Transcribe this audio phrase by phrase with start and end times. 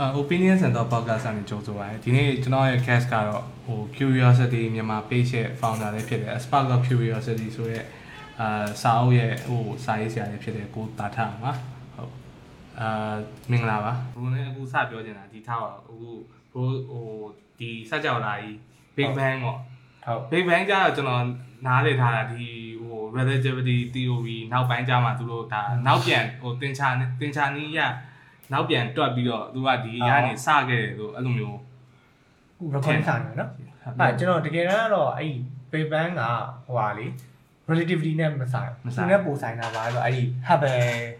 [0.00, 6.80] အာ opinion center podcast အနေနဲ့ကြိုဆိုပါရစေဒီနေ့ကျွန်တော်ရဲ့ guest ကတော့ဟို curiosity မြန်မာ page ရဲ့ founder လေးဖြစ်တယ် spark of
[6.88, 7.80] curiosity ဆိုရဲ
[8.40, 11.52] အာစာအုပ်ရဲ့ဟိုစာရေးဆရာလေးဖြစ်တယ်ကိုတာထပါ
[11.96, 12.12] ဟုတ်
[12.80, 13.14] အာ
[13.50, 15.96] မင်္ဂလာပါဘုန်းနဲ့အခုစပြောချင်တာဒီထားပါအခု
[16.52, 17.06] ဘိုးဟို
[17.58, 18.54] ဒီစက်ကြောလာကြီး
[18.96, 19.58] big bang ပေါ့
[20.06, 21.24] ဟုတ် big bang ကျတော့ကျွန်တော်
[21.66, 22.46] နားလည်ထားတာဒီ
[22.82, 26.88] ဟို relativity theory နောက်ပိုင်းကျမှသူတို့ဒါနောက်ပြန်ဟိုသင်္ချာ
[27.20, 27.80] သင်္ချာနည်းရ
[28.52, 31.58] နောက်ပြန်တွက်ပြီးတော့သူကဒီရနေစခဲ့တယ်လို့အဲ့လိုမျိုး
[32.58, 33.50] ခု recording ထားနေနော်
[34.00, 35.32] အဲကျွန်တော်တကယ်တမ်းကတော့အဲ့ဒီ
[35.72, 36.22] Big Bang က
[36.66, 37.06] ဟိုဟာလေ
[37.70, 40.76] relativity နဲ့မဆိုင်ဘူးသူနဲ့ပိုဆိုင်တာပါဆိုအဲ့ဒီ Hubble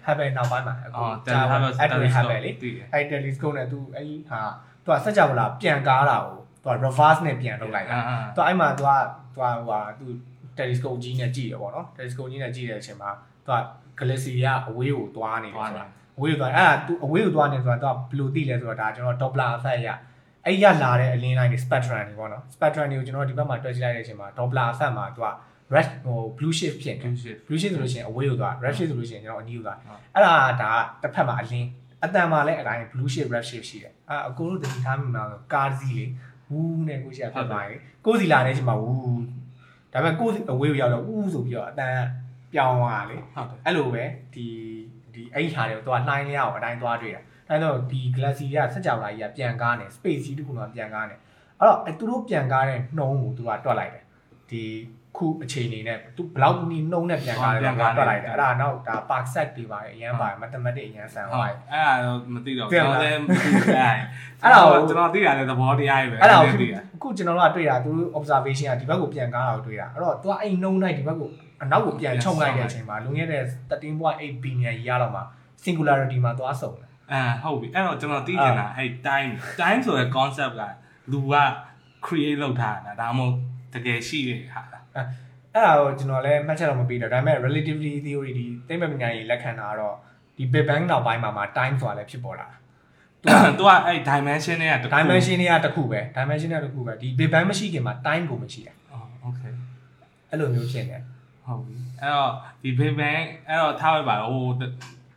[0.07, 4.41] Hubble နောက်ပိုင်းမှာအခုအော်ကြာတယ်ဟာဘအဲ့ဒီ Hubble လေတည်တယ်အဲ့ telescope နဲ့သူအဲ့ဒီဟာ
[4.85, 8.91] သူကစัจ java လာပြန်ကားတာကိုသူက reverse နဲ့ပြန်လုပ်လိုက်တာအာသူအဲ့မှာသူက
[9.35, 10.07] သူကဟိုဟာသူ
[10.59, 13.11] telescope ကြီးနဲ့ကြည့်ရပေါ့နော် telescope ကြီးနဲ့ကြည့်တဲ့အချိန်မှာ
[13.47, 13.59] သူက
[13.99, 19.89] galaxy ကအဝေးကိုသွားနေတယ်သွားဆိုတာတော့ အဝေးကိုသွားအဲ့ဒါသူအဝေးကိုသွားနေဆိုတာသူကဘယ်လိုသိလဲဆိုတော့ဒါကျွန်တော် Doppler effect ရ
[20.47, 25.29] အဲ့ရလာတဲ့အလင်းလိုက်တွေ spectrum တွေပေါ့နော် spectrum တွေကိုကျွန်တော်ဒီဘက်မှာတွက်ကြည့်လိုက်တဲ့အချိန်မှာ Doppler effect မှာသူက
[25.75, 31.69] red ဟို blue shift ဖြစ်နေဘူးရှိ blue shift ဆိုလို့ရှိရင်အဝေးကိုသွား red shift ဆိုလို့ရှိရင်ကျွန်တော်အနီးကိုသွားဟုတ်အဲ့ဒါကဒါကတစ်ဖက်မှာအလင်း
[32.05, 36.05] အတန်မှာလည်းအတိုင်း blue shift red shift ရှိတယ်အဲ့အကိုတို့တတိထားမိမှာဆိုကားစီးလေ
[36.51, 39.23] ဝူးနဲ့ကိုရှိရဖတ်သွားရင်ကိုယ်စီလာတဲ့အချိန်မှာဝူး
[39.93, 41.97] ဒါပေမဲ့ကိုယ်စီအဝေးကိုရောက်တော့ဦးဆိုပြီးတော့အတန်
[42.53, 44.47] ပြောင်းသွားတာလေဟုတ်တယ်အဲ့လိုပဲဒီ
[45.19, 51.15] ဒီအဲ့ဒီဟာတွေကိုသူကလှိုင်းလျားကိုအတိုင်းသွားတွေ့တာအဲ့တော့ဒီ galaxy ကစัจ java လာကြီးကပြန်ကားနေ space ကြီးတစ်ခုတော့ပြန်ကားနေ
[51.61, 54.05] အဲ့တော့အဲသူတို့ပြန်ကားတဲ့နှုံးကိုသူကတွက်လိုက်တယ်
[54.51, 54.65] ဒီ
[55.17, 63.97] ခုအချိန်နေနဲ့သူဘယ်လောက်နီနှုံးနဲ့ပြန်ကားလဲတော့တွက်လိုက်တယ်အဲ့ဒါနောက်ဒါ park set တွေပါတယ်အရန်ပါတယ် mathematics အရန်ဆန်ဟုတ်ပါတယ်အဲ့ဒါတော့မသိတော့ပြန်ကျွန်လာတော်လည်းမသိဘူးအဲ့
[64.43, 71.31] အဲ့ဒါကိုကျွန်တော်သိရတယ်သဘောတရားကြီးပဲအဲ့ဒါကိုသိရအခုကျွန်တော်တို့ကတွေ့တာသူတို့ observation ကဒီဘက်ကိုပြန်ကားတာကိုတွေ့တာအဲ့တော့သူကအဲ့နှုံးလိုက်ဒီဘက်ကို
[71.63, 75.25] အနောက်ကိုပြန်ချုံလိုက်တဲ့အချိန်မှာလွန်ခဲ့တဲ့13.8 billion year လောက်မှာ
[75.65, 80.63] singularity မှာသွားဆုံတယ်အဲဟုတ်ပြီအဲ့တော့ကျွန်တော်သိချင်တာအဲ့ time time ဆိုတဲ့ concept က
[81.13, 81.35] လူက
[82.07, 83.35] create လုပ်ထားတာဒါမှမဟုတ်
[83.75, 84.85] တကယ်ရှိတဲ့ဟာလား
[85.55, 89.97] အဲ့ဒါကိုကျွန်တော်လည်းမှတ်ချက်တော့မပေးတော့ဒါပေမဲ့ relativity theory ဒီသိပ္ပံပညာရေးလက်ခံတာကတော့
[90.37, 92.49] ဒီ big bang နောက်ပိုင်းမှာမှာ time ဆိုတာလည်းဖြစ်ပေါ်လာ
[93.59, 99.53] သူကအဲ့ dimension တွေကတတာခု dimension တွေကတစ်ခုပဲ dimension တွေကတစ်ခုပဲဒီ big bang မရှိခင်မှာ time ကိုမရှိတာအော် okay
[100.31, 101.03] အဲ့လိုမျိုးဖြစ်နေတယ်
[101.49, 102.33] ဟုတ်ပြီအဲ့တော့
[102.63, 104.49] ဒီဘေဘန်အဲ့တော့ထားလိုက်ပါတော့ဟို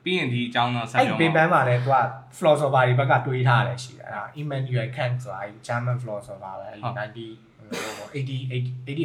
[0.04, 1.98] ပြီးရင်ဒီအကြောင်းတော့ဆက်ပြောမှာအဲ့ဘေဘန်မှာလည်းသူက
[2.38, 9.02] philosopher တွေဘက်ကတွေးထားရတယ်ရှိတယ်အဲ့ဒါ Immanuel Kant ဆိုတာ German philosopher ပဲ90ဟို80 80 80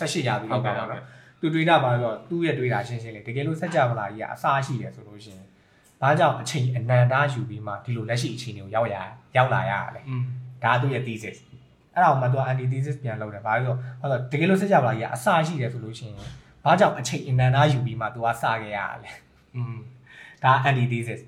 [0.00, 1.00] 18ရာသီလောက်ကပါတော့
[1.40, 5.46] သူတွေးတာပါတော့သူ့ရဲ့တွေးတာရှင်းရှင်းလေးတကယ်လို့စัจ java လာကြီးကအစားရှိတယ်ဆိုလို့ရှိရင်
[6.00, 8.96] ဘာကြောင့်အချိန်အနန္တယူပြီးမှဒီလိုလက်ရှိအခြေအနေကိုရောက်ရ
[9.36, 10.02] ရောက်လာရလဲ
[10.64, 11.36] ဒါသူ့ရဲ့ thesis
[11.95, 16.17] အဲ့ဒါကိုမှသူက anti thesis ပြန်လုပ်တယ်ဘာလို့လဲဆိုတော့တကယ်လို့စัจ java လာကြီးကအစားရှိတယ်ဆိုလို့ရှိရင်
[16.63, 19.11] ဘာကြောင့်အချိန်အနန္တယူပြီးမှသူကစခဲ့ရရလဲ
[19.55, 19.75] อืม
[20.43, 21.21] ဒါ anti thesis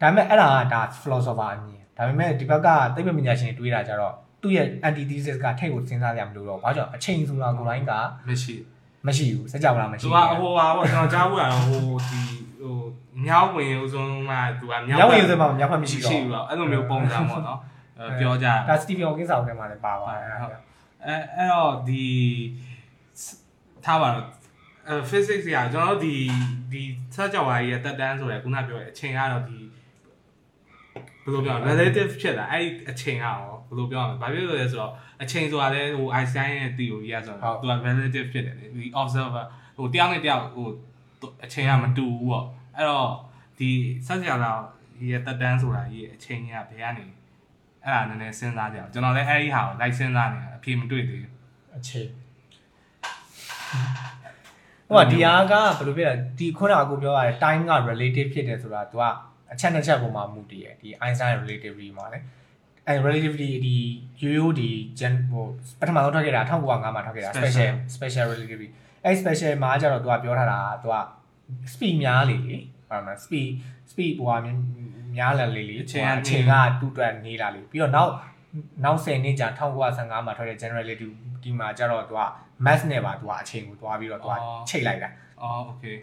[0.00, 7.92] ဒါပေမဲ့အဲ့ဒါကဒါ philosopher အမြင်ဒါပေမဲ့ဒီဘက်ကသိပ္ပံပညာရှင်တွေတွေးတာကြတော့သူ့ရဲ့ anti thesis ကထိတ်ကိုစဉ်းစားကြမလို့တော့ဘာကြောင့်အချိန်ဆိုတာကိုယ်တိုင်းက
[8.28, 8.54] မရှိ
[9.06, 12.20] မရှိဘူးစัจ java လာမရှိ သူ ဘူး ကဟိုဟာပေါ့ကျွန်တော်ကြားဘူးကတော့ဟိုဒီ
[12.60, 12.76] ဟို
[13.24, 17.77] မြောက်ဝင်ဥဆုံးကသူက မြောက်ဝင်ဆိုမှမြောက်ဖက်မရှိ ရှိ တော့ ဘူးတော့အဲ့လိုမျိုးပုံစံပေါ့နော်အဲ
[18.19, 20.47] ပြောကြဒါ Stephen Hawking စာအုပ်ထဲမှာလည်းပါပါတယ်အဲ့ဒါ
[21.05, 22.05] အဲအဲ့တော့ဒီ
[23.85, 24.25] ထားပါတော့
[24.87, 26.15] အဲ physics ကကျွန်တော်တို့ဒီ
[26.71, 26.81] ဒီ
[27.15, 29.59] ဆက်ကြော်ပါကြီးရဲ့တက်တန်းဆိုရယ်ခုနပြောတဲ့အချိန်ကတော့ဒီ
[31.23, 39.45] ဘယ်လိုပြောလဲ relative ဖြစ်တာအဲ့ဒီအချိန်ကရောဘယ်လိုပြောရမလဲဘာဖြစ်လို့လဲဆိုတော့အချိန်ဆိုတာလဲဟို Einstein ရဲ့ theory ကဆိုတော့သူက relative ဖြစ်တယ်လေဒီ observer
[39.77, 40.67] ဟိုတယောက်နဲ့တယောက်ဟို
[41.45, 42.45] အချိန်ကမတူဘူးပေါ့
[42.75, 43.11] အဲ့တော့
[43.59, 43.69] ဒီ
[44.07, 44.51] ဆက်ကြော်လာ
[45.09, 47.05] ရဲ့တက်တန်းဆိုတာကြီးအချိန်ကဘယ်ကနေ
[47.88, 51.32] အဲ့ဒါနည်းနည်းစဉ်းစားကြအောင်ကျွန်တော်လည်းအဲ့ဒီဟာကိုလိုက်စဉ်းစားနေတာအဖြေမတွေ့သေးဘူး
[51.76, 52.08] အချိန်
[54.88, 59.02] ဟိုကဒီအားကဘယ်လိုပြလဲဒီခုနကအခုပြောရတယ် time က relative ဖြစ်တယ်ဆိုတာ तू က
[59.52, 62.18] အချက်နှစ်ချက်ပုံမှာမူတည်ရဒီ Einstein relativity မှာလေ
[62.88, 63.76] အဲ relativity ဒီ
[64.22, 65.44] ရိုးရိုးဒီ gen ဟို
[65.80, 68.68] ပထမဆုံးထွက်ခဲ့တာ1905မှာထွက်ခဲ့တာ special special relativity
[69.04, 70.96] အဲ special မှာကျတော့ तू ကပြောထားတာ तू က
[71.72, 72.56] speed များလေလေ
[72.88, 73.48] ဟုတ်မှာ speed
[73.90, 74.36] speed ဟိုဟာ
[75.19, 78.11] များလာလေလေအချိန်အချိန်ကတူတွက်နေလာလေပြီးတော့နောက်
[78.83, 79.47] နောက်10နှစ်ကြာ
[79.87, 81.13] 1955မှာထွက်တဲ့ general relative
[81.43, 82.21] ဒီမှာကျတော့သူက
[82.65, 84.33] mass နဲ့ပါသူကအချိန်ကိုသွားပြီးတော့သူက
[84.69, 85.09] ချိန်လိုက်တာ
[85.41, 85.95] အော် okay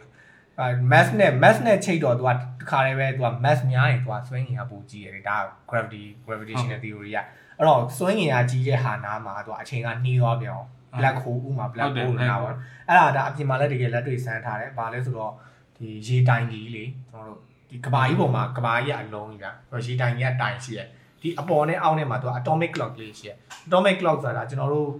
[0.58, 2.36] အဲ mass နဲ့ mass နဲ့ချိန်တော့သူကတ
[2.70, 5.36] ခါတည်းပဲသူက mass များရင်သူကစွမ်းအင်ကပိုကြီးရတယ်ဒါ
[5.70, 7.18] gravity gravitational theory က
[7.58, 10.66] အဲ့တော့စွမ်းအင်ကကြီးတဲ့ဟာနာမှာသူကအချိန်ကနှီးသွားပြောင်း
[10.98, 12.50] black hole ဥမာ black hole လာပါ
[12.88, 15.32] အဲ့ဒါဒါအပြင်မှာလည်းတကယ်လက်တွေ့ဆန်းထားတယ်ဘာလဲဆိုတော့
[15.76, 17.40] ဒီရေတိုင်ကြီးလေကျွန်တော်တို့
[17.70, 19.48] ဒီကဘာကြီးပုံမှာကဘာကြီးကအလုံးကြီးဗျ။
[19.86, 20.86] ရေတိုင်ကြီးအတိုင်ရှိရဲ့။
[21.22, 23.36] ဒီအပေါ်နဲ့အောက်နဲ့မှာသူက atomic clock လေးရှိရဲ့။
[23.66, 24.90] atomic clock ဆိုတာကျွန်တော်တို့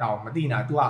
[0.00, 0.82] တောင်မသိနာသူက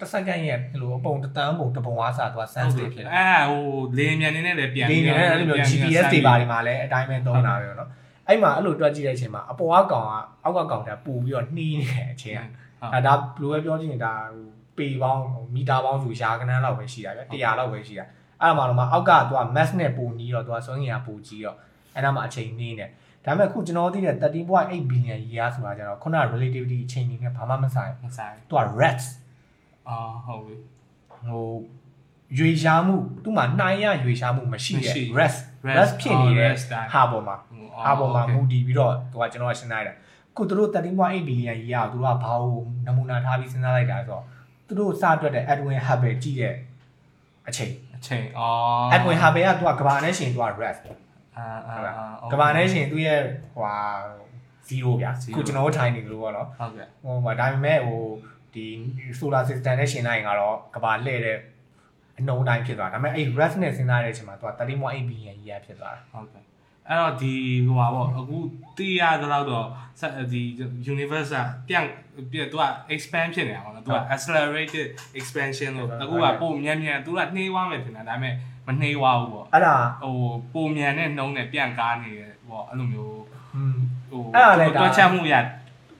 [0.00, 3.62] တစ်စက္ကန့်ရဲ့လိုအပုံတန်းပုံတပုံအားစားသူက sense လေးဖြစ်တယ်။အဲဟို
[3.98, 7.90] လေမြန်နေနဲ့လည်းပြန်ပြန်လေမြန်နဲ့လည်း GPS တွေပါဒီမှာလည်းအတိုင်းပဲသုံးတာပဲနော်။
[8.28, 10.12] အဲ့မှာအဲ့လိုတွက်ကြည့်တဲ့အချိန်မှာအပေါ်ကကောင်က
[10.44, 12.42] အောက်ကကောင်ကပူပြီးတော့နှီးနေတဲ့အချိန်
[12.94, 14.46] ကဒါဒါဘလိုပဲပြောချင်တာဟို
[14.78, 15.24] ပေပေါင်း
[15.54, 18.06] မီတာပေါင်းဆိုရာခဏလောက်ပဲရှိတာဗျ။100လောက်ပဲရှိတာ။
[18.42, 21.56] အဲ့မှာတော့မှအောက်ကသူက mass နဲ့ပူနီးတော့သူကစွမ်းရည်ပူကြီးတော့
[21.94, 22.86] အဲ့ဒါမှအချိန်နှီးနေ
[23.24, 29.06] ဒါပေမဲ့ခုကျွန်တော်သိတဲ့13.8 billion year ဆိုတာကျတော့ခုန relativity အချိန်ကြီးနဲ့ဘာမှမဆိုင်မဆိုင်သူက rats
[29.88, 30.54] အော်ဟုတ်ပြီ
[31.28, 31.46] ဟို
[32.38, 37.36] ရွေရှားမှုသူ့မှာနှိုင်းရရွေရှားမှုမရှိတဲ့မရှိ rest rest rest ဖြစ်နေတဲ့ rest time ဟာပေါ်မှာ
[37.86, 39.94] ဟာပေါ်မှာမူတည်ပြီးတော့သူကကျွန်တော်ရှင်းလိုက်တာ
[40.36, 44.22] ခုသူတို့13.8 billion ကြီးอ่ะသူတို့ကဘာလို့နမူနာထားပြီးစဉ်းစားလိုက်တာဆိုတော့
[44.66, 46.54] သူတို့စတွက်တဲ့ Edwin Hubble ကြည့်တဲ့
[47.48, 50.82] အချိန် အချိန်အော် Edwin Hubble ကသူကကဘာနဲ့ရှင်သူက rest
[51.36, 51.76] အာအာ
[52.32, 53.20] ကဘာနဲ့ရှင်သူရဲ့
[53.54, 53.76] ဟိုဟာ
[54.68, 58.02] 0ဗျာခုကျွန်တော်တို့ထိုင်နေလို့ပေါ့နော်ဟုတ်ကဲ့ဟိုမှာဒါပေမဲ့ဟို
[58.54, 58.66] ဒီ
[59.18, 61.38] solar system နဲ့ရှင်လိုက်ရင်ကတော့ကဘာလှည့်တဲ့
[62.18, 66.42] အနှုံတိုင်းဖြစ်သွားဒါပေမဲ့အဲ့ rest နဲ့စဉ်းစားတဲ့အချိန်မှာသူက13.8 billion ကြီးရဖြစ်သွားတာဟုတ်ကဲ့
[66.88, 67.34] အဲ့တော့ဒီ
[67.66, 68.36] ဟိုပါပေါ့အခု
[68.76, 69.66] သိရသလောက်တော့
[70.32, 70.42] ဒီ
[70.92, 71.38] universe က
[71.68, 71.84] ပြန်
[72.32, 72.64] ပြသူက
[72.94, 74.86] expand ဖြစ်နေတာပေါ့နော်သူက accelerated
[75.18, 78.34] expansion လို့အခုကပုံမြန်မြန်သူကနှေးသွားမယ်ထင်တာဒါပေမဲ့
[78.66, 80.16] မနှေးသွားဘူးပေါ့အဲ့ဒါဟို
[80.54, 83.22] ပုံမြန်တဲ့နှုံးနဲ့ပြန်ကားနေတယ်ပေါ့အဲ့လိုမျိုး
[83.54, 83.76] อืม
[84.10, 85.34] ဟိုအဲ့ဒါလည်းဒါတွက်ချက်မှုရ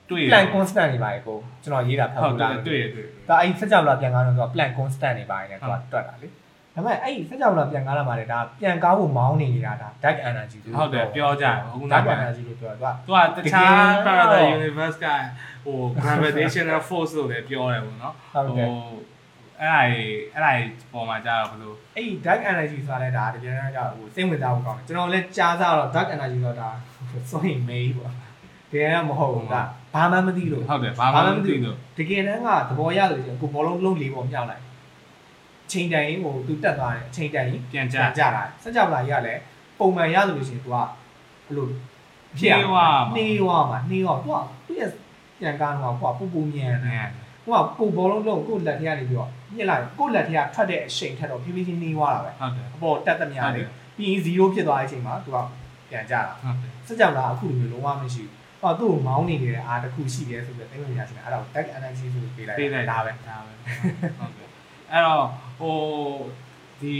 [0.09, 6.27] တွေ့ရ plan constant တွေပါလေကိုကျွန်တော်ရေးတာဖတ်ဟုတ်လို့တလားယ်တွေ့ရတွေ့ဒါအဲ့စက်ကြောလာပြန်ကားတော့သူက plan constant တွေပါနေတယ်သူကတွက်တာလေ
[6.75, 15.07] ဒါပေမဲ့အဲ့စက်ကြောလာပြန်ကားလာမှာလေဒါပြန်ကားဖို့မောင်းနေနေတာဒါ dark energy လို့ဟုတ်တယ်ပြောကြတယ်အခုနော dark က်က energy လို့ပြောတာသူကသူကတခြား parallel universe က
[15.65, 18.67] ဟို gravitational force လို့လည်းပြောတယ်ပေါ့နော်ဟုတ်ကဲ့
[19.61, 26.69] အဲ့ဒါကြီးအဲ့ဒါကြီးပေါ်မှာကြာတော့ဘလို့အဲ့ဒီ dark energy ဆိုတာလည်းဒါတကယ်တမ်းကျဟိုစိတ်ဝင်စားဖို့ကောင်းတယ်ကျွန်တော်လည်းကြားစားတော့ dark energy ဆိုတာ
[27.29, 28.11] စွန့်ရင်မေးပေါ့
[28.71, 29.61] တကယ်တော့မဟုတ်ဘူးဒါ
[29.93, 34.61] ဘာမှမသိလို့ဟုတ်တယ်ဘာမှမသိလို့တကယ်တမ်းကသဘောရလို့ရှိရင်ကိုဘောလုံးလုံးလေးပေါ်မြောက်လိုက်
[35.71, 39.41] ချိန်တန်ရင်ဟိုသူတက်သွားတယ်ချိန်တန်ရင်ပြန်ကြကြတာစကြဝဠာကြီးကလည်း
[39.79, 40.75] ပုံမှန်ရဆိုလို့ရှိရင် तू က
[41.47, 41.69] ဘလို့
[42.37, 42.85] ဖြစ်ရမှာ
[43.17, 44.37] နေဝမှာနေဝသူက
[44.67, 44.89] သူ့ရဲ့
[45.39, 46.95] ပြန်ကားတော့ကွာပူပူမြန်နေ
[47.45, 53.67] ကိုကကိုဘောလုံးလုံးကိုလက်ထက်ကနေပြီးတော့ညှစ်လိုက်ကိုလက်ထက်ကထွက်တဲ့အချိန်ထက်တော့ဖြည်းဖြည်းချင်းနှီးသွားတာပဲဟုတ်တယ်အပေါ်တက်သမျှလေး
[53.97, 55.37] ပြီးရင်0ဖြစ်သွားတဲ့အချိန်မှာသူက
[55.89, 63.51] ပြန်ကြတာဟုတ်တယ်စကြဝဠာအခုလိုမျိုးလုံးဝမရှိဘူးဟောသူ့ကိုမောင်းနေနေတဲ့အားတစ်ခုရှိတယ်ဆိုပြီးသိလို့ရချင်တယ်အဲ့ဒါကို tag analysis ဆိုပြီးပေးလိုက်ပေးလိုက်ဒါပဲဒါပဲ
[64.19, 64.47] ဟုတ်ကဲ့
[64.91, 65.25] အဲ့တော့
[65.59, 65.77] ဟို
[66.81, 66.97] ဒီ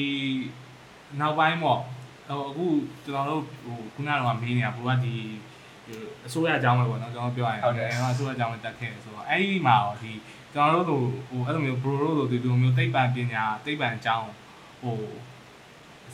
[1.20, 1.80] နောက်ပိုင်းပေါ့
[2.28, 2.66] ဟိုအခု
[3.06, 5.16] ကျွန်တော်တို့ဟိုခုနကတော့မေးနေတာဘိုးကဒီ
[6.26, 7.62] အစိုးရအကြောင်းပဲပေါ့နော်ကျွန်တော်ပြောရရင်
[8.14, 10.12] အစိုးရအကြောင်းပဲတက်ခဲ့ဆိုတော့အဲ့ဒီမှာတော့ဒီ
[10.54, 14.30] ကျွန်တော်တို့ဟိုအဲ့လိုမျိုး bro တို့လိုဒီလိုမျိုးသိပ္ပံပညာသိပ္ပံအကြောင်း
[14.82, 15.00] ဟို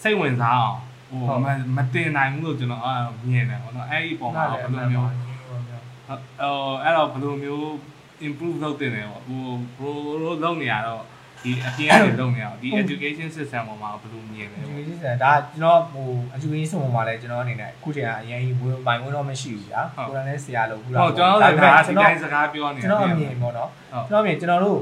[0.04, 0.78] စိတ်ဝင်စားအောင်
[1.10, 1.38] ဟို
[1.78, 5.18] မတင်နိုင်ဘူးလို့ကျွန်တော်အဲ့မြင်တယ်ပေါ့နော်အဲ့ဒီပုံမှာဘယ်လိုမျိုးဟို
[6.84, 7.66] အဲ့တော့ဘယ်လိုမျိုး
[8.28, 9.44] improve လုပ်တင်တယ်ပေါ့ဟို
[9.76, 9.90] pro
[10.22, 11.04] လို့လုပ်နေရတော့
[11.46, 23.70] ဒီအပြင်ကနေလုပ်နေရတော့ဒီ education system ပေါ်မှာဘယ်လိုမြင်လဲဒီလိုစံဒါကျွန်တော်ဟို education ပုံမှာလဲကျွန်တော်အနေနဲ့အခုတည်းကအရင်ကြီးဝင်ပိုင်ဝင်တော့မရှိဘူးဗျာကိုယ်တိုင်လည်းဆရာလို့ခုလားဟုတ်ကျွန်တော်တို့ကဒါဒီတိုင်းစကားပြောနေကျွန်တော်အမြင်ပေါ့နော်
[24.10, 24.80] ကျွန်တော်အမြင်ကျွန်တော်တို့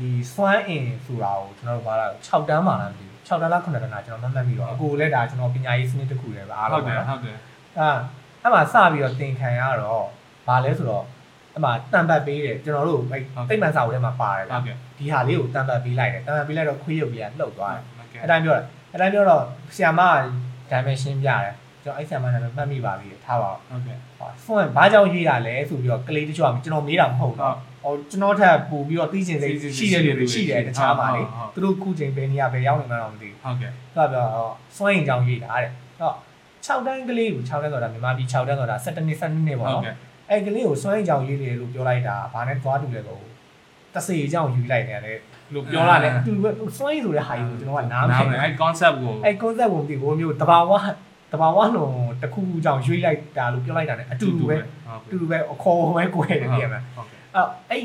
[0.00, 7.38] ဒီစွမ်းအင်ဆိုတာကိုကျွန်တော်တို့ဘာလဲ6တန်းမှလားမသိဘူး6တန်းလား9တန်းလားကျွန်တော်မှတ်မှတ်ပြီးတော့အကိုလည်းဒါကျွန်တော်ပညာရေးစနစ်တစ်ခုလည်းပဲအားဟုလုံးတ်တယ်ပေါ့နော်ဟုတ်တယ်
[7.78, 7.88] အဲ
[8.42, 10.04] အဲ့မှာစပြီးတော့သင်ခံရတော့
[10.46, 11.04] ဘာလဲဆိုတော့
[11.56, 19.42] အဲ့မှာတန်ပတ်ပေးတယ်ကျွန်တော်တို့အဲ့တိတ်မှန်စာအုပ်ထဲမှာပါတယ်ဗျာဟုတ်ကဲ့ဒီဟာလေးကိုတန်ပတ်ပေးလိုက်တယ်တန်ပတ်ပေးလိုက်တော့ခွေးရုပ်ကြီးကလှုပ်သွားတယ်ဟုတ်ကဲ့အဲ့တိုင်းပြောတယ်အဲ့တိုင်းပြောတော့
[19.74, 27.54] ဆီယာမကဒါပဲရှင်းပြတယ်ကျွန်တော်အဲ့ဆီယာမနာမည်မှတ်မိပါပြီထားပါအောင်ဟုတ်ကဲ့ဟောဖုန်းကဘာကြောင့်ရေးတာလဲဆိုပြီးတော့ကလေးတချို့ကကျွန်တော်မေးတာမဟုတ်တော့
[27.84, 31.22] ဟောကျွန်တော်ထပ်ပူပြီးတော့သိချင်စိတ်ရှိတဲ့လူတွေရှိတယ်တခြားပါလေ
[31.54, 36.14] သူတို့ခုချိန်ဘယ်နေရာဘယ်ရောက်နေမှန်းတော့မသိဘူးဟုတ်ကဲ့သူကပြောတော့စွန့်ရင်ကြောင်ရေးတာတဲ့တော့
[36.66, 39.94] 6တန်းကလေးကို6တန်းဆိုတာမြန်မာပြည်6တန်းဆိုတာ17နှစ်17နှစ်ပေါ့ဟုတ်နော်ကဲ့
[40.30, 43.20] အဲ့ကလေးကိုစွန့်ရင်ကြောင်ရေးတယ်လို့ပြောလိုက်တာဘာနဲ့သွားတူလဲကို
[43.94, 45.12] တစေကြောင်ယူလိုက်တယ်လေ
[45.54, 50.72] လို့ပြောလာတယ်အတူပဲစွန့်ရင်ဆိုတဲ့ဟာကြီးကိုကျွန်တော်ကနားမနားလည်မယ်အဲ့ concept ကိုအဲ့ concept ကိုမသိဘူးမျိုးတဘာဝ
[51.32, 54.66] တဘာဝလုံးတစ်ခုခုကြောင်ရွေးလိုက်တာလို့ပြောလိုက်တာ ਨੇ အတူတူပဲဟုတ်
[55.04, 57.84] အတူတူပဲအခေါ်ပဲကိုယ်တယ်ပြင်မှာဟုတ်ကဲ့အဲ့အဲ့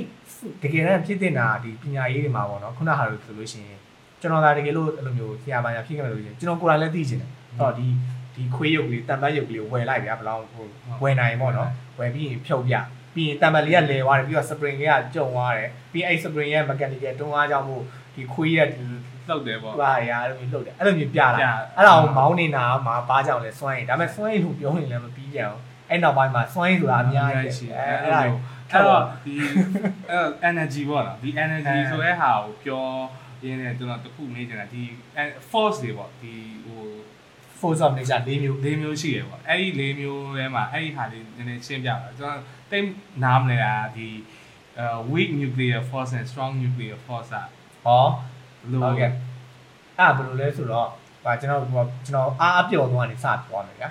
[0.63, 3.79] တကယ်တမ်းဖြစ်တင်တာဒီပညာရေးတွေမှာပေါ့နော်ခုနဟာလို့ဆိုလို့ရှိရင်
[4.21, 7.87] ကျွန်တော်ဒါတကယ်လို့အဲ့လိုမျိုးဆရာပညာဖြစ်ခဲ့မယ်လို့ရှိရင်ကျွန်တော်ကိုယ်တိုင်လည်းသိချင်တယ်အဲ့တော့ဒီ
[8.35, 10.65] ဒီခွေးရုပ်ကလေးတံပတ်ရုပ်ကလေးကိုဝယ်လိုက်ဗျာဘယ်လောက်ဟို
[11.03, 11.69] ဝယ်နိုင်ပေါ့နော်
[12.01, 12.75] ဝယ်ပြီးရင်ဖြုတ်ပြ
[13.15, 17.83] ပြီးရင်တံပတ်လေးကလဲသွားတယ်ပြီးတော့ spring လေးကကျုံသွားတယ်ပြီးအဲ့ spring ရဲ့ mechanical တွန်းအားကြောင့်မို့
[18.15, 18.85] ဒီခွေးရဲ့ဒီ
[19.27, 21.43] လှုပ်တယ်ပေါ့ဘာရာအဲ့လိုမျိုးလှုပ်တယ်အဲ့လိုမျိုးပြလာပြ
[21.77, 28.25] အဲ့ဒါကိုမောင်းနေတာမှာဘာကြောင့်လဲစွန့်ရင်ဒါပေမဲ့စွန့်ရင်လို့ပြောရင်လည်းမပြီးကြအောင်အဲ့နောက်ပိုင်းမှာစွန့်ရင်ဆိုတာအများကြီးရှိရှိတယ်အဲ့အဲ့အဲ့ဒါဒါ
[28.71, 29.33] အဲ့တော့ဒီ
[30.09, 32.85] အဲ့ energy ပေါ့နော်ဒီ energy ဆိုတဲ့ဟာကိုပြော
[33.45, 34.83] ရင်းနဲ့ကျွန်တော်တခုမေးချင်တာဒီ
[35.49, 36.60] force တွေပေါ့ဒီဟို
[37.61, 42.39] force of nature ၄မျိုး၄မျိုးရှိရပေါ့အဲ့ဒီ၄မျိုးထဲမှာအဲ့ဒီဟာလေးနည်းနည်းရှင်းပြပါကျွန်တော်
[42.71, 42.85] တိတ်
[43.23, 44.07] နားမလဲတာဒီ
[44.77, 47.45] အဲ weak nuclear force and strong nuclear force อ่ะ
[47.85, 48.05] ဟော
[48.71, 49.11] လို့ဟုတ်ကဲ့
[49.99, 50.89] အဲ့ဒါဘယ်လိုလဲဆိုတော့
[51.25, 51.61] ဟာကျွန်တော်
[52.05, 53.87] ကျွန်တော်အားအပျော်သွားနေစပြောမယ်ဗျာ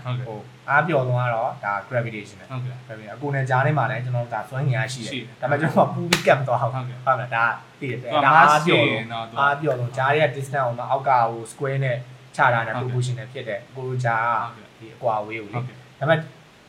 [0.69, 7.45] အားပျော်သွားတော့ဒါ gravitation နဲ့ဟုတ်ကဲ့ gravitation အကိုနဲ့ကြားထဲမှာလည်းကျွန်တော်တို့ဒါစွမ်းငင်ရရှိတရှိယ်တယ်ဒါပေမဲ့ကျွန်တော်ကပူပြီးကပ်မသွားဘူးဟုတ်ကဲ့ဟုတ်လားဒါ
[7.81, 11.97] သိတယ်သူကဒါ mass အားပျော်ရှိရလို့င်တော့သူကအားပျော်လို့ကြားရဲ့ distance အောင်တော့အောက်ကဟို square နဲ့
[12.37, 14.25] ခြားတာနဲ့ဟုတ်ကဲ့ proportion နဲ့ဖြစ်တဲ့ကိုလိုကြား
[14.57, 16.19] ကဟုတ်ကဲ့ဒီအကွာဝေးကိုလေဟုတ်ကဲ့ဒါပေမဲ့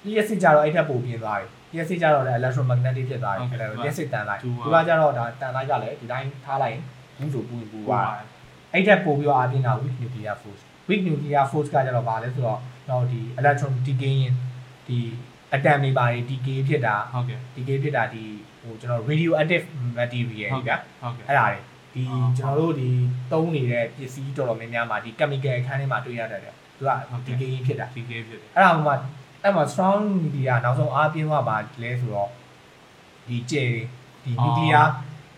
[0.10, 6.84] ESC ကြတော့အဲ့ထက်ပိုပြင်းသွားပြီ ESC ကြတော့လည်း electromagnetic ဖြစ်သွားပြီဟုတ်ကဲ့အဲ့ဒါ ESC တန်လိုက်သူသူကကကြတော့ဒါတန်လိုက်ကလည်းဒီတိုင်းထားလိုက်ရင်
[7.20, 8.10] ဘူးဆိုဘူးပူဟိုသွား
[8.74, 14.34] အဲ့ထက်ပိုပြီးတော့အပြင်းတာ weak nuclear force weak nuclear force ကကြတော့ဗာလဲဆိုတော့ကျွန်တော်ဒီ electron decay ရင်
[14.88, 15.00] ဒီ
[15.56, 18.24] atom တွေပါတွေ decay ဖြစ်တာဟုတ်ကဲ့ decay ဖြစ်တာဒီ
[18.62, 19.66] ဟိုကျွန်တော် radioactive
[19.98, 21.60] material ဟုတ်ဗျာကဲ့ဟုတ်ကဲ့အဲ့ဒါတွေ
[21.94, 22.90] ဒီအော်ကျွန်တော်တို့ဒီ
[23.32, 28.92] သုံးနေတဲ့ပစ္စည်းတော်တော်များများမှာဒီ chemical အခန်းထဲမှာတွေ့ရတတ်တယ်သူကဟုတ်ကဲ့ decay ဖြစ်တာဒီကေဖြစ်တယ်အဲ့ဒါမှ
[29.44, 32.30] အဲ့မှာ strong media နောက်ဆုံးအားပြင်းသွားပါလဲဆိုတော့
[33.28, 33.66] ဒီကျဲ
[34.24, 34.86] ဒီ nuclear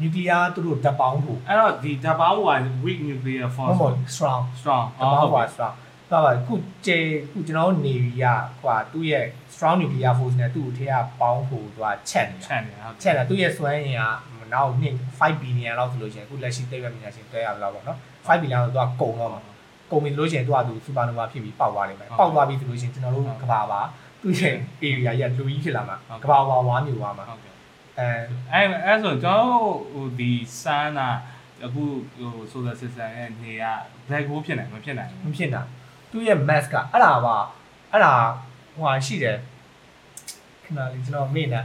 [0.02, 2.40] nuclear သူတို့ဓာတ်ပေါင်းဖို့အဲ့တော့ဒီဓာတ်ပေါင်းက
[2.86, 5.76] weak nuclear မ force ဟုတ် strong strong ဓာတ်ပေါင်းက strong
[6.10, 6.56] ဆိုတော့ခု
[6.86, 7.00] ကျဲ
[7.32, 8.26] ခုကျွန်တော်နေရီက
[8.62, 14.04] ဟိုသူ့ရဲ့ strong nuclear force နဲ့သူ့အထက်ကပေါင်းဖို့သူကချက်နေချက်နေဟုတ်ချက်တယ်သူ့ရဲ့စွမ်းအင်က
[14.54, 19.42] နောက်နှစ်5 billion လောက်ဆိုလို့ရှိရင်အခုလက်ရှိသိပ္ပံပညာရှင်တွေ့ရလောက်ပေါ့နော်5 billion ဆိုတော့သူကကုန်တော့မှာ
[19.92, 23.82] ကုန်ပြီလို့ရှိရင်သူကသူ supernova ဖြစ်ပြီးပေါက်သွားလိမ့်မယ်ပေါက်သွားပြီဆိုလို့ရှိရင်ကျွန်တော်တို့ကဘာပါ
[24.22, 27.54] သူ့ရဲ့ area ရလူကြီးဖြစ်လာမှာကဘာဝါဝါမျိုးသွားမှာဟုတ်ကဲ့
[28.00, 28.10] အဲ
[28.52, 30.32] အဲ့အဲ့ဆိုကျွန်တော်ဟိုဒီ
[30.62, 31.10] စမ်းတာ
[31.66, 31.84] အခု
[32.16, 33.66] ဟို solar system ရဲ့နေက
[34.08, 35.62] black hole ဖြစ်နိုင်မဖြစ်နိုင်မဘူးဖြစ်တာ
[36.12, 37.38] သူ့ရဲ့ mass ကအဲ့ဒါပါ
[37.92, 38.14] အဲ့ဒါ
[38.74, 39.38] ဟိုဟာရှိတယ်
[40.64, 41.60] ခဏလေးကျွန်တော်မေ့နေ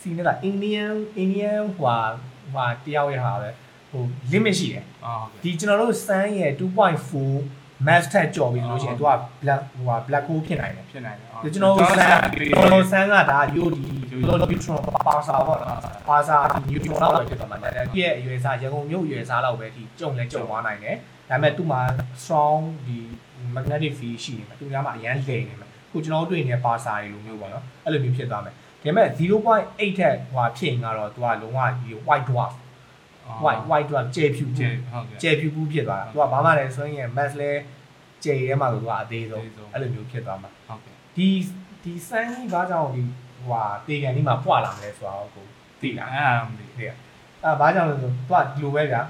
[0.00, 3.50] စီနေတာ Indian Indian ဟိုဟာဟိုဟာတယောက်ရဲ့ဟာပဲ
[3.90, 4.02] ဟို
[4.32, 6.52] limit ရှိတယ်အော်ဟုတ်ကဲ့ဒီကျွန်တော်တို့ sun ရဲ့
[7.20, 11.98] 2.4 mass ထက်ကျော်ပြီလို့ရှိရင်သူက black ဟိုဟာ black hole ဖြစ်နိုင်တယ်ဖြစ်နိုင်တယ်ဒီကျွန်တော်တို့ sun
[12.52, 13.78] ကျွန်တော်တို့ sun ကဒါ UD
[14.28, 16.36] လို့ neutron ပါစာပေါ့နော်ပါစာ
[16.68, 20.96] neutron လောက်ပဲဖြစ်သွားမှာတယ်ဒီရဲ့အရွယ်စားရန်ကုန်မြို့အရွယ်စားလောက်ပဲဒီကြုံလဲကြုံသွားနိုင်တယ်
[21.30, 21.80] ဒါပေမဲ့သူ့မှာ
[22.22, 22.98] strong ဒီ
[23.56, 32.52] magnetic field ရှိနေမှာသူများမှာအရန်လိမ်နေမှာခုကျွန်တော်တို့တွေ့နေတဲ့ပါစာတွေလိုမျိုးပေါ့နော်အဲ့လိုမျိုးဖြစ်သွားမယ် ဒါပေမဲ့0.8ထက်ဟိုဖြစ်ရင်ကတော့သူကလုံးဝဒီ white dwarf
[33.44, 37.50] white white dwarf ကျေဖြူကျေကျေဟုတ်ကဲ့ကျေဖြူဘူးဖြစ်သွားတာသူကဘာမှလည်းဆိုရင် mass လဲ
[38.24, 41.28] ကျေရဲမှာဆိုသူကအသေးဆုံးအဲ့လိုမျိုးဖြစ်သွားမှာဟုတ်ကဲ့ဒီ
[41.82, 43.02] ဒီစမ်းကြီးဘာကြောင့်ဒီ
[43.38, 45.44] ဟိုဟာတေကန်ဒီမှာပွာလာမလဲဆိုတော့ကို
[45.80, 46.90] သိလားအဲ့ဒါမသိသိရ
[47.44, 49.02] အဲဘာကြောင့်လဲဆိုတော့သူကဒီလိုပဲဗျာ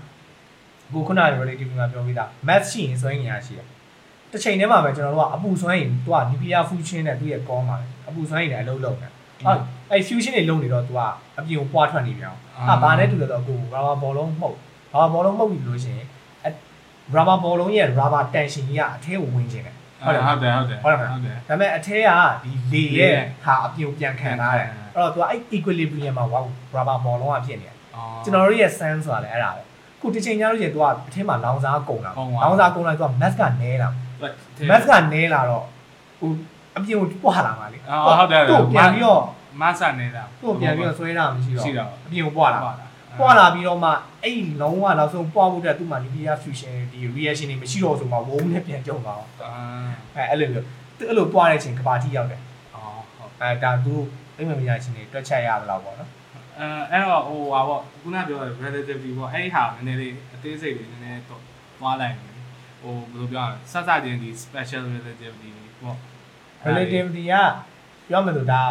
[0.93, 3.67] ကိုခုနက relative ကပြောပြီးသား mass ရှိရင်စွမ်းရည်ရရှိတယ်
[4.33, 7.77] တစ်ချိန်တည်းမှာပဲကျွန်တော်တို့ကအပူစွမ်းရည်သူက nuclear fusion နဲ့သူ့ရဲ့ကောမှာ
[8.09, 9.20] အပူစွမ်းရည်နဲ့အလုပ်လုပ်နေဟုတ်
[9.91, 11.01] အဲ fusion တွေလုပ်နေတော့သူက
[11.39, 14.57] အပြင်ကိုပွားထွက်နေပြန်အောင်အဲဘာနဲ့တူလဲတော့ကို rubber ball လုံးမှုတ်
[14.93, 16.07] rubber ball လုံးမှုတ်ပြီလို့ရှိရင်
[17.15, 22.11] rubber ball လုံးရဲ့ rubber tension ကြီးကအထဲကိုဝင်ခြင်းတယ်ဟုတ်တယ်ဟုတ်တယ်ဟုတ်တယ်ဟုတ်တယ်ဟုတ်တယ်ဒါပေမဲ့အထဲက
[22.43, 26.45] ဒီလေရဲ့ဟာအပြင်ကိုပြန်ခံထားတယ်ခံထားတယ်အဲ့တော့သူကအဲ့ equilibrium မှာ wow
[26.77, 29.63] rubber ball လုံးကဖြစ်နေတယ်အော်ကျွန်တော်တို့ရဲ့ sense ဆိုတာလည်းအဲ့ဒါပဲ
[30.01, 33.89] ခုတစ်ချိန်ညလို့ရှိရင်သူကအထဲမှာလောင်စာကုန်လာကုန်သွားလောင်စာကုန်လာသူက mass ကနဲလာ
[34.71, 35.65] mass ကနဲလာတော့
[36.21, 36.31] ဟို
[36.77, 39.23] အပြင်ကိုပွာလာမှာလေအော်ဟုတ်တယ်သူ့ပြန်ပြီးတော့
[39.61, 42.61] မဆန်နေတာသူ့ပြန်ပြီးတော့ဆွဲတာမရှိတော့ရှိတော့အပြင်ကိုပွာလာ
[43.21, 43.91] ပွာလာပြီးတော့မှ
[44.23, 49.53] အဲ့ဒီလုံးဝနောက်ဆုံးပွာဖို့တဲ့သူ့မှာ nuclear fusion ဒီ reaction တွေမရှိတော့ဆိုမှဝုန်းနဲ့ပြန်ကြုံသွားအောင်အာ
[50.17, 50.67] အဲအဲ့လိုမျိုး
[50.99, 52.41] သူအဲ့လိုပွာတဲ့အချိန်ကဘာတိရောက်တယ်
[52.75, 53.95] အော်ဟုတ်အဲဒါသူ
[54.37, 56.11] အိမ်မမညာချင်းတွေတွက်ချက်ရသလားပေါ့နော်
[56.59, 61.43] အဲအဲ့တော့ဟိုဟာပေါ့ခုနပြောတဲ့ relatively ပေါ့အဲ့ဒီဟာနည်းနည်းလေးအသေးစိတ်လေးနည်းနည်းတော့
[61.79, 62.35] သွားလိုက်မယ်
[62.81, 65.51] ဟိုဘယ်လိုပြောရလဲစစချင်းဒီ special relativity
[65.83, 65.97] ပေါ့
[66.68, 67.36] relativity က
[68.10, 68.62] ပြောမယ်ဆိုဒါ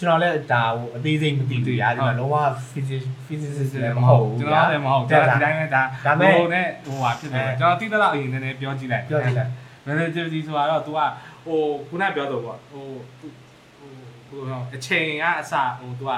[0.00, 2.36] ကျွန်တော်လည်းဒါဟိုအသေးစိတ်မသိဘူးညာဒီမှာလုံးဝ
[2.72, 9.50] physics physicist လည်းမဟုတ်ဘူး ကျွန်တော်လည်းမဟုတ်ကျွန်တော်ဒီတိုင်းနဲ့ဒါ ဒါမဲ့ ဟိုနဲ့ဟိုဟာဖြစ်တယ်ကျွန်တော်တိတက်တော့အရင်နည်းနည်းပြောကြည့်လိုက် ပြောကြည့်လိုက်
[9.88, 10.98] relativity ဆိုတာတော့ तू က
[11.46, 12.86] ဟိုခုနပြောတော့ပေါ့ဟို
[13.18, 16.10] ဟိုဟိုအချိန်ကအစဟို तू က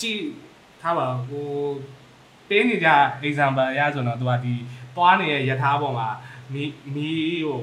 [0.00, 0.22] ကြည့်
[0.80, 1.48] ထားပါဟို
[2.48, 2.90] ပေးနေကြ
[3.28, 4.54] example အရဆိုတော့ तू ကဒီ
[4.96, 6.08] သွားနေတဲ့ယထာပေါ်မှာ
[6.52, 7.08] မီမီ
[7.48, 7.62] ဟို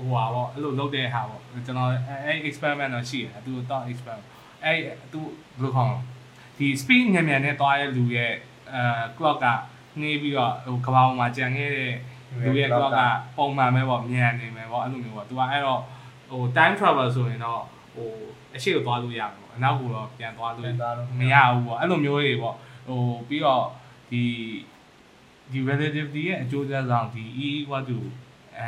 [0.00, 1.90] ဟိုဟာပေါ့အဲ့လိုလုပ်တဲ့ဟာပေါ့ကျွန်တော်
[2.26, 4.26] အဲ့ experiment တော့ရှိတယ် तू တော့ experiment
[4.64, 4.78] အဲ့
[5.12, 5.98] तू ဘယ်လိုခေါ်လဲ
[6.58, 8.32] ဒီ speed ညံ့ညံ့နဲ့သွားတဲ့လူရဲ့
[8.74, 8.82] အဲ
[9.18, 9.46] clock က
[10.00, 11.92] နှေးပြီးတော့ဟိုကဘာပေါ်မှာကြံခဲ့တဲ့
[12.44, 12.98] လူရဲ့ clock က
[13.36, 15.80] ပုံမှန်ပဲပေါ့မြန်နေမယ်ပေါ့အဲ့လိုမျိုးပေါ့သူကအဲ့တော့
[16.30, 17.62] ဟို time travel ဆိုရင်တော့
[17.94, 18.10] ဟို
[18.54, 22.56] အရှိကိုသွားလို့ရမှာပေါ့အနောက်ကိုတော့ပြန်သွားလို့ပြန်သွားလို့မရဘူးပေါ့အဲ့လိုမျိုးတွေပေါ့
[22.88, 23.64] ဟိုပြီးတော့
[24.10, 24.22] ဒီ
[25.50, 27.98] ဒီ relativity ရဲ့အကျိုးဆက်ဆောင်ဒီ e equal to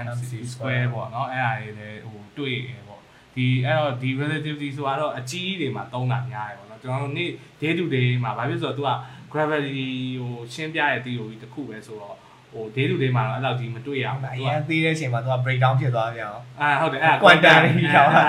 [0.04, 3.00] NMCC square ပေါ့နော်အဲ့အားတွေလည်းဟိုတွေ့ရပေါ့
[3.37, 7.30] ဒီအဲ့တော့ဒီ relativity ဆိုတော့အကြီးတွေမှာသုံးတာများတယ်ပေါ့နော်ကျွန်တော်တို့နေ့
[7.61, 8.90] day to day မှာဘာဖြစ်ဆိုတော့ तू က
[9.32, 9.88] gravity
[10.22, 12.16] ဟိုရှင်းပြတဲ့ theory တစ်ခုပဲဆိုတော့
[12.52, 18.25] ဟို day to day မှာတော့အဲ့လောက်ကြီးမတွေ့ရဘူး။အရင်သေးတဲ့အချိန်မှာ तू က break down ဖြစ်သွားပြန်အောင်။အာဟုတ်တယ်အဲ့ quantum တွေပြောင်းလာ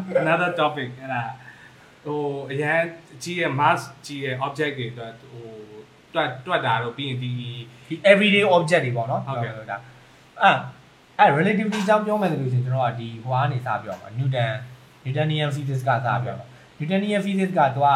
[0.22, 1.22] ။another topic အဲ့ဒါ
[2.04, 2.80] ဟိုအရင်
[3.22, 5.46] ကြီးရဲ့ mass ကြီးရဲ့ object တွေအတွက်ဟို
[6.14, 7.32] တွတ်တွတ်တာတော့ပြီးရင်ဒီ
[8.10, 9.76] everyday object တွေပေါ့နော်။ဟုတ်ကဲ့ဒါ။
[10.42, 10.52] အာ
[11.20, 14.52] အဲ့ relativity အကြောင်းပြောမယ်ဆိုလို့ရှိရင်ကျွန်တော်ကဒီဟိုကနေစပြောမှာ Newton
[15.04, 16.46] Newtonian physics ကစပြောမှာ
[16.78, 17.88] Newtonian physics ကသူက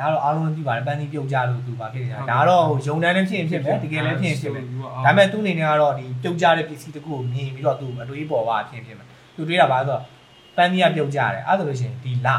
[0.00, 4.70] ဒါတော့အားလုံးသိပါတယ်ပန်းသီးပြုတ်ကြလို့သူပါဖြစ်နေတာဒါတော့ဟိုယုံတန်းနဲ့ဖြစ်ရင်ဖြစ်မယ်တကယ်လည်းဖြစ်ရင်ဖြစ်မယ်ဒါ
[5.04, 10.02] ပေမဲ့သူ့အနေနဲ့ကတော့ဒီပြုတ်ကြတဲ့ပစ္စည်းတစ်ခုကိုမြင်ပြီးတော့သူအတွေးပေါ်ပါအဖြစ်ဖြစ်မယ်သူတွေးတာပါဆိုတော့
[10.56, 12.36] ပန်းကြီးကပြုတ်ကြတယ်အဲ့ဒါဆိုလို့ရှိရင်ဒီလာ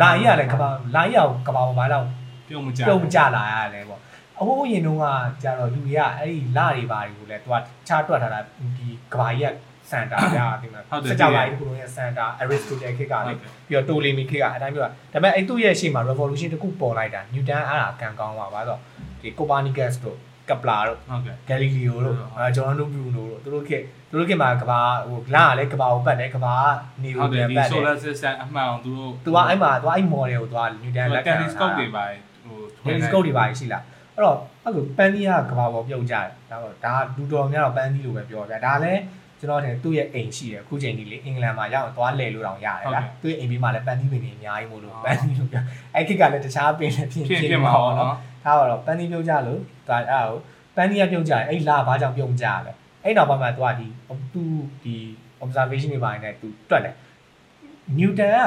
[0.00, 2.04] လာကြီးကလည်းကဘာလာကြီးကကဘာပေါ်မှာတော့
[2.48, 4.00] ပြုံးမကြပြုတ်ကြလာရတယ်ပေါ့
[4.40, 5.06] အဟိုးရင်တုန်းက
[5.42, 7.54] ကြတော့လူတွေကအဲ့ဒီလာတွေပါတွေကိုလည်းသူက
[7.88, 8.40] ချားတွက်ထားတာ
[8.78, 9.54] ဒီကဘာကြီးက
[9.90, 10.80] စန်တာပြားဒီမှာ
[11.10, 18.80] စကြဝဠာကြီးတစ်ခုလုံးရဲ့စန်တာ Aristotle ခေတ်ကလည်းပြီးတော့တိုလီမီခေတ်ကအတိုင်းပြောတာဒါပေမဲ့အဲ့သူ့ရဲ့ရှေ့မှာ revolution တစ်ခုပေါ်လိုက်တာနျူတန်အားကံကောင်းပါပါဆိုတော့
[19.22, 20.18] ဒီ Copernicus တို့
[20.48, 32.04] Kepler တို့ဟုတ်ကဲ့ဂယ်လီလီယိုတို့ဟုတ်အဲဂျွန်နိုဘရူနိုတို့သူတို့ခေတ်သူတို့ခေတ်မှာကဘာဟိုလာကလည်းကဘာကိုပတ်တယ်ကဘာကနေဟုကိုတ်တယ်ပြန်ဒီပတ်တယ် solar system အမှန်အောင်သူတို့သူကအဲ့မှာသူကအဲ့ model ကိုသူကနျူတန်လက်ခံ telescope တွေပါ
[32.44, 33.82] ဟို telescope တွေပါရှိလား
[34.20, 39.00] အဲ့တော့အဲ့လိုပန်းသီးကကဘာပေါ်ပြုတ်ကြတယ်ဒါတော့ဒါလူတော်များတော့ပန်းသီးလို့ပဲပြောပြဒါလည်း
[39.38, 45.62] ကျွန်တော်ထင်သူ့ရဲ့အိမ်ရှိတယ်အခုချိန်ကြီးလေအင်္ဂလန်မှာရောက်ရင်သွားလဲလို့တောင်ရတယ်ဗျာသူ့ရဲ့အိမ်ပြီးမှလည်းပန်းသီးပင်တွေအများကြီးမို့လို့ပန်းသီးလို့ပြော
[45.94, 50.36] အဲ့ခေတ်ကလည်းတခြားပင်လည်းဖြစ်ဖြစ်ဖြစ်ဖြစ်မှာမှာပေါ့ပေါ့နော်နော်ဒါတော့ပန်းသီးပြုတ်ကြလို့ဒါအဲ့ဒါကို
[50.76, 52.72] ပန်းသီးကပြုတ်ကြတယ်အဲ့လာဘာကြောင့်ပြုတ်ကြရလဲ
[53.04, 53.86] အဲ့နောက်ပိုင်းမှာသူကဒီ
[54.32, 54.42] သူ
[54.84, 54.96] ဒီ
[55.44, 56.94] observation တွေပိုင်းနဲ့သူတွက်တယ်
[57.98, 58.40] Newton က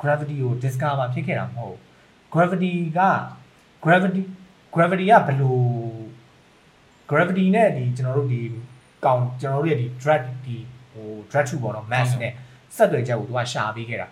[0.00, 1.78] gravity ကို discover ဖြစ်ခဲ့တာမဟုတ်ဘူး
[2.34, 3.00] gravity က
[3.84, 4.22] gravity
[4.74, 5.58] gravity ကဘယ်လို
[7.10, 8.40] gravity နဲ့ဒီကျွန်တော်တို့ဒီ
[9.04, 10.56] ကောင်ကျွန်တော်တို့ရဲ့ဒီ drag ဒီ
[10.92, 12.32] ဟို drag to ပေါ့နော် mass နဲ့
[12.76, 14.08] ဆက်သွယ်ချက်ကိုသူကရှာပေးခဲ့တာ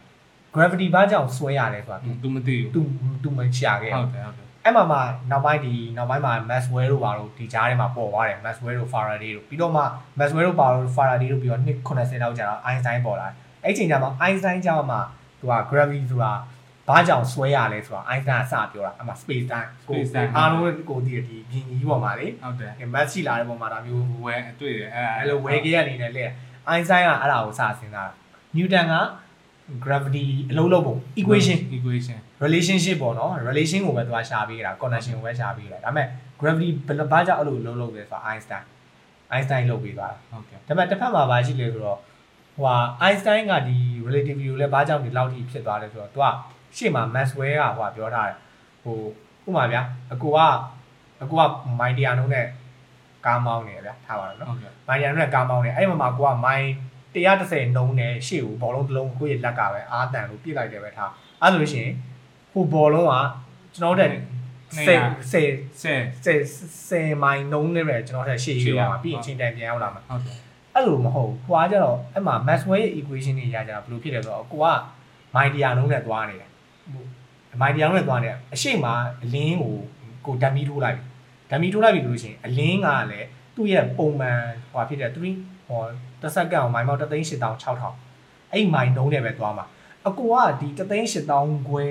[0.55, 2.81] gravity ဘာကြောင့်ဆွဲရလဲဆိုတာသူမသိဘူးသူ
[3.23, 4.99] သူမရှာခဲ့ဘူးဟုတ်တယ်ဟုတ်တယ်အဲ့မှာမှ
[5.31, 9.83] နောက်ပိုင်းဒီနောက်ပိုင်းမှာ Maxwell တို့ပါလို့ဒီကြားထဲမှာပေါ်သွားတယ် Maxwell တို့ Faraday တို့ပြီးတော့မှ
[10.19, 13.35] Maxwell တို့ပါလို့ Faraday တို့ပြီးတော့နှစ်90လောက်ကြာတော့ Einstein ပေါ်လာတယ်
[13.65, 14.97] အဲ့ချိန်ကျမှ Einstein ကြောင့်မှ
[15.41, 16.33] သူက gravity ဆိုတာ
[16.89, 20.01] ဘာကြောင့်ဆွဲရလဲဆိုတာ Einstein ကစပြောတာအဲ့မှာ space time ကို
[20.37, 26.25] အားလုံးကိုတည်ဒီပြင်ကြီးပေါ်မှာလေဟုတ်တယ် mass ရှိလာတဲ့ပုံမှာဒါမျိုးဝဲအတွေ့တယ်အဲ့အဲ့လိုဝဲကြီးရအနေနဲ့လေ
[26.73, 28.15] Einstein ကအဲ့ဒါကိုစစဉ်းစားတာ
[28.57, 28.97] Newton က
[29.85, 36.07] gravity အလုံးလုံးပုံ equation equation relationship ပေါ့နော် relation ကိုပဲသူကရှာပေးတာ connection ကိုပဲရှာပေးတယ်ဒါပေမဲ့
[36.41, 38.65] gravity ဘယ်လိုဘာကြောင့်အဲ့လိုလုံးလုံးလဲဆိုတာ Einstein
[39.35, 41.99] Einstein လုပ်ပေးသွားတာဟုတ်ကဲ့ဒါပေမဲ့တစ်ဖက်မှာဘာရှိလဲဆိုတော့
[42.57, 46.27] ဟိုဟာ Einstein ကဒီ relativity ကိုလည်းဘာကြောင့်ဒီလောက်ထိဖြစ်သွားလဲဆိုတော့သူက
[46.77, 48.37] ရှေ့မှာ Maxwell ကဟိုဟာပြောထားတယ်
[48.85, 48.99] ဟို
[49.47, 50.39] ဥပမာဗျာအကူက
[51.23, 51.43] အကူက
[51.79, 52.47] မိုင်တရာနှုန်းနဲ့
[53.27, 56.65] ကားမောင်းနေတယ်ဗျာထားပါတော့နော်ဟုတ်ကဲ့မိုင်တရာနှုန်းနဲ့ကားမောင်းနေအဲ့ဒီမှာမှာကိုကမိုင်
[57.15, 61.11] 130နှုန်းနဲ့ရှေ့ကိုဘောလုံးတစ်လုံးကိုယ့်ရဲ့လက်ကပဲအားတန်လို့ပြစ်လိုက်တယ်ပဲထား
[61.43, 61.93] အဲ့လိုလို့ရှိရင်
[62.53, 63.15] ဟိုဘောလုံးက
[63.75, 64.13] ကျွန်တော်တို့
[64.77, 65.51] 10 10ဆယ်
[66.25, 70.37] 10 10မိုင်နှုန်းနဲ့ပဲကျွန်တော်တို့ရှေ့ရွေးရမှာပြီးရင်ချိန်တန်ပြန်ရောက်လာမှာဟုတ်တယ်
[70.75, 74.67] အဲ့လိုမဟုတ်ဘူးဟွာကြတော့အဲ့မှာ Maxwell ရဲ့ equation တွေရကြတာဘယ်လိုဖြစ်လဲဆိုတော့ကိုက
[75.35, 76.51] မိုင်တရာနှုန်းနဲ့သွားနေတယ်
[77.61, 78.87] မိုင်တရာနှုန်းနဲ့သွားနေတယ်အရှိမ
[79.23, 79.75] အလင်းကို
[80.27, 80.99] ကိုဓာတ်မီထိုးလိုက်
[81.51, 84.41] ဓာတ်မီထိုးလိုက်ပြီလို့ရှိရင်အလင်းကလည်းသူ့ရဲ့ပုံမှန်
[84.73, 85.83] ဟွာဖြစ်တဲ့3ဟော
[86.23, 89.67] တစ်စက္ကန့်ကိုမိုင်ပေါင်း3,8000 6000အဲ့မိုင်နှုန်းနဲ့ပဲသွားမှာ
[90.09, 91.85] အကူကဒီ3,8000ခွဲ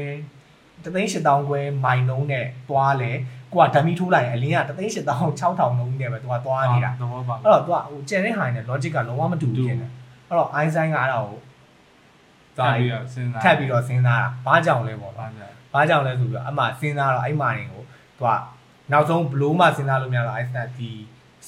[0.84, 3.12] 3,8000ခွဲမိုင်နှုန်းနဲ့သွားလဲ
[3.54, 9.88] ကိုကဓာတ်မီထိုးလိုက်ရင်အလင်းက3,8000 6000နှုန်းနဲ့ပဲသူကသွားနေတာသဘောပါအဲ့တော့ तू ကဟိုကျန်တဲ့ဟာနဲ့ logic ကလုံးဝမတူဘူးဖြစ်နေ
[10.28, 11.40] အဲ့တော့ Einstein ကအဲ့ဒါကို
[12.58, 17.84] သွားပြီးတော့စဉ်းစားထပ်ပြီးတော့စဉ်းစားတာဘာကြောင့်လဲပေါ့ဘာကြောင့်ဘာကြောင့်လဲဆိုပြီးတော့အမှစဉ်းစားတော့အဲ့မာရင်ကို
[18.20, 18.32] သူက
[18.92, 20.92] နောက်ဆုံးဘလို့မှစဉ်းစားလို့မရတော့ Einstein ဒီ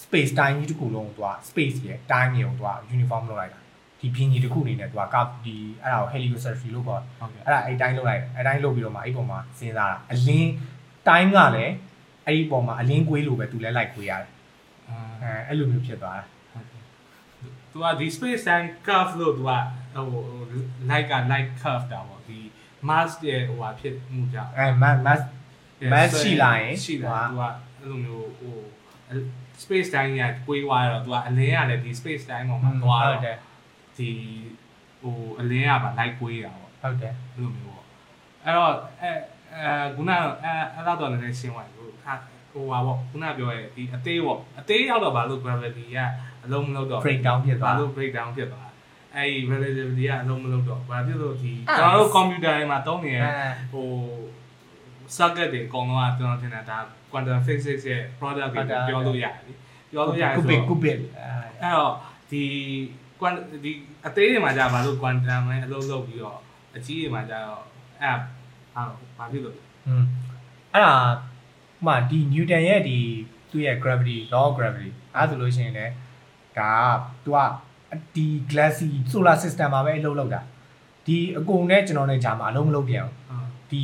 [0.01, 3.59] space time ကြီးတစ်ခုလုံးကိုသူက space ရဲ့ time ကြီးကိုသူက uniform လုပ်လိုက်တာ
[3.99, 7.01] ဒီပြင်းကြီးတစ်ခုအနေနဲ့သူကကဒီအဲ့ဒါကို heliocentry လို့ခေါ်
[7.45, 10.49] အဲ့ဒါအဲ့တိုင်းလုပ်လိုက်တယ်အဲ့တိုင်းလုပ်ပြီးတော့မှအဲ့ပုံမှာစဉ်းစားတာအလင်း
[11.07, 11.73] time ကလည်း
[12.25, 14.29] အဲ့ဒီပုံမှာအလင်းကွေးလိုပဲသူလည်းလိုက်ကွေးရတယ်
[15.21, 16.25] အဲအဲ့လိုမျိုးဖြစ်သွားတာ
[17.71, 19.51] သူကဒီ space and curve လို့သူက
[20.11, 20.23] ဟို
[20.89, 22.39] like က like curve တာပေါ့ဒီ
[22.87, 25.21] mass ရဲ့ဟိုဟာဖြစ်မှုကြောင့်အဲ mass mass
[25.93, 27.43] mass ရှိလာရင်ရှိလာသူက
[27.79, 28.55] အဲ့လိုမျိုးဟို
[29.63, 33.37] space time ကကိုွေးသွားတော့သူကအလင်းကလည်းဒီ space time ပေါ်မှာသွားဟုတ်တော့တယ်
[33.97, 34.09] ဒီ
[35.01, 37.85] ဟိုအလင်းကပါ like ကိုွေးတာပေါ့ဟုတ်တယ်အဲ့လိုမျိုးပေါ့
[38.43, 39.11] အဲ့တော့အဲ
[39.55, 42.13] အဲခုနကအဲအဲ့တော့တော့လည်းရှင်းသွားပြီဟိုဟာ
[42.51, 45.97] ဟိုပါပေါ့ခုနပြောရဲဒီအသေးပေါ့အသေးရောက်တော့ဘာလို့ gravity က
[46.43, 48.66] အလုံးမလို့တော့ break down ဖြစ်ဘာသွားလို့ break down ဖြစ်သွား
[49.16, 53.88] အဲ့ဒီ relativity ကအလုံးမလို့တော့ဘာဖြစ်လို့ဒီကျွန်တော်တို့ computer တွေမှာသုံးနေတဲ့ အဲ ဟို
[55.16, 56.78] circuit တွေအကုန်လုံးကကျွန်တော်ထင်တာဒါ
[57.12, 59.52] quantum physics ရဲ့ product တွေပြောလို့ရတယ်လी
[59.90, 61.92] ပြောလို့ရတယ် ကု ဆို ပစ် တော့ ကုပစ် အဲ့တော့
[62.30, 62.42] ဒီ
[63.20, 63.72] quantum ဒီ
[64.06, 66.38] အသေးတွေမှာじゃဘာလို့ quantum ပဲအလုံးလုံးပြီးတော့
[66.76, 67.64] အကြီးတွေမှာじゃတော့
[68.02, 68.16] အဲ့
[68.74, 68.82] ဟာ
[69.18, 69.56] ဘာဖြစ်လို့
[69.88, 70.04] อืม
[70.74, 70.96] အဲ့ဒါ
[71.86, 72.98] မှဒီ Newton ရဲ့ဒီ
[73.50, 75.92] သူ့ရဲ့ gravity law of gravity အဲ့ဒါဆိုလို့ရှိရင်လည်း
[76.58, 77.38] ဒါက तू က
[78.15, 80.41] ဒီ glassy solar system မှာပဲအလုပ်လုပ်တာ
[81.05, 83.15] ဒီအကုန်နဲ့ကျွန်တော်နဲ့ဂျာမှာအလုံးမလုပ်ပြန်ဘူး
[83.71, 83.81] ဒီ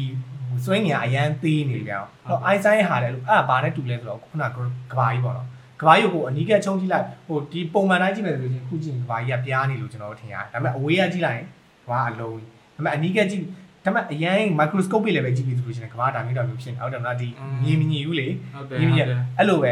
[0.66, 4.50] စွင်းငင်အရန်သေးနေပြန်တော့အိုင်ဆိုင်ဟာလည်းအဲ့ဒါဘာနဲ့တူလဲဆိုတော့ခုနက
[4.92, 5.48] ကဘာကြီးပေါ့နော်
[5.82, 11.48] ကဘာကြီးကိုအနီးကချုံကြည့်လိုက်ဟိုဒီပုံမှန်တိုင်းကြည့်မယ်ဆိုလို့ချင်းခုကြည့်ကဘာကြီးကပြားနေလို့ကျွန်တော်တို့ထင်ရတယ်ဒါပေမဲ့အဝေးကကြည့်လိုက်ရင်
[11.86, 12.38] ကဘာအလုံး
[12.76, 13.42] ဒါပေမဲ့အနီးကကြည့်
[13.86, 17.28] ဒါပေမဲ့အရင် microscope လေးပဲကြည့်ပြီးဆိုလို့ချင်းကဘာဒါမျိုးတော့မျိုးဖြစ်နေဟုတ်တယ်မလားဒီ
[17.64, 19.72] မြင်မြင်ဘူးလေဟုတ်တယ်မြင်ဟုတ်မြင်တယ်အဲ့လိုပဲ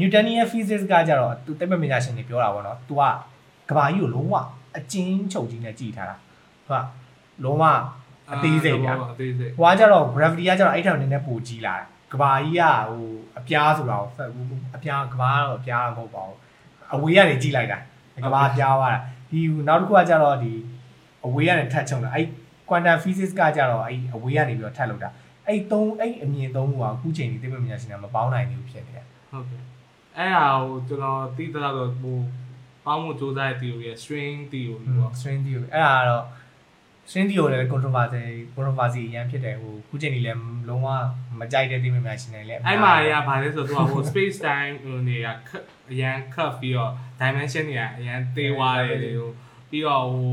[0.00, 3.02] Newtonian physics ကကြတော့သူတိတ်ပညာရှင်တွေပြောတာပေါ့နော် तू က
[3.68, 4.34] ကဘာကြီးကိုလုံးဝ
[4.76, 7.64] အကျဉ်းချုပ်ကြီးနဲ့ကြည့်ထားတာသူကလုံးဝ
[8.32, 13.04] အသေးစိတ်ဗျာအသေးစိတ်ဟိုကကြတော့ gravity ကကြတော့အဲ့ထောင်နည်းနည်းပိုကြီးလာတယ်ကဘာကြီးကဟို
[13.38, 16.38] အပြားဆိုတာကိုဖက်ဘူးအပြားကဘာကတော့အပြားတော့မဟုတ်ပါဘူး
[16.94, 17.78] အဝေးကနေကြည့်လိုက်တာ
[18.24, 19.00] ကဘာပြားသွားတာ
[19.30, 20.52] ဒီနောက်တစ်ခုကကြတော့ဒီ
[21.26, 22.26] အဝေးကနေထပ်ချုံတာအဲ့
[22.68, 25.10] quantum physics ကကြတော့အဲ့အဝေးကနေပြီးတော့ထပ်လောက်တာ
[25.46, 29.62] အဲ့သုံးအဲ့အမြင်သုံးခုကအခုချိန်ဒီသိပ္ပံပညာရှင်တွေမပေါင်းနိုင်ဘူးဖြစ်နေတယ်ဟုတ်ကဲ့
[30.18, 32.16] အဲ့ဟာကိုကျွန်တော်သိသလောက်တော့ဟို
[32.88, 36.24] ပေါင်းမှုစူးစမ်းတဲ့ theory ရဲ့ string theory ပေါ့ string theory အဲ့ဒါကတော့
[37.08, 38.24] string theory လည်း controversy
[38.54, 40.88] controversy အရင်ဖြစ်တယ်ဟိုခုချိန်ကြီးလည်းလုံးဝ
[41.40, 45.26] မကြိုက်တဲ့သိပ္ပံပညာရှင်တွေလည်းအဲ့မှာတွေကဘာလဲဆိုတော့သူကဟို space time ဟိုနေက
[45.90, 49.30] အရန် cut ပြီးတော့ dimension တွေကအရန်သေးသွားတယ်ဟို
[49.70, 50.32] ပြီးတော့ဟို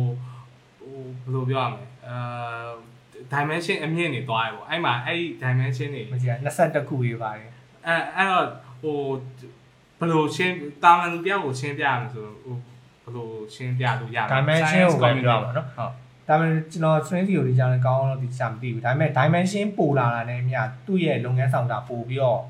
[0.81, 2.69] ဟိုဘယ်လိုပြောရမလဲအာ
[3.33, 7.49] dimension အမြင့်နေသွားတယ်ပေါ့အဲ့မှာအဲ့ဒီ dimension တွေမကြည့်22ခုရေးပါတယ်
[7.87, 8.47] အဲအဲ့တော့
[8.81, 8.99] ဟို
[9.99, 15.91] ဘယ်လိုရှင်းတာမန်လူတယောက်ကိုရှင်းပြရမလဲဆိုတော့ဟိုဘယ်လိုရှင်းပြလို့ရမလဲ dimension ကိုပဲပြောရမှာနော်ဟုတ်
[16.27, 22.41] ဒါပေမဲ့ကျွန်တော် string theory ကြောင့်လည်းကောင်းအောင်လို့ဒီစာမသိဘူးဒါပေမဲ့ dimension ပိုလာတာနဲ့အမျှသူ့ရဲ့လုပ်ငန်းဆောင်တာပိုပြီးတော့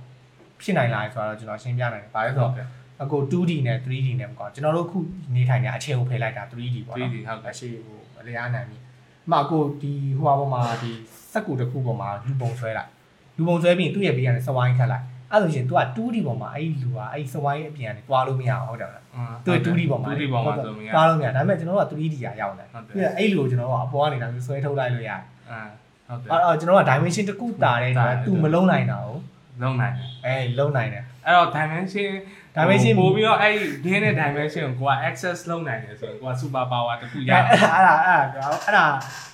[0.61, 2.53] ဖြစ်နိုင်လာတယ်ဆိုတော့ကျွန်တော်ရှင်းပြနိုင်တယ်။ဘာလဲဆိုတော့
[3.01, 4.97] အခု 2D နဲ့ 3D နဲ့မကောကျွန်တော်တို့ခု
[5.35, 8.77] နေထိုင်နေအချိန်ကိုဖယ်လိုက်တာ 3D ပေါ့နော် 3D ဟုတ်ကဲ့အရှိဟိုအလျားနိုင်ပြီ။
[9.25, 10.91] အမအခုဒီဟိုဟာပေါ်မှာဒီ
[11.31, 12.89] စက်ကူတစ်ခုပေါ်မှာလူပုံဆွဲလိုက်
[13.37, 15.03] လူပုံဆွဲပြီးသူ့ရဲ့ဘေးကနေစဝိုင်းခတ်လိုက်
[15.35, 19.03] အဲ့လိုရှင် तू က 2D ပေါ်မှာအဲ့ဒီလူကအဲ့ဒီစဝိုင်းအပြင်ကနေတွားလို့မရအောင်ဟုတ်တယ်မလား
[19.45, 25.21] သူက 2D ပေါ်မှာ 2D ပေါ်မှာဆိုမရကားလို့မရဒါပေမဲ့ကျွန်တော်တို့က 3D ရာရောက်တယ်ဟုတ်တယ်ပြီးတော့အဲ့လိုကျွန်တော်တို့ကအပေါ်ကနေဒါမျိုးဆွဲထုတ်လိုက်လို့ရတယ်
[25.51, 25.61] အာ
[26.07, 29.17] ဟုတ်တယ်အဲ့တော့ကျွန်တော်တို့က dimension တစ်ခုတာတဲ့တာဒါတယ်သူမလုံးနိုင်တာကို
[29.61, 32.11] လုံးနိုင်တယ်အဲလုံးနိုင်တယ်အဲ့တော့ dimension
[32.55, 38.85] dimension ပို့ပြီးတော့အဲ့ဒီ gain တဲ့ dimension ကိုကိုက access လုပ်နိုင်တယ်ဆိုရင်ကိုက super power တစ်ခုရအဲ့တယ်အဲ့ဒါအဲ့ဒါအဲ့ဒါ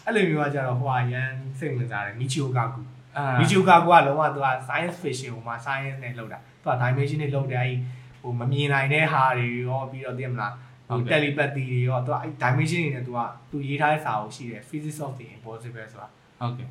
[0.05, 3.00] အဲ့လိုမျိုးကကျတော့ဟိုအရန်စိတ်ဝင်စားတယ်မီချီယိုကာကူအာ
[3.39, 7.75] မီချီယိုကာကူကလုံးဝသူက science fiction ဟိုမှာ science နဲ့လုပ်တာသူက dimension နဲ့လုပ်တယ်အဲ့
[8.21, 10.53] ဟိုမမြင်နိုင်တဲ့ဟာတွေရောပြီးတော့သိရမလား
[10.89, 13.19] ဟို telepathy တွေရောသူကအဲ့ dimension တွေနဲ့သူက
[13.51, 16.07] သူရေးထားတဲ့စာအုပ်ရှိတယ် physics of the impossible ဆိုတာ
[16.39, 16.67] ဟုတ်ကဲ့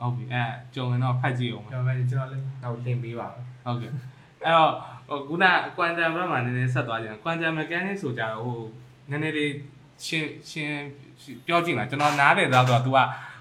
[0.00, 0.42] ဟုတ်ပြီအဲ
[0.74, 4.72] ကြုံရင်တော့ဖတ်ကြည့်အောင်မယ်ကျွန်တော်လည်းကျွန်တော်လည်းတော့သင်ပေးပါမယ်ဟုတ်ကဲ့အဲ့တော့
[5.08, 5.46] ဟိုခုန
[5.76, 8.58] quantum ဘက်မှာနည်းနည်းဆက်သွားကြတယ် quantum mechanics ဆိုကြတော့ဟို
[9.10, 9.52] နည်းနည်းလေး
[10.06, 10.84] ရှင်းရှင်း
[11.46, 12.98] ပြောကြည့်လားကျွန်တော်နားတယ်တော့တော့ तू က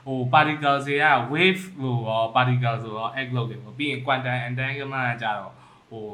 [0.08, 5.54] ဟို particles တွေက wave လို့ရော particles ဆိုရော egg လို့တယ်ပေါ့ပြီးရင် quantum entanglement ကကြတော့
[5.90, 6.06] ဟို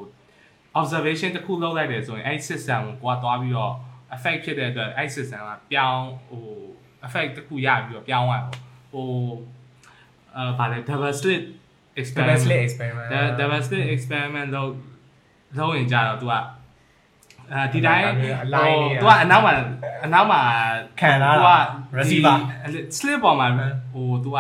[0.80, 3.74] observation တစ်ခုလုပ်လိုက်တယ်ဆိုရင်အဲ့ system ကိုကိုကသွားပြီးတော့
[4.16, 6.44] effect ဖြစ်တဲ့အတွက်အဲ့ system ကပြောင်းဟို
[7.08, 8.52] effect တစ်ခုရပြီးတော့ပြောင်းသွားတယ်
[8.94, 9.08] ဟို
[10.36, 11.52] အာဗာလေ double slit double
[12.02, 14.72] experiment slit experiment the double slit experiment လို့
[15.58, 16.34] လုပ်ရင်ကြတော့ तू က
[17.52, 18.06] အာဒီတိုင်း
[18.44, 19.54] အလိုင်းလေးသူကအနောက်မှာ
[20.06, 20.42] အနောက်မှာ
[21.00, 21.52] ခံလာတာသူက
[21.98, 22.36] receiver
[22.98, 23.48] slip ပေါ်မှာ
[23.94, 24.40] ဟိုသူက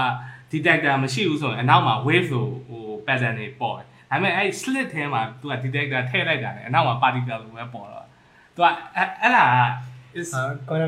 [0.51, 8.05] detector မရှိဘူးဆိုရင်အနောက်မှာ wave ဆိုဟို pattern တွေပေါ်တယ်ဒါပေမဲ့အဲ့ slit ထဲမှာသူက detector ထည့်လိုက်တာနဲ့အနောက်မှာ particle လိုပဲပေါ်တော့
[8.55, 9.55] သူကအဲ့ဒါက
[10.19, 10.29] is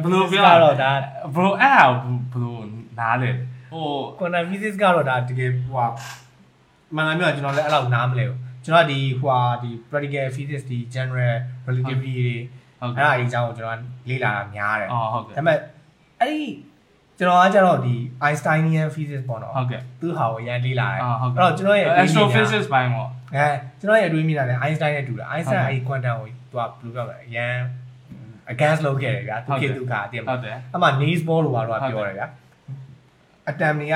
[0.06, 0.92] ဘလို့ပြောတော့ဒါ
[1.36, 1.86] ဘလို့အဲ့ဒါ
[2.34, 2.62] ဘလို့
[3.00, 3.32] နားလေ
[3.72, 3.86] ဟို
[4.18, 5.88] quantum physics ကတော့ဒါတကယ်ဟို
[6.96, 11.36] မှန်တယ်ပြောကျွန်တော်လည်းအဲ့လောက်နားမလဲဘူး ကျွန်တော်ဒီဟိုဟာဒီ practical physics ဒီ general
[11.68, 12.38] relativity တွေ
[12.80, 15.58] ဟုတ်အဲ့ကဲ့ဒါအကြောင်းကိုကျွန်တော်လေ့လာတာများတယ်အော်ဟုတ်ကဲ့ဒါပေမဲ့
[16.20, 16.46] အဲ့ဒီ
[17.20, 23.48] ကျွန်တော်ကကျတော့ဒီ Einsteinian physics ပေါ့နော်ဟုတ်ကဲ့သူဟာကိုရန်လေ့လာတယ်အော်ဟုတ်အဲ့ကဲ့တော့ကျွန်တော်ရဲ့အတွေးမြင်တာ astrophysics ဘိုင်းပေါ့အဲ
[23.80, 26.18] ကျွန်တော်ရဲ့အတွေးမြင်တာလည်း Einstein နဲ့တူတာ Einstein ဟုတ်ကဲ့အဲ့ဒီ quantum
[26.54, 27.56] ကိုသူကဘယ်လိုပြောမလဲအရန်
[28.54, 32.28] against လုပ်ခဲ့တယ်ဗျာသူဟုတ်ကဲ့ခေတ်သူကအတင်ဟုတ်တယ်အမှ Niels Bohr လို့ပါတော့ပြောတယ်ဗျာ
[33.50, 33.96] အတမ်တွေက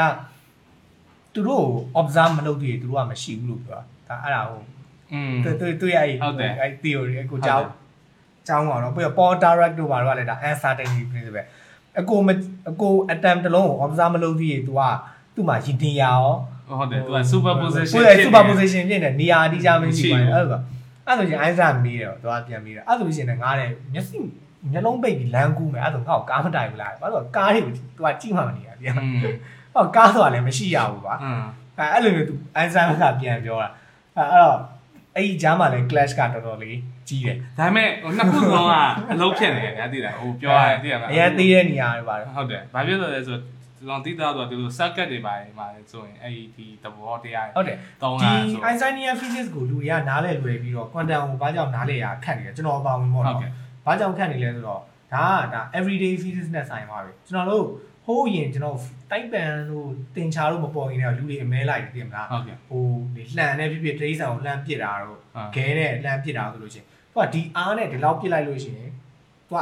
[1.33, 4.65] သူတို့ကို observe မလုပ်သေးဘူးသူတို့ကမရှိဘူးလို့ပြောတာ ဒါအဲ့ဒါဟုတ်
[5.13, 6.15] อืมသူသူသူရဲ့အဲ့
[6.61, 7.67] အဲ့ theory အကိုကြောင်း
[8.47, 11.43] ကြောင်းပါတော့ပြီးတော့ Paul Dirac တို့ဘာလို့လဲဒါ uncertainty principle
[11.99, 12.19] အကို
[12.69, 14.81] အကို attempt တလုံးကို observe မလုပ်သေးရေ तू က
[15.35, 16.21] သူ့မှာရည်တင်ရရော
[16.69, 20.59] ဟုတ်တယ်သူက super position ဟုတ်တယ် super position ဖြစ်နေနေရာအတိအကျမရှိဘူးအဲ့ဒါ
[21.05, 24.17] အဲ့ဆိုရင်အိုင်းစာမီးတယ်တော့သူကပြန်မီးတယ်အဲ့ဆိုရှင်လည်းငားတယ်မျက်စိ
[24.71, 28.93] မျက်လုံးပိတ်ပြီးလမ်းကူးမယ်အဲ့ဆိုငါ့ကိုကားမတိုင်ဘူးလားဘာလို့ကားတွေကို तू ကကြည့်မှမနေရပြန်
[29.73, 31.15] ဟောကားဆိုတာလည်းမရှိရဘူးပါ
[31.77, 33.69] အဲ့အဲ့လိုမျိုး तू အိုင်းစာကပြန်ပြောတာ
[34.17, 34.57] အဲအဲ့တော့
[35.15, 38.73] အဲ့ဒီဂျားမှာလည်း clash ကတော်တော်လေးကြီးတယ်ဒါပေမဲ့ဟိုနှစ်ခုလုံးက
[39.13, 43.43] အလုံးဖြစ်နေတယ်ညာသိလားဟိုပြောရတယ်သိရမလားအရင်သေးတဲ့နေရာတွေပါတယ်ဟုတ်တယ်ဘာဖြစ်လို့လဲဆိုတော့
[43.79, 53.51] ကျွန်တော်သိတာတော့ဒီလို circuit တွေပါနေမှာဆိုရင်အဲ့ဒီသဘောတရားဟုတ်တယ်တောင်းဒီတာဆို Einsteinian physics ကိုလူတွေကနားလဲလွယ်ပြီးတော့ quantum ကိုဘာကြောင့်နားလဲရခက်နေတယ်ကျွန်တော်အပါဝင်ပေါ့ဟုတ်နော်ကဲ့
[53.85, 54.81] ဘာကြောင့်ခက်နေလဲဆိုတော့
[55.13, 57.65] ဒါကဒါ everyday physics နဲ့ဆိုင်ပါပဲကျွန်တော်တို့
[58.09, 58.77] ဟဟိုးရင်ကျွန်တော်
[59.11, 62.83] တိုက်ပန်လို့တင်ချာလို့မပေါ်ခင်တော့လူတွေအမဲလိုက်တယ်ပြင်မလားဟုတ်ကဲ့ဟို
[63.15, 68.89] ဒီလှန်နဲ့ဖြစ်ဖြစ်တရိษံကိုလှန်ပစ်တာတော့အာခဲနဲ့လှန်ပစ်တာဆိုလို့ရှိရင်သူကဒီအားနဲ့ဒီလောက်ပစ်လိုက်လို့ရှိရင်
[69.49, 69.61] သူက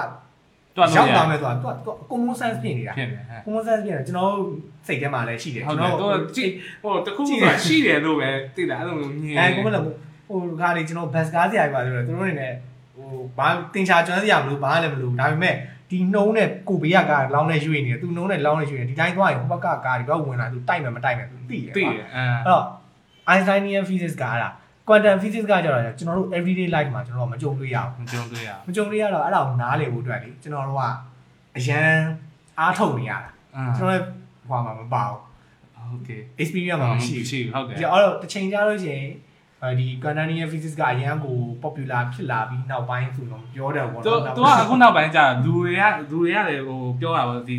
[0.76, 4.50] တွတ်လို့ရောက်ရသွားမယ်သူကသူကသူက common sense ဖြစ်နေတာဖြစ်နေဟဲ့ common sense ဖြစ်နေတာကျွန်တော်တို့
[4.88, 6.52] စိတ်ထဲမှာလည်းရှိတယ်ဟုတ်ကျွန်တယ်တော်တော့ကြည့်
[6.84, 9.84] ဟိုတခုကရှိတယ်လို့ပဲသိတာအဲ့လိုမျိုးညင်အဲကိုမလည်း
[10.28, 12.54] ဟိုကားလေးကျွန်တော်ဘတ်ကားစရာကြီးပါဆိုတော့သူတို့နေနဲ့
[12.96, 15.56] ဟိုဘာတင်ချာကျွမ်းစရာမလိုဘာလည်းမလိုဒါပေမဲ့
[15.90, 22.64] ဒီနှုံးနဲ့ကိုဘေးကကားလောင်းနေရွေ့နေတယ်သူနှုံးနဲ့လောင်းနေရွေ့နေဒီတိုင်းသွားရင်ဟိုဘက်ကကားဒီဘက်ဝင်လာသူတိုက်မယ်မတိုက်မယ်သူသိတယ်သိတယ်အဲအဲ့တော့
[23.32, 24.50] Einsteinian physics ကအဲ့ဒါ
[24.88, 30.84] quantum physics ကကြတော့ကျွန်တော်တို့ everyday life မှာကျွန်တော်တို့မကြုံတွေ့ရဘူးမကြုံတွေ့ရမကြုံတွေ့ရတော့အဲ့ဒါကိုနားလည်ဖို့အတွက်လေကျွန်တော်တို့က
[31.58, 31.92] အရန်
[32.60, 34.06] အားထုတ်နေရတာအာကျွန်တော်လည်း
[34.50, 35.20] ဟိုမှာမပါဘူး
[35.92, 39.10] ဟုတ်ကဲ့ experience မှာမရှိဘူးရှိဟုတ်တယ်ဒီအဲ့တော့တစ်ချိန်ကြာလို့ရှိရင်အဲ
[39.80, 47.58] ဒီ quantum physics ကအရန်ကို popular ဖြစ်လာပြီးနောက်ပိုင်းဆိုတော့ပြောတယ်ပေါ့သူနော်သူကအခုနောက်ပိုင်းကျလူတွေကလူတွေကလည်းဟိုပြောတာပေါ့ဒီ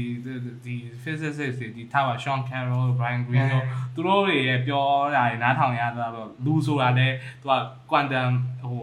[0.65, 4.85] ဒီ physicists တွေဒီထားပါ Sean Carroll Brian Greene တို့သူတို့တွေရဲ့ပြော
[5.15, 7.55] တာတွေနားထောင်ရတာတော့လူဆိုတာလည်းသူက
[7.91, 8.31] quantum
[8.63, 8.81] ဟို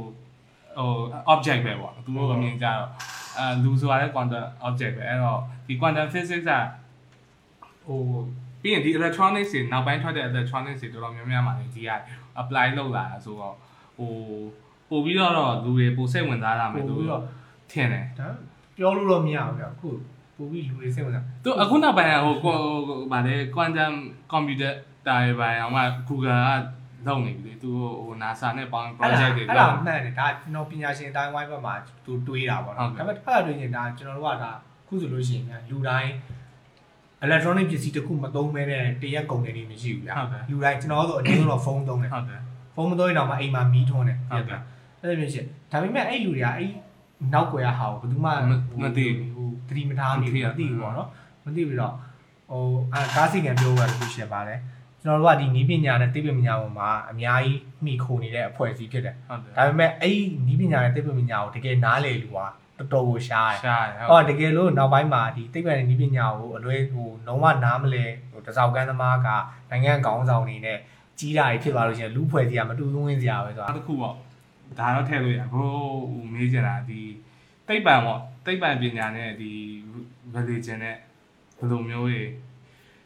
[0.78, 0.92] ဟို
[1.34, 2.90] object ပဲပေါ့သူတို့အမြင်ကြတော့
[3.38, 6.52] အဲလူဆိုတာလည်း quantum object ပဲအဲ့တော့ဒီ quantum physics က
[7.88, 8.02] ဟို
[8.62, 11.92] ပြီးရင်ဒီ electronics တွေနောက်ပိုင်းထွက်တဲ့ electronics တွေတော်တော်များများမှာလည်းဒီက
[12.42, 13.56] apply လုပ်လာတာဆိုတော့
[13.98, 14.12] ဟို
[14.90, 17.24] ပို့ပြီးတော့လူတွေပိုစိတ်ဝင်စားတာမယ်ပို့သူပြီးတော့
[17.72, 18.28] ထင်တယ်ဒါ
[18.78, 19.90] ပြောလို့တော့မရဘူးဗျအခု
[20.38, 22.56] ပို့ပြီးလူတွေစိတ်ဝင်စားသူအခုနောက်ပိုင်းကဟိုကို
[23.12, 23.94] ဗာလေ quantum
[24.32, 24.74] computer
[25.08, 27.70] တာရပိုင်းအောင်မှ Google ကလုပ်နေပြီလေသူ
[28.02, 31.74] ဟို NASA နဲ့ပေါင်း project တွေအဲ့လုပ်ဒါမှန်တယ်ဒါကျွန်တော်ပညာရှင်အတိုင်းဝိုင်းဘက်မှာ
[32.06, 34.52] သူတွေးတာပေါ့နော်ဟုတ်ကဲ့ဒါပေမဲ့တစ်ဖက်ကတွေးရင်ဒါကျွန်တော်တို့ကဒါ
[34.88, 36.12] ခုဆိုလို့ရှိရင်ညာလူတိုင်း
[37.26, 42.42] electronic ပစ္စည်းတစ်ခုမသုံးမဲနဲ့တရက်ကုန်တယ်နေမရှိဘူးဗျာဟုတ်တယ်လူတိုင်းကျွန်တော်တို့အနည်းဆုံးတော့ဖုန်းသုံးတယ်ဟုတ်တယ်
[42.76, 44.60] ဖုန်းမသုံးရင်တော့မှအိမ်မှာမီးထွန်းတယ်ဟုတ်ကဲ့
[45.02, 46.70] အဲ့လိုမျိုးရှိဒါပေမဲ့အဲ့လူတွေကအဲ့
[47.34, 48.32] နောက်ွယ်ရဟာကိုဘယ်သူမှ
[48.84, 51.10] မသိဟိုသတိမထားနေမသိဘူးရမသိဘူးပေါ့နော်
[51.46, 51.94] မသိပြီးတော့
[52.52, 54.60] ဟိုအာကားစိတ်ကံပြောရတဲ့ခုရှိရပါတယ်
[55.02, 62.40] ကျွန်တော်တို့ကဒီနီးပညာနဲ့သိပ္ပံပညာပေါ်မှာအများကြီးမိခိုနေတဲ့အဖွဲ့အစည်းဖြစ်တယ်ဟုတ်တယ်ဒါပေမဲ့အဲ့ဒီနီးပညာနဲ့သိပ္ပံပညာကိုတကယ်နားလည်လူက
[62.78, 69.28] တော်တော်ကိုရှားတယ်ရှားတယ်။အော်တကယ်လို့နောက်ပိုင်းမှာဒီသိပ္ပံနဲ့နီးပညာကိုအလွဲဟိုလုံးဝနားမလဲဟိုတစောက်ကန်းသမားက
[69.70, 70.78] နိုင်ငံခေါင်းဆောင်နေနဲ့
[71.20, 74.14] ကြီးတာတွေဖြစ်သွားလို့ရှိရင်လူဖွဲ့စည်းရမတူသွင်းစရာပဲဆိုတာနောက်တစ်ခုပေါ့
[74.80, 75.74] ဒါတော့ထည့်လို့ရဘိုး
[76.12, 77.02] ဟိုမေးချင်တာဒီ
[77.68, 79.52] သိပ္ပံပေါ့သိပ္ပံပညာနဲ့ဒီ
[80.36, 80.98] religion နဲ့
[81.58, 82.22] ဘယ်လိုမျိုးတွေ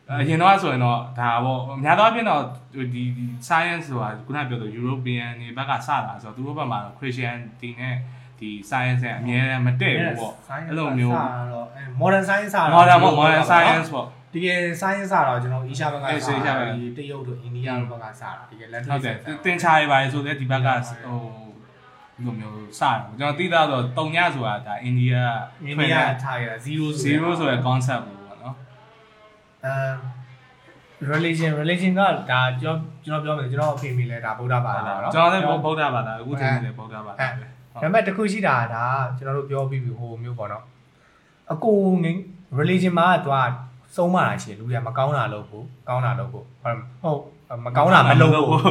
[0.10, 2.42] အရင်တော့ဆိုရင်တော့ဒါပေါ့အများသောအားဖြင့်တော့
[2.74, 7.96] ဒီဒီ science ဆိုတာခုနပြောတဲ့ European တွေဘက်ကစတာဆိုတော့သူတို့ဘက်မှာတော့ Christianity နဲ့
[8.40, 10.34] ဒီ science နဲ့အမြဲတမ်းမတည့်ဘူးပေါ့
[10.68, 11.14] အဲ့လိုမျိုး
[11.52, 20.78] တော့အဲ modern science ကတော့ modern ပေါ့ modern science ပေါ့တကယ် science ကတော့ကျွန်တော် Asia ဘက်ကအေး Asia ဘက်ကဒီတရုတ်တို့အိန္ဒိယတို့ဘက်ကစတာတကယ်လက်ဟုတွေ့တ်တယ်စတာတင်ချာရပါလေဆိုလည်းဒီဘက်ကဟို
[22.16, 25.16] ဒီလိုမျိုးစတယ်ကျွန်တော်သိတာဆိုတုံညဆိုတာဒါအိန္ဒိယ
[25.66, 28.56] အိန္ဒိယထားရ0 0ဆိုတဲ့ concept ကိုပေါ့နော်
[29.66, 29.76] အဲ
[31.14, 38.86] religion religion ကဒါကျွန်တော်ကျွန်တော်ပြောမယ်ကျွန်တော်အဖေမိလဲဒါဗုဒ္ဓဘာသာပါနော်ကျွန်တော်လည်းဗုဒ္ဓဘာသာအခုချိန်လည်းဗုဒ္ဓဘာသာပဲ ဒါပေမဲ့တစ်ခုရှိတာကဒါ
[39.18, 40.64] ကျွန်တော်တို့ပြောပြီးပြီဟိုမျိုးပေါ့နော်
[41.52, 42.20] အကိုငင်း
[42.60, 43.38] religion မှာကသူက
[43.96, 47.20] စုံးမတာရှိတယ်လူတွေကမကောင်းတာလုပ်ဖို့ကောင်းတာလုပ်ဖို့ဟုတ်ဟုတ်
[47.66, 48.62] မကောင်းတာမလုပ်ဖို့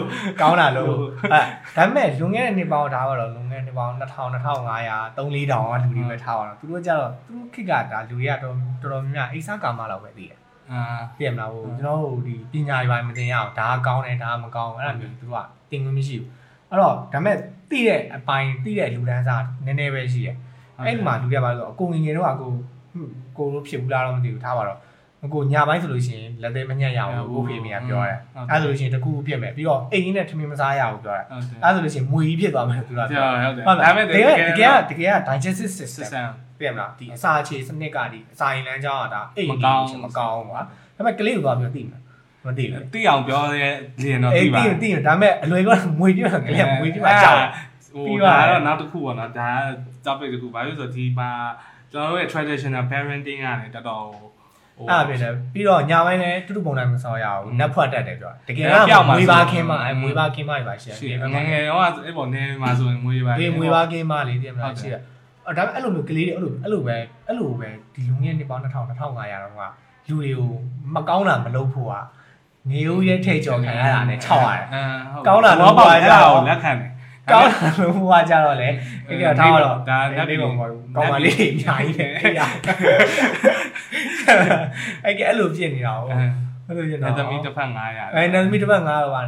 [0.41, 1.41] ကောင်းတာလုပ်ဖို့အဲ
[1.77, 10.39] ဒါပေမဲ့လွန်ခဲ့တဲ့နှစ်ပေါင်းဒါပါတော့လွန်ခဲ့တဲ့နှစ်ပေါင်း2000 2500 3400ကလူတွေပဲထားပါတော့သူတို့ကြတော့သူတို့ခေတ်ကဒါလူတွေကတော်တော်တော်များများအိဆာကာမလောက်ပဲသိတယ်
[10.73, 10.81] အာ
[11.17, 16.29] ပြည့်မလားဟိုကျွန်တော်တို့ဒီပညာတွေပိုင်းမတင်ရအောင်ဒါကကောင်းတယ်ဒါကမကောင်းဘူးအဲ့ဒါမျိုးသူတို့ကတင်ခွင့်မရှိဘူး
[16.71, 17.37] အဲ့တော့ဒါပေမဲ့
[17.71, 20.37] သိတဲ့အပိုင်းသိတဲ့လူတန်းစားနည်းနည်းပဲရှိတယ်
[20.87, 22.51] အဲ့ဒီမှာလူတွေကပါလို့အကိုငငယ်တော့အကို
[23.37, 24.79] ကိုလို့ဖြစ်ဘူးလားတော့မသိဘူးထားပါတော့
[25.25, 28.19] အကိုညာပိုင်းဆိုလို့ရှိရင်လက်သေးမညက်ရအောင်ကိုဖေးမိကပြောတယ်
[28.51, 36.29] အဲ့ဆိုလို့ရှိရင်တကူပြစ်မယ်ပြီးတော့အိမ်ကြီးနဲ့ထမင်းမစားရဘူးပြောတယ်ဟုတ်တယ်အဲ့ဆိုလို့ရှိရင်မွေကြီးဖြစ်သွားမယ်သူကဟုတ်ပြောဟုတ်တယ်ဟုတ်ဒါလားပေမဲ့တကယ်တကယ်တကယ် digestive system system
[36.59, 40.65] ပြည့်မလားဒီအစာအခြေစနစ်ကဒီအစာရင်လမ်းကြောင်းကဒါအိမ်မကောင်းကြီးမကောင်းဘူးကွာဒါ
[40.97, 41.99] ပေမဲ့ကလေးကိုသွားပြီးသိမှာ
[42.49, 43.71] မသိဘူးသိအောင်ပြောရဲ
[44.03, 45.69] လင်းတော့အေးသိပါသိသိဒါပေမဲ့အလွယ်က
[46.01, 47.39] မွေပြကလေးကမွေပြမှာကြောက်
[47.95, 49.49] ဟိုပြီးပါဒါရဲ့တော့နောက်တစ်ခုပေါ့နော်ဒါ
[50.07, 51.31] topic တစ်ခုဘာလို့ဆိုတော့ဒီမှာ
[51.93, 54.03] ကျွန်တော်တို့ရဲ့ traditional parenting ကလည်းတော်တော်
[54.79, 65.03] ဟိုအဲ့ဖြစ်တယ်ပြီးတော့ညာပိုင်းလည်းတူတူပုံတိုင်းမဆောင်ရဘူးနက်ဖွက်တက်တယ်ပြောတကယ်ပြောကက်မှာမွေပါခင်းမဆိုအဲမွေပါခင်းမပါရှယ်ရှိတယ်ငယ်ငယ်တော့အဲ့ပေါ်နေမှာဆိုရင်မွေးပါဒီမွေပါခင်းမလေးသိမဟုတ်လားတယ်ရှိတယ်
[65.47, 69.13] အော်ဒါပေမဲ့အဲ့လိုမျိုးကလေးတွေအဲ့လိုအဲ့လိုပဲအဲ့လိုပဲဒီလူငယ်နှစ်ပေါင်း2000 2500တော့
[69.61, 69.63] က
[70.09, 70.51] လူတွေကို
[70.95, 71.95] မကောင်းတာမလုပ်ဖို့က
[72.71, 76.91] နေဦးရဲ့ထိတ်ကြော်ခံရတာနဲ့ခြောက်ရတယ်အဲကောင်းတာလို့တော့ပါပါကြကြတော့တော့လက်ခံတယ်
[77.31, 78.69] ကောင်းတာလို့ဟိုကကြတော့လေ
[79.09, 82.41] ဒီကထားတော့ဒါဒါလက်လေးပြီးပုံပေါ်ကောင်းပါလေးအများကြီးတယ်အဲ့ရ
[85.05, 86.11] အဲ့ကအဲ့လိုဖြစ်နေတာဟုတ်
[86.67, 89.23] အဲ့လိုဖြစ်နေတာအဲသမီးတစ်ဖက်900အဲနန်မီတစ်ပတ်ငါတော့ပါ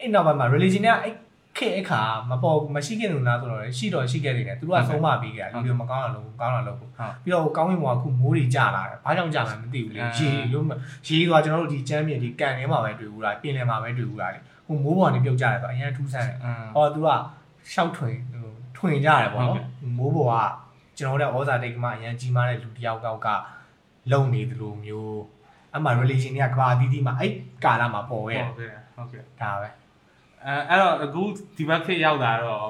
[0.00, 1.12] အဲ့နောက်ပိုင်းမှာ religion ကအဲ့
[1.56, 6.92] ခေတ်အခါမပေါ်မရှိခဲ့လို့လားဆိုတော့ရှိတော့ရှိခဲ့နေတယ်သူတို့ကဆုံးမပေးခဲ့တာလူတွေမကောင်းတာလို့ကောင်းတာလို့ဟုတ်
[7.24, 10.64] ပြီးတော့ကောင်းကင်ဘုံကခုမိုးတွေကျလာတယ်ဘာကြောင့်ကျမှန်းမသိဘူးလေရေလို့
[11.06, 17.08] ရေသွားကျွန်တော်တို့ဒီကျမ်းမြေဒီကန်ထဲမှာပဲတွေ့ဘူးလားပြင်ထဲမှာပဲတွေ့ဘူးလားလေဟိုမိုးပေါ်ကနေပြုတ်ကျတယ်ဆိုအရင်ထူးဆန်းတယ်အင်းဟောသူက
[17.72, 19.58] ရှောက်ထွင်ဟိုထွင်ကြတယ်ပေါ့နော်
[19.98, 20.34] မိုးပေါ်က
[20.98, 23.28] ကျွန်တော်တို့ဩဇာတိတ်ကမှအရင်ကြီးမားတဲ့လူတစ်ယောက်ကောက်က
[24.12, 25.20] လုံနေသလိုမျိုး
[25.76, 27.32] အမှ relation တွေကကဘာအသီးသီးမှာအဲ့
[27.64, 29.68] ကာလမှာပေါ်ရဲ့ဟုတ်ကဲ့ဟုတ်ကဲ့ဒါပဲ
[30.46, 31.22] အဲအဲ့တော့အခု
[31.56, 32.68] ဒီဘက်ခေတ်ရောက်တာတော့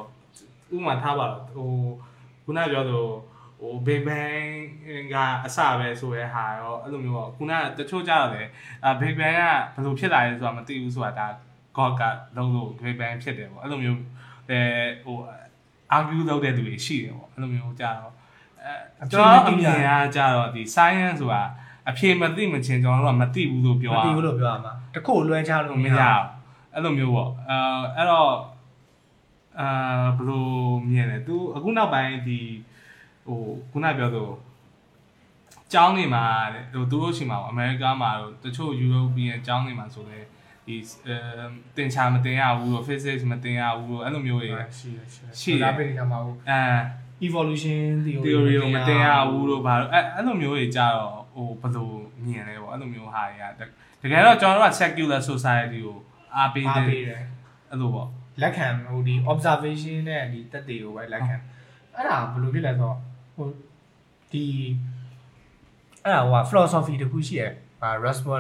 [0.75, 1.71] ဥပမာထားပါတော့ဟို
[2.45, 3.09] ခုနပြောသလို
[3.61, 4.49] ဟို Big Bang
[5.13, 8.43] ကအစပဲဆိုရဲဟာရောအဲ့လိုမျိုးပေါ့ခုနတချို့ကြတော့လေ
[8.85, 9.43] အာ Big Bang က
[9.75, 11.27] ဘယ်လိုဖြစ်လာလဲဆိုတာမသိဘူးဆိုတာဒါ
[11.77, 12.03] God က
[12.37, 14.01] လုံးလို့ Big Bang ဖြစ်တယ်ပေါ့အဲ့လိုမျိုး
[14.51, 14.61] အဲ
[15.05, 15.17] ဟို
[15.97, 18.13] argue လုပ်တဲ့သူတွေရှိတယ်ပေါ့အဲ့လိုမျိုးကြတော့
[18.63, 21.43] အဲကျွန်တော်အမြင်ကကြတော့ဒီ science ဆိုတာ
[21.89, 26.25] အဖြေမသိမချင်းကျွန်တော်တို့ကမသိဘူးလို့ပြောမရသိအောင်ဘူးလို့ပြောရမှာတခုလွှဲချလို့မရအောင်
[26.75, 27.57] အဲ့လိုမျိုးပေါ့အဲ
[27.97, 28.33] အဲ့တော့
[29.61, 29.69] အာ
[30.17, 30.49] ဘယ်လို
[30.91, 32.41] မြင်လဲ तू အခုနောက်ပိုင်းဒီ
[33.27, 33.41] ဟို
[33.73, 34.25] ခုနပြောသူ
[35.73, 36.25] ကျောင်းနေမှာ
[36.73, 40.19] ဟိုသူတို့ရှိမှာပေါ့အမေရိကမှာတော့တချို့ယူရိုပီယန်ကျောင်းနေမှာဆိုလဲ
[40.67, 41.17] ဒီအဲ
[41.77, 46.61] တင်ချာမတင်ရဘူးလို့ physics မတင်ရဘူးလို့အဲ့လိုမျိုးတွေရှိရရှိရှိတယ်ဒါပဲဒီမှာဟိုအဲ
[47.27, 51.91] evolution theory theory ကိုမတင်ရဘူးလို့ဘာလို့အဲ့အဲ့လိုမျိုးတွေကြတော့ဟိုဘယ်လို
[52.27, 53.63] မြင်လဲပေါ့အဲ့လိုမျိုးဟာတွေကတ
[54.03, 55.99] တကယ်တော့ကျွန်တော်တို့က secular society ကို
[56.37, 57.23] အားပေးအားတဲ့ပေးတယ်
[57.71, 58.09] အဲ့လိုပေါ့
[58.43, 61.35] လက်ခံဟိုဒီ observation နဲ့ဒီတက်တွေကိုပဲလက်ခံ
[61.95, 62.97] အဲ့ဒါဘယ်လိုဖြစ်လဲဆိုတော့
[63.37, 63.49] ဟို
[64.33, 64.45] ဒီ
[66.05, 68.31] အဲ့ဒါဟိုက philosophy တခုရှိရယ်အာ Russell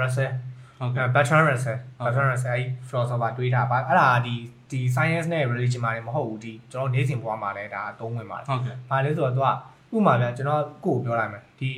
[0.00, 0.32] Russell
[0.78, 4.34] ဟုတ်ကဲ့ Bertrand Russell ဟုတ် Bertrand Russell အဲ့ philosopher တွေးတာပါအဲ့ဒါဒီ
[4.70, 9.48] ဒီ science နဲ့ religion မှာလည်းမဟုတ်ဘူးဒီကျွန်တော်နေ့စဉ်ဘဝမှာလည်းဒါအသုံးဝင်ပါတယ်ဟုတ်ကဲ့။ဘာလဲဆိုတော့သူက
[9.96, 11.70] ဥပမာပြကျွန်တော်ကိုယ်ပြောလိုက်မယ်ဒီ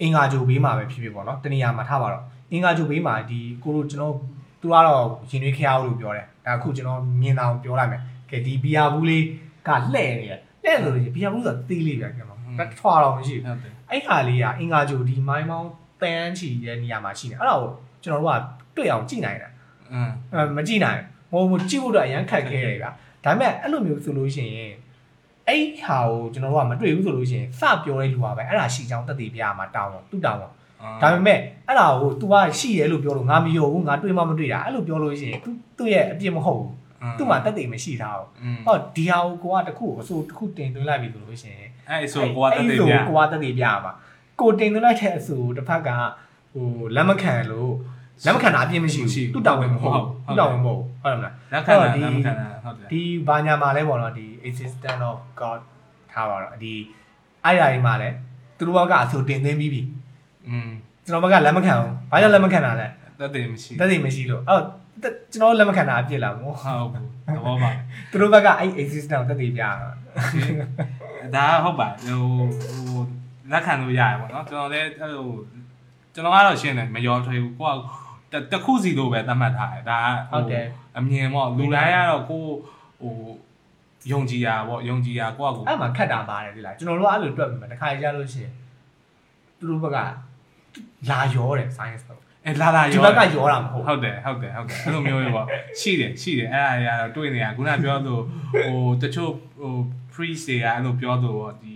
[0.00, 4.14] အင်္ဂါဂျိုဘေးမှာပဲဖြစ်ဖြစ်ပေါ့နော်တနေရာမှာထားပါတော့အင်္ဂါဂျိုဘေးမှာဒီကိုလိုကျွန်တော်
[4.60, 9.24] သူကတော့ရင်သွေးခရားလို့ပြောတယ်ဒါအခုကျွန်တော်မြင်တာကိုပြောလိုက်မယ်ကဲဒီဘီယာဘူးလေး
[9.68, 15.70] ကလှဲ့နေတယ်လှဲ့လို့လေဘီယာဘူးဆိုတာသေးလေးပြကျွန်တော်တက်ထွာတော့မရှိဘူးဟုတ်တယ်အဲ့ဟာလေးကအင်္ဂါဂျိုဒီမိုင်းမောင်း
[16.02, 17.72] တန်းချီတဲ့နေရာမှာရှိနေအဲ့ဒါကို
[18.04, 19.50] ကျွန်တော်တို့ကတွေ့အောင်ကြည့်နိုင်တာ
[19.92, 21.00] အင်းအဲမကြည့်နိုင်
[21.32, 22.90] ဘူးဟိုကြည့်ဖို့တော့အရန်ခက်ခဲတယ်ဗျာ
[23.24, 24.72] ဒါပေမဲ့အဲ့လိုမျိုးဆိုလို့ရှိရင်
[25.48, 30.52] အဲ့ဟာကိုကျွန်တော်တို့ကမတွေ့ဘူးဆိုလို့ရှိရင်စပြောတဲ့လူကပဲအဲ့ဒါရှိချောင်းတက်တည်ပြရမှာတောင်းတော့သူ့တောင်းတော့
[31.02, 36.72] ဒါပေမဲ့အဲ့ဒါကို तू ကရှိရဲလို့ပြောလို့ငါမယုံဘူးငါတွေ့မှမတွေ့တာအဲ့လိုပြောလို့ရှိရင် तू သူ့ရဲ့အပြစ်မဟုတ်ဘူး
[37.18, 38.28] သူ့မှာတက်တည်မရှိတာဟုတ်
[38.66, 43.92] ဟောဒီဟာကိုကိုကတခုအစိုးတခုတင်သွင်းလိုက်ပြီဆိုလို့ရှိရင်အဲ့ဆိုကိုကတက်တယ်အဲ့ဗျာဆိုကိုကတက်တည်ပြရမှာ
[44.40, 45.90] ကိုတင်သွင်းလိုက်တဲ့အစိုးတစ်ဖက်က
[46.54, 47.72] ဟိုလက်မခံလို့
[48.26, 55.60] လက်မခံတာအပြစ်မရှိဘူးသူ့တောင်းဝင်မဟုတ်ဘူးသူ့တောင်းဝင်မဟုတ်ဘူးဟုတ်တယ်မလားလက်ခံတာလက်ခံတာဟုတ်တယ်ဒီဘာညာမှာလဲပေါ့နော်ဒီ existence of god
[56.12, 56.74] ထားပါတော့ဒီ
[57.44, 58.08] အဲ့ဓာကြီးမှာလဲ
[58.58, 59.82] သူတို့ဘက်ကအဆိုတင်သိမ်းပြီးပြီ
[60.48, 60.68] อืม
[61.04, 62.88] ကျွန်တော်ဘက်ကလက်မခံဘူးဘာကြောင့်လက်မခံတာလဲ
[63.20, 64.62] တက်တယ်မရှိတက်သိမရှိလို့အဲ့တော့
[65.02, 67.70] တက်ကျွန်တော်လက်မခံတာအပြစ်လားမို့ဟုတ်ဘူးသဘောပါ
[68.10, 69.66] သူတို့ဘက်ကအဲ့ existence ကိုတက်သိပြရ
[71.34, 72.20] တာဒါဟုတ်ပါဟို
[72.88, 73.02] ဟို
[73.52, 75.28] လက်ခံလို့ရတယ်ပေါ့နော်ကျွန်တော်လည်းအဲ့လို
[76.14, 77.72] ကျွန်တော်ကတော့ရှင်းတယ်မရောထွေးဘူးကို
[78.32, 79.98] ကတခုစီလို့ပဲသတ်မှတ်ထားတယ်ဒါ
[80.30, 82.44] ဟုတ်တယ်အမြင်ပေါ့လူတိုင်းကတော့ကို
[83.02, 83.14] ဟို
[84.12, 88.52] ယုံကြည်ရပေါ့ယုံကြည်ရကိုကကိုအဲ့မှာခက်တာပါတယ်ဒီလားကျွန်တော်တို့ကအဲ့လိုတွက်ပြီမှာတစ်ခါကြလို့ရှိရင်
[89.58, 89.98] သူတို့ဘက်က
[91.10, 95.46] လာရောတယ် science တော့အဲလာလာဒီရောဘက်ကရောတာမဟုတ်ဟုတ်တယ်ဟုတ်တယ်ဟုတ်တယ်အဲ့လိုမျိုးပဲပေါ့
[95.80, 99.74] ရှိတယ်ရှိတယ်အဲ့အရာတော့တွေ့နေရခုနပြောလို့ဟိုတချို့ဟို
[100.12, 101.74] priest တွေကအဲ့လိုပြောလို့ပေါ့ဒီ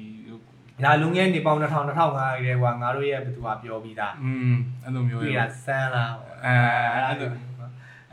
[0.84, 1.64] ဒါလူငယ်နေပေါင်း2000
[2.06, 6.12] 2005ရဲကွာငါတို့ရဲ့ဘယ်သူကပြောပြီးသားอืมအဲ့လိုမျိုးတွေ့ပဲတာစမ်းလား
[6.44, 6.54] အဲ
[6.94, 7.28] အဲ့လို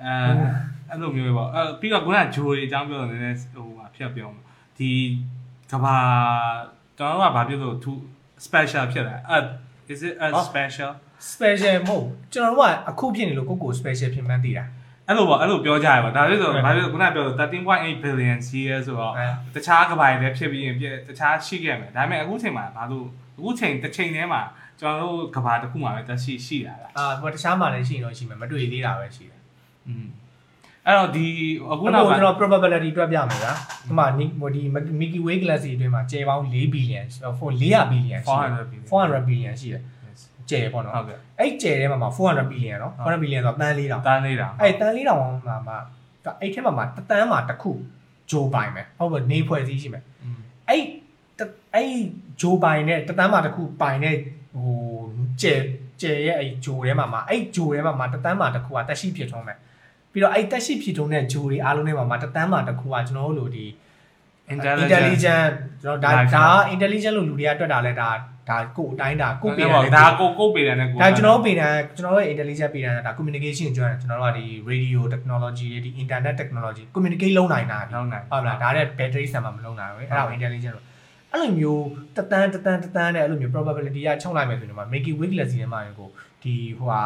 [0.03, 0.13] အဲ
[0.89, 4.43] အဲ့လိုမျိုးပဲပေါ့အဲပြီးတော့ခုနဂျိုတွေအကြောင်းပြောတော့နည်းနည်းဟိုဟာဖြတ်ပြောမှာ
[4.77, 4.91] ဒီ
[5.71, 5.97] ကဘာ
[6.97, 7.97] ကျွန်တော်တို့ကဘာဖြစ်လို့ too
[8.45, 9.37] special ဖြစ်လာအဲ
[9.93, 10.91] is it a special
[11.31, 14.65] special မဟုတ်ကျွန်တော်တို့ကအခုဖြစ်နေလို့ကိုကို special ဖြစ်မှန်းသိတာ
[15.07, 19.25] အဲ့လိုပေါ့အဲ့လိုပြောကြရပါဒါဖြစ်ဆိုဘာဖြစ်လို့ခုနပြောလို့13.8 billion years ဆိုတော့အဲ
[19.55, 23.05] တခြားကဘာတွေလည်းဖြစ်ပြီးရင်ပြတခြားရှိခဲ့မယ်ဒါပေမဲ့အခုချိန်မှာဘာလို့
[23.37, 24.41] အခုချိန်တစ်ချိန်တည်းမှာ
[24.79, 29.41] ကျွန်တော်တို့ကဘာတစ်ခုမှပဲတက်ရှိရှိလာတာအာဟိုတခြားမှာလည်းရှိရင်တော့ရှိမယ်မတွေ့သေးတာပဲရှိတယ်
[29.87, 30.07] อืม
[30.89, 31.27] အဲ့တော့ဒီ
[31.71, 33.51] အခုအခုနောတော့က်ကကျွန်တော် probability တွက်ပြမယ်ဗျာ
[33.87, 34.07] ဒီမှာ
[34.39, 34.61] ဟိုဒီ
[34.99, 37.05] Milky Way galaxy အတွင်းမှာကျယ်ပေါင်း4 billion
[37.39, 39.83] 400 billion ရှိတယ်400 billion 400 billion ရှိတယ်
[40.49, 45.77] ကျယ်ပေါ့နော်ဟုတ်ကဲ့အဲ့ကျယ်ထဲမှာ400 billion နော်400 billion ဆိုတော့တန်း4000တန်းနေတာအဲ့တန်း4000မှာမှာ
[46.41, 47.71] အဲ့ထဲမှာမှာတန်းမှာတစ်ခု
[48.31, 50.39] ဂျိုပိုင်မယ်ဟုတ်ပါနေဖွဲ့စည်းရှိမယ်อืม
[50.69, 50.83] အဲ့
[51.39, 51.41] တ
[51.75, 51.93] အဲ့
[52.41, 54.15] ဂျိုပိုင်နဲ့တတန်းမှာတစ်ခုပိုင်နဲ့
[54.55, 54.75] ဟို
[55.41, 55.53] ကျဲ
[56.01, 59.57] ကျဲရဲ့အဲ့ဂျိုထဲမှာမှာအဲ့ဂျိုထဲမှာမှာတတန်းမှာတစ်ခုကတက်ရှိဖြစ်ထုံးမယ်
[60.11, 63.65] ပြီးတော့အဲ့တက်ရှိဖြစ်ထုံးတဲ့ဂျိုတွေအားလုံးထဲမှာမှာတတန်းမှာတစ်ခုကကျွန်တော်တို့လိုဒီ
[64.53, 65.51] intelligent intelligent
[65.83, 68.09] ကျွန်တော်ဒါ Life ဒါ intelligent လို့လူတွေကတွက်တာလဲဒါ
[68.49, 80.85] ဒါကိုအတိုင်းဒါကိုပေးပေါ့တယ်ဒါကိုကိုပေးတယ်နဲ့ကိုဒါကျွန်တော်တို့ပေးတယ်ကျွန်တော်တို့ intelligence ပေးတယ်ဒါ communication ကျွမ်းတယ်ကျွန်တော်တို့ကဒီ radio technology တွေဒီ internet technology communicate လုပ်နိုင်တာလုံးနိုင်ဟုတ်လားဒါတဲ့ battery ဆံမှာမလုံးနိုင်ဘူးအဲ့ဒါကို intelligence လို့
[81.31, 81.85] အဲ့လိုမျိုး
[82.17, 86.09] တတန်းတတန်းတတန်းနဲ့အဲ့လိုမျိုး probability ကချုပ်လိုက်မယ်ဆိုရင်မှ make it weightless စီထဲမှာကို
[86.43, 87.01] ဒီဟိုဟာ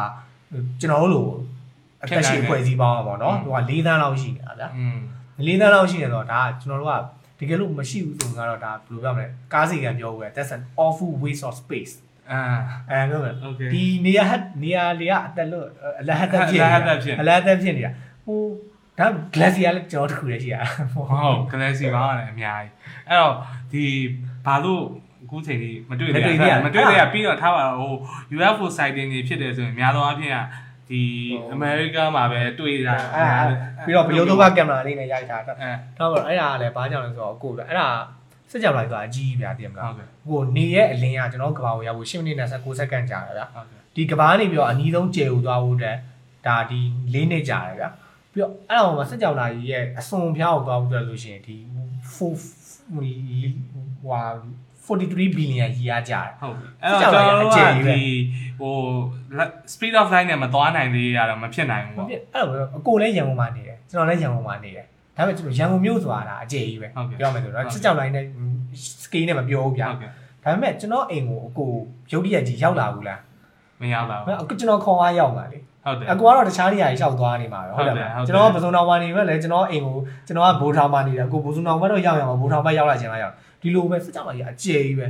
[0.80, 1.28] ကျွန်တော်တို့လို
[2.04, 4.68] အသက်ရှင်အဖွဲ့အစည်းပေါင်းပါတော့ဟိုက၄သန်းလောက်ရှိနေတာဗျာ
[5.46, 11.94] ၄သန်းလောက်ရှိနေတော့ဒါကကျွန်တော်တို့ကတကယ်လို့မရှိဘူးဆိုတော့ဒါဘယ်လိုပြောမလဲကားစီကံပြောဘူးက that's an awful waste of space
[12.30, 12.40] အာ
[12.90, 13.30] အဲလိုပဲ
[13.74, 14.24] ဒီနေရာ
[14.62, 15.66] နေရာလေးကအတက်လို့
[16.00, 16.78] အလဟတ်တက်ဖြစ်နေတာ
[17.20, 17.92] အလဟတ်တက်ဖြစ်နေတာ
[18.26, 18.38] ဟို
[18.98, 20.56] ဒါ glacier လည်းကျွန်တော်တခုလည်းရှိရ
[20.92, 21.08] ဟုတ်
[21.52, 22.72] glacier ပါလည်းအများကြီး
[23.08, 23.34] အဲ့တော့
[23.72, 23.84] ဒီ
[24.46, 24.82] ဘာလို့
[25.24, 27.94] အခုချိန်ကြီးမတွေ့သေးရမတွေ့သေးရပြီးတော့ထားပါတော့ဟို
[28.36, 30.32] UFO sighting တွေဖြစ်တယ်ဆိုရင်များသောအားဖြင့်
[30.90, 31.02] ဒီ
[31.52, 33.52] အမေရိကမှာပဲတွေ့တာအဲ့
[33.86, 37.88] ပြီးတော့ဘယုံတော့ကကင်မရာလေးနဲ့ရိုက်ထားတာအဲတော့အဲ့ဒါကလည်းဘာကြောင့်လဲဆိုတော့အခုအဲ့ဒါ
[38.50, 45.96] စက်ကြောင်လိုက်သွားအကြီးပြတည်မလားဟုတ်ကဲ့ဟိုနေရဲ့အလင်းကကျွန်တော်ကဘာကိုရောက်ဖို့10မိနစ်နဲ့16စက္ကန့်ကြာတယ်ဗျာဟုတ်ကဲ့ဒီကဘာနေပြီးတော့အနည်းဆုံးကျေဦးသွားဖို့အတွက်
[46.46, 46.80] ဒါဒီ
[47.14, 47.88] ၄နှစ်ကြာတယ်ဗျာ
[48.32, 51.56] ပြီးတော့အဲ့ဒါမှာစက်ကြောင်လာကြီးရဲ့အစွန်ဖျားကိုသွားဖို့အတွက်လို့ရှိရင်ဒီ
[52.14, 52.32] 4ဟို
[54.86, 58.02] 43 billion ရီရကြာတယ်ဟုတ်ပြီအဲ့တော့ကျွန်တော်တို့ကဒီ
[58.60, 58.74] ဟို
[59.72, 68.24] speed of light နဲ့မသွားနိုင်သေးရတော့မဖြစ်နိုင်ဘူးမပေါ့ဖြစ်အဲ့လိုအကိုလည်းရန်ကုန်မှာနေတယ်ကျွန်တော်လည်းရန်ကုန်မှာနေတယ်ဒါပေမဲ့ကျွန်တော်ရန်ကုန်မြို့ဆိုတာဒါအကျယ်ကြီးပဲဟုတ်ကဲ့ပြောမယ်ဆိုတော့စက်ကြောင်လိုင်းနဲ့
[69.04, 71.70] scale နဲ့မပြောဘူးဗျာဟုတ်ကဲ့ဒါပေမဲ့ကျွန်တော်အိမ်ကိုအကို
[72.12, 73.20] ရုပ်တရက်ကြီးရောက်လာဘူးလား
[73.80, 83.34] မရောက်ပါဘူးအခုကျွန်တော်ခေါ်အားရောက်လာလေဟုတ်တယ်အကူကတော့တခြားနေရာကြီးရှောက်သွားနေမှာပဲဟုတ်တယ်မလားဟုတ်တယ်ကျွန်တော်ကပစုံတော်မှာနေမဲ့လေကျွန်တော်အိမ်ကိုကျွန်တော်ကဘိုးထောင်မှာနေတယ်အကိုဘိုးစုံတော်ဘက်တော့ရောက်ရမှာဘိုးထောင်ဘက်ရောက်လာခြင်းလားရောက်
[83.64, 85.06] ဒီလိုပဲစကြဝဠာကြီးအကျယ်ကြီးပဲ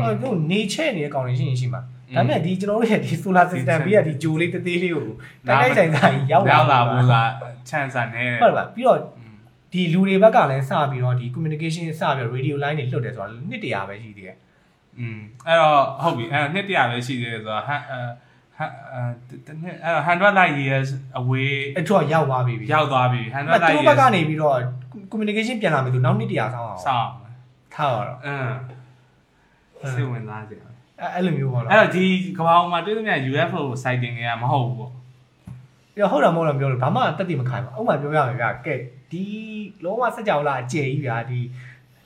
[0.00, 1.82] အဲ့တော့နေချဲ့နေတဲ့ကောင်တွေရှိရင်ရှိမှာ
[2.16, 5.04] ဒါမဲ့ဒီကျွန်တော်တို့ရဲ့ဒီ solar system ဘေးကဒီဂျိုလေးသေးသေးလေးကို
[5.46, 7.28] တိုက်တိုက်ဆိုင်ဆိုင်ရောက်လာရောက်လာဘူးလား
[7.68, 8.98] chance နဲ့ဟုတ်ပါပြီးတော့
[9.72, 14.36] ဒီလူတွေဘက်ကလည်းစပြီးတော့ဒီ communication စပြီး radio line တွေလွတ်တယ်ဆိုတော့နှစ်တရာပဲရှိသေးတယ်
[14.98, 18.70] อืมအဲ့တော့ဟုတ်ပြီအဲ့တော့နှစ်တရာပဲရှိသေးတယ်ဆိုတော့ဟန်ဟန်
[20.04, 20.88] အဲ့တော့100 light years
[21.20, 24.56] away အတော့ရောက်သွားပြီရောက်သွားပြီ100 light years သူဘက်ကနေပြီးတော့
[25.12, 27.08] communication ပြန်လာမယ်ဆိုနောက်နှစ်တရာဆောင်းအောင်ဆောင်း
[27.74, 28.56] ထားတော့အင်း
[29.92, 30.66] စိတ်ဝင်စားစရာ
[31.00, 32.04] အဲ့အဲ့လိုမျိုးပေါ့နော်အဲ့တော့ဒီ
[32.38, 34.92] ကမ္ဘာပေါ်မှာတွေ့သမျှ UFO sighting တွေကမဟုတ်ဘူးပေါ့
[35.94, 38.74] ပြဟုတ်တယ်မဟုတ်တယ်ပြောလို့ဘာမှတက်တိမခိုင်းပါဥပမာပြောရမယ်ဗျာကဲ
[39.10, 39.24] ဒီ
[39.84, 41.40] လုံးဝစက်ကြောင်လာအကျယ်ကြီးဗျာဒီ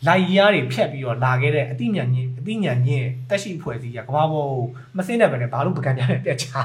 [0.06, 4.52] လိုက်ရားတွေဖြတ်ပြီးတော့လာခဲ့တဲ့အသိဉာဏ်ကြီးအသိဉာဏ်ကြီးတက်ရှိဖွဲ့စည်းရကမ္ဘာပေါ်
[4.96, 6.60] မစင်းတဲ့ဘယ်နဲ့ဘာလို့ပကံပြတဲ့တက်ချာ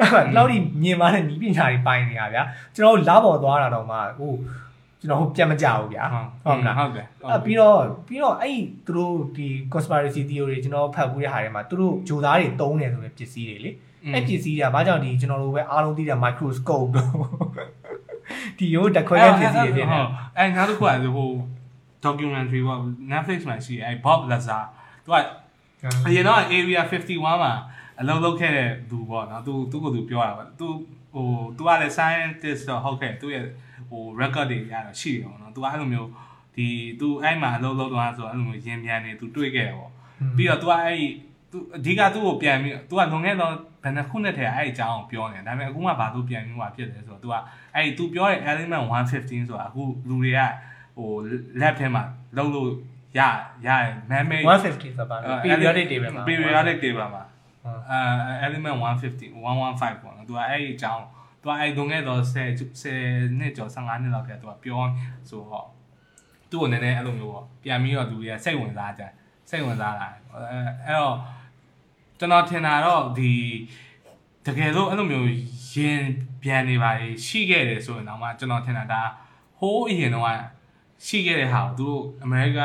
[0.00, 2.42] အဲ့လောက်ဒီမြင်ပါတဲ့နီးပညာတွေပိုင်နေတာဗျာ
[2.74, 4.32] ကျွန်တော်တို့လာပေါ်သွားတာတော့မှဟို
[5.04, 6.04] ကျွန်တော်ပြန်မကြဘူးဗျာ
[6.44, 7.78] ဟုတ်မလားဟုတ်တယ်အဲ့ပြီးတော့
[8.08, 13.70] ပြီးတော့အဲ့သူတို့ဒီ conspiracy theory ကျွန်တော်ဖတ်ဘူးတဲ့ဟာတွေမှာသူတို့ဂျိုသားတွေတုံးတယ်ဆိုတဲ့ပစ္စည်းတွေလေ
[14.14, 17.10] အဲ့ပစ္စည်းတွေကဘာကြောင့်ဒီကျွန်တော်တို့ပဲအားလုံးသိတဲ့ microscope တို့
[18.58, 20.00] ဒီရိုးတက်ခွဲတဲ့ပစ္စည်းတွေဖြစ်နေ
[20.36, 21.30] အဲ့နောက်တစ်ခုကဟို
[22.04, 22.80] documentary ပေါ့
[23.12, 24.62] Netflix မှာရှိအဲ့ Bob Lazar
[25.04, 25.16] သူက
[26.06, 27.52] အရင်တော့ area 51မှာ
[28.00, 30.68] အလုပ်လုပ်ခဲ့တဲ့သူပေါ့နော်သူသူ့ကိုသူပြောတာပေါ့သူ
[31.14, 31.26] ဟို
[31.56, 33.44] သူကလည်း scientist တော့ဟုတ်ခဲ့သူရဲ့
[33.88, 36.10] ဟို record တွေရတော့ရှိတယ်ပေါ့နော်သူကအဲ့လိုမျိုး
[36.56, 36.66] ဒီ
[37.00, 39.90] သူအဲ့မှာအလုပ်လုပ်တော့ဆိုအဲ့လိုမျိုးရင်ပြန်နေသူတွေ့ခဲ့တယ်ပေါ့
[40.36, 40.98] ပြီးတော့သူကအဲ့
[41.50, 47.34] သူအဓိကသူ့ကိုပြန်ပြီးသူကလွန်ခဲ့တော့ဘယ်နှခုနှစ်ထဲအဲ့အကြောင်းကိုပြောနေတယ်ဒါပေမဲ့အခုမှဘာလို့ပြန်ပြီးမှဖြစ်တယ်ဆိုတော့သူက
[47.74, 50.40] အဲ့သူပြောတဲ့ element 115ဆိုတာအခုလူတွေက
[50.96, 51.10] ဟို
[51.60, 52.02] lab ထဲမှာ
[52.36, 52.70] လုံးလို့
[53.18, 53.20] ရ
[53.66, 53.68] ရ
[54.10, 57.24] man made 150ဆိုပါ periodic table မှာ periodic table မှာ
[57.64, 61.04] ဟုတ်အဲ element 150 115ပေါ့နော်သူကအဲ့ဒီအကြောင်း
[61.44, 62.36] သူကအဲ့ဒုံခဲ့တော့10
[62.82, 64.82] 10နှစ်ကျော်15နှစ်လောက်တည်းသူကပြော
[65.28, 65.68] ဆိုတော့
[66.50, 69.02] သူ့ကိုနည်းနည်းအဲ့လိုမျိုးပေါ့ပြန်ပြီးတော့သူတွေကစိတ်ဝင်စားကြ
[69.50, 71.16] စိတ်ဝင်စားလာအဲအဲ့တော့
[72.18, 73.32] ကျွန်တော်ထင်တာတော့ဒီ
[74.46, 75.28] တကယ်လို့အဲ့လိုမျိုး
[75.72, 76.02] ရင်
[76.42, 79.02] ပြန်နေပါလေရှိခဲ့တယ်ဆိုရင်တော့မှကျွန်တော်ထင်တာဒါ
[79.58, 80.26] ဟိုးအရင်တော့
[81.06, 82.60] ရှိခဲ့တဲ့ဟာကိုသူတို့အမေရိက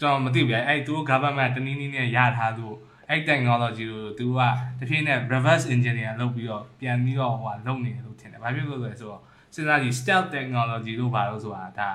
[0.00, 2.66] ကျွန်တော်မသိဘူးဗျအဲ့သူတို့ government တနည်းနည်းနဲ့ရထားသူ
[3.10, 4.40] အဲ့ technology ကိုသူက
[4.78, 9.20] တဖြည်းနဲ့ reverse engineer လုပ်ပြီးတော့ပြန်ပြီးတော့ဟိုကလုပ်နေတယ်လို့ထင်တယ်။ဘာဖြစ်လို့လဲဆိုတော့
[9.54, 11.90] စဉ်းစားကြည့် stealth technology လို့ပါလို့ဆိုတာဒါ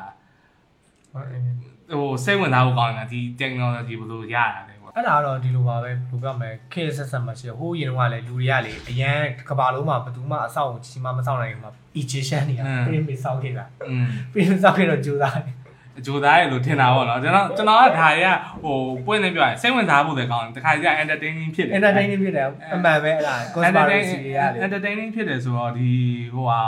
[1.13, 12.61] ဟိုစိတ်ဝင်စားဖို့ကောင်းတယ်ဒီ technology ဘယ်လိုရတာလဲပေါ့အဲ့ဒါကတော့ဒီလိုပါပဲဘယ်လိုပြောမလဲခေတ်ဆက်ဆက်မှရှိဟိုးရင်တော့လည်းလူတွေကလေအရန်ကဘာလုံးမှာဘယ်သူမှအဆောက်အဦကြီးမှမဆောက်နိုင်ဘူးမှာ Egyptian တွေက
[12.91, 15.55] ပြင်ပြီးဆောက်ခဲ့တာอืมပြင်ဆောက်ခဲ့တော့ကြိုးစားတယ်
[15.97, 18.29] အကျိုးသားရဲ့လို့ထင်တာပေါ့နော်ကျွန်တော်ကျွန်တော်ကဒါတွေက
[18.63, 25.89] ဟိုပွင့်နေပြောရင်စိတ်ဝင်စားဖို့လည်းကောင်းတယ်တခါကျ entertaining ဖြစ်တယ် entertaining ဖြစ်တယ်အမှန်ပဲအဲ့ဒါ conspiracy တွေကလေ entertaining ဖြစ်တယ်ဆိုတော့ဒီ
[26.33, 26.61] ဟိုဟာ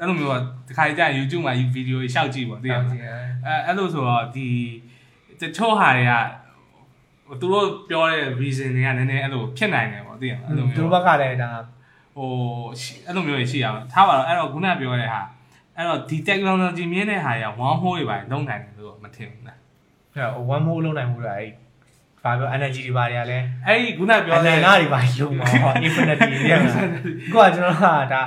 [0.00, 0.32] အဲ့လိုမျိုး
[0.68, 4.48] တခါကျ YouTube မှာ video ရှောက်ကြည့်ပေါ့သိရမလားအဲအဲ့လိုဆိုတော့ဒီ
[5.40, 6.12] တချို့ဟာတွေက
[7.28, 11.50] ဟိုသူတို့ပြောတဲ့ reason တွေကနည်းနည်းအဲ့လိုဖြစ်နိုင်တယ်ပေါ့သိရမလားအဲ့လိုသူမျိုးတို့ဘက်ကလည်းဒါ
[12.16, 12.30] ဟို
[12.80, 15.20] ရှိအဲ့လိုမျိုးတွေရှိရအောင်ထားပါတော့အဲ့တော့ခုနပြောတဲ့ဟာ
[15.76, 19.58] အဲ့တော့ဒီ technology မြင်တဲ့ဟာတွေက one hole တွေပါလုံးနိုင်တယ်လို့မထင်ဘူးလား
[20.34, 21.50] ဟို one more လုံးနိုင်မှုလားအဲ့
[22.22, 28.22] ဘာပြော energy တွေပါတွေကလည်းအဲ့ဒီခုနပြောအနတဲ့န္တတွေပါလုံးမှာဟော infinity တွေရဲ့ကိုကကျွန်တော်တို့ကဒါ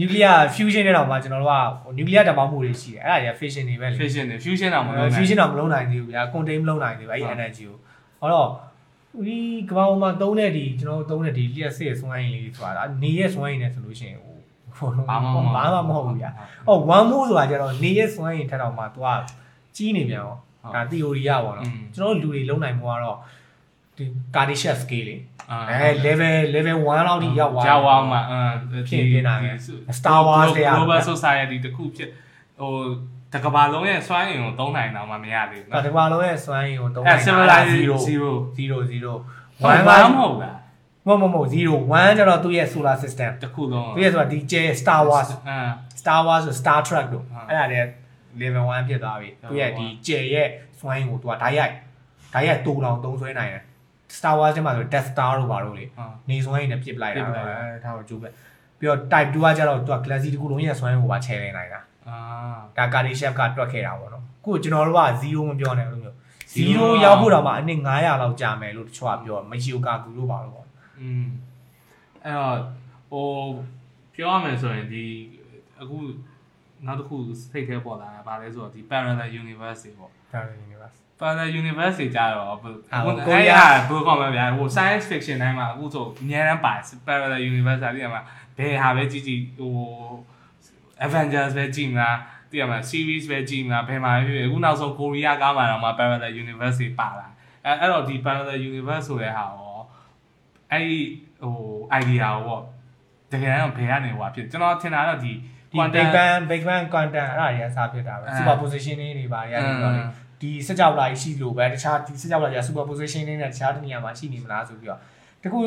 [0.00, 1.56] nuclear fusion နဲ့တော့မှကျွန်တော်တို့က
[1.98, 7.76] nuclear တပေါင်းမှုတွေရှိတယ်အဲ့ဒါတွေက fission တွေပဲလေ fission နဲ့ fusion တော့မလုပ်နိုင် fusion တော့မလုံးနိုင်သေးဘူးဗျာ contain မလုံးနိုင်သေးဘူးအဲ့ဒီ energy ကို
[8.20, 8.48] ဟောတော့
[9.26, 9.38] ဒီ
[9.70, 14.33] ကမ္ဘာပေါ်မှာသုံးတဲ့ဒီကျွန်တော်တို့သုံးတဲ့ဒီလျှက်စစ်စွမ်းအင်လေးဆိုတာနေရဲ့စွမ်းအင်နဲ့ဆိုလို့ရှိရင်ဟိုဟိုလုံး
[15.09, 16.29] ဘာမှ ဘာမှမဟုတ်ဘူးဗျာ
[16.67, 19.07] ဟော one more ဆိုတာကျတော့နေရဲ့စွမ်းအင်ထက်တော့မှ तू က
[19.75, 20.35] ကြီးနေပြန်ရော
[20.75, 21.65] ဒါ theory ရပါတော့
[21.95, 23.17] ကျွန်တော်တို့လူတွေလုံးနိုင်မှုကတော့
[23.97, 24.03] ဒီ
[24.35, 25.15] Kardashian scale လေ
[25.51, 29.51] အဲ level level 1လောက်ထိရောက်သွား ရောက်သွားမှာအင်း ဖြစ်နေတာပဲ
[29.99, 32.09] Star Wars တွေက global society တခုဖြစ်
[32.59, 32.71] ဟို
[33.33, 38.31] တကဘာလုံးရဲ့စွမ်းအင်ကိုသုံးနိုင်တော့မှမရသေးဘူး ဒါ เนาะ ဒီမှာလုံးရဲ့စွမ်းအင်ကိုသုံး အဲ နိုင်တာ civilization 0 zero
[38.91, 39.05] 0
[39.61, 40.55] 0 ဘာ 1 မှ က မဟုတ်လား
[41.06, 41.56] မဟုတ်မဟုတ်0
[41.90, 47.80] 1ကျတော့သူ့ရဲ့ solar system တခုလုံးသူရဲ့ဆိုတာဒီကျဲ Star Wars အင်း Star Wars ဆို Star Trek တို့ဟုတ်အဲ့ဒါတွေ
[48.42, 50.48] level 1ဖြစ်သွားပြီဟုတ်သူရဲ့ပါဒီကျဲရဲ့
[50.78, 51.72] စွမ်းအင်ကိုသူကဓာတ်ရိုက်
[52.32, 53.62] ဓာတ်ရိုက်တူတောင်သုံးဆွဲနိုင်တယ်
[54.16, 58.28] Star Wars ထဲမှာဆို Death Star တို့ပါတော့လေဟုတ်နေစွမ်းအင်နဲ့ပြစ်ပလိုက်ပြစ်တာပလိုက်တာအဲဒါတော့ကျိုးပဲ
[58.78, 62.16] ပြီးတော့ Type 2ကကျတော့သူက Galaxy တစ်ခုလုံးရဲ့စွမ်းအင်ကိုပါချဲနိုင်တာအာ
[62.76, 66.16] ဒါ Kardashian ကတွက်ခဲ့တာပေါ့နော်ခုကျွန်တော်တို့က0မပြောနဲ့လို့မျိုး
[66.54, 70.63] Zero 0ရောက်ဖို့တော့မှအနည်း900လောက်ကြာမယ်လို့တချို့ကပြောမယိုကာကူလို့ပါလို့ပေါ့
[71.00, 71.24] อืม
[72.24, 72.58] အဲ့တော့
[73.10, 73.26] ဟို
[74.14, 75.04] ပြောရမယ်ဆိုရင်ဒီ
[75.80, 75.96] အခု
[76.86, 77.16] နောက်တစ်ခု
[77.52, 86.74] စိတ်ထဲပေါ်လာတာဗာလဲဆိုတော့ဒီ parallel universe တွေပေါ့ဒါလည်း universe parallel universe တွေကြတော့ဘယ်အာဟိုကိုအဲ့ရီးရယားဘယ်ကောင်မဗျာဟို science fiction တိုင်းမှာအခုဆိုအများတန်းပါ
[87.06, 88.22] parallel universe တွေအဲ့မှာ
[88.58, 89.72] ဘယ်ဟာပဲကြည့်ကြည့်ဟို
[91.06, 92.18] Avengers ပဲကြည့်မလား
[92.50, 97.26] သိရမလား series ပဲကြည့်မလားဘယ်မှာပဲဖြစ်ဖြစ်အခုနောက်ဆုံးကိုရီးယားကားမှာတော့မှ parallel universe တွေပါလာ
[97.64, 99.73] အဲအဲ့တော့ဒီ parallel universe ဆိုတဲ့ဟာရော
[100.74, 101.00] အဲ့ဒီ
[101.42, 101.54] ဟို
[102.00, 102.62] idea ကိုပေါ့
[103.32, 105.32] တကယ်တော့ဘယ်ကနေဟိုဖြစ်ကျွန်တော်ထင်တာတော့ဒီ
[105.72, 110.04] ဒီ Big Bang Big Bang quantum အဲ့ဒါတွေအစားဖြစ်တာပဲအဲ superposition တွေတွေပါရရတယ်ပြောတယ်
[110.40, 115.00] ဒီစကြဝဠာကြီးရှိလို့ပဲတခြားဒီစကြဝဠာကြီး superposition တွေနဲ့တခြားတနေရာမှာရှိနေမလားဆိုပြီးတော့
[115.42, 115.58] တခု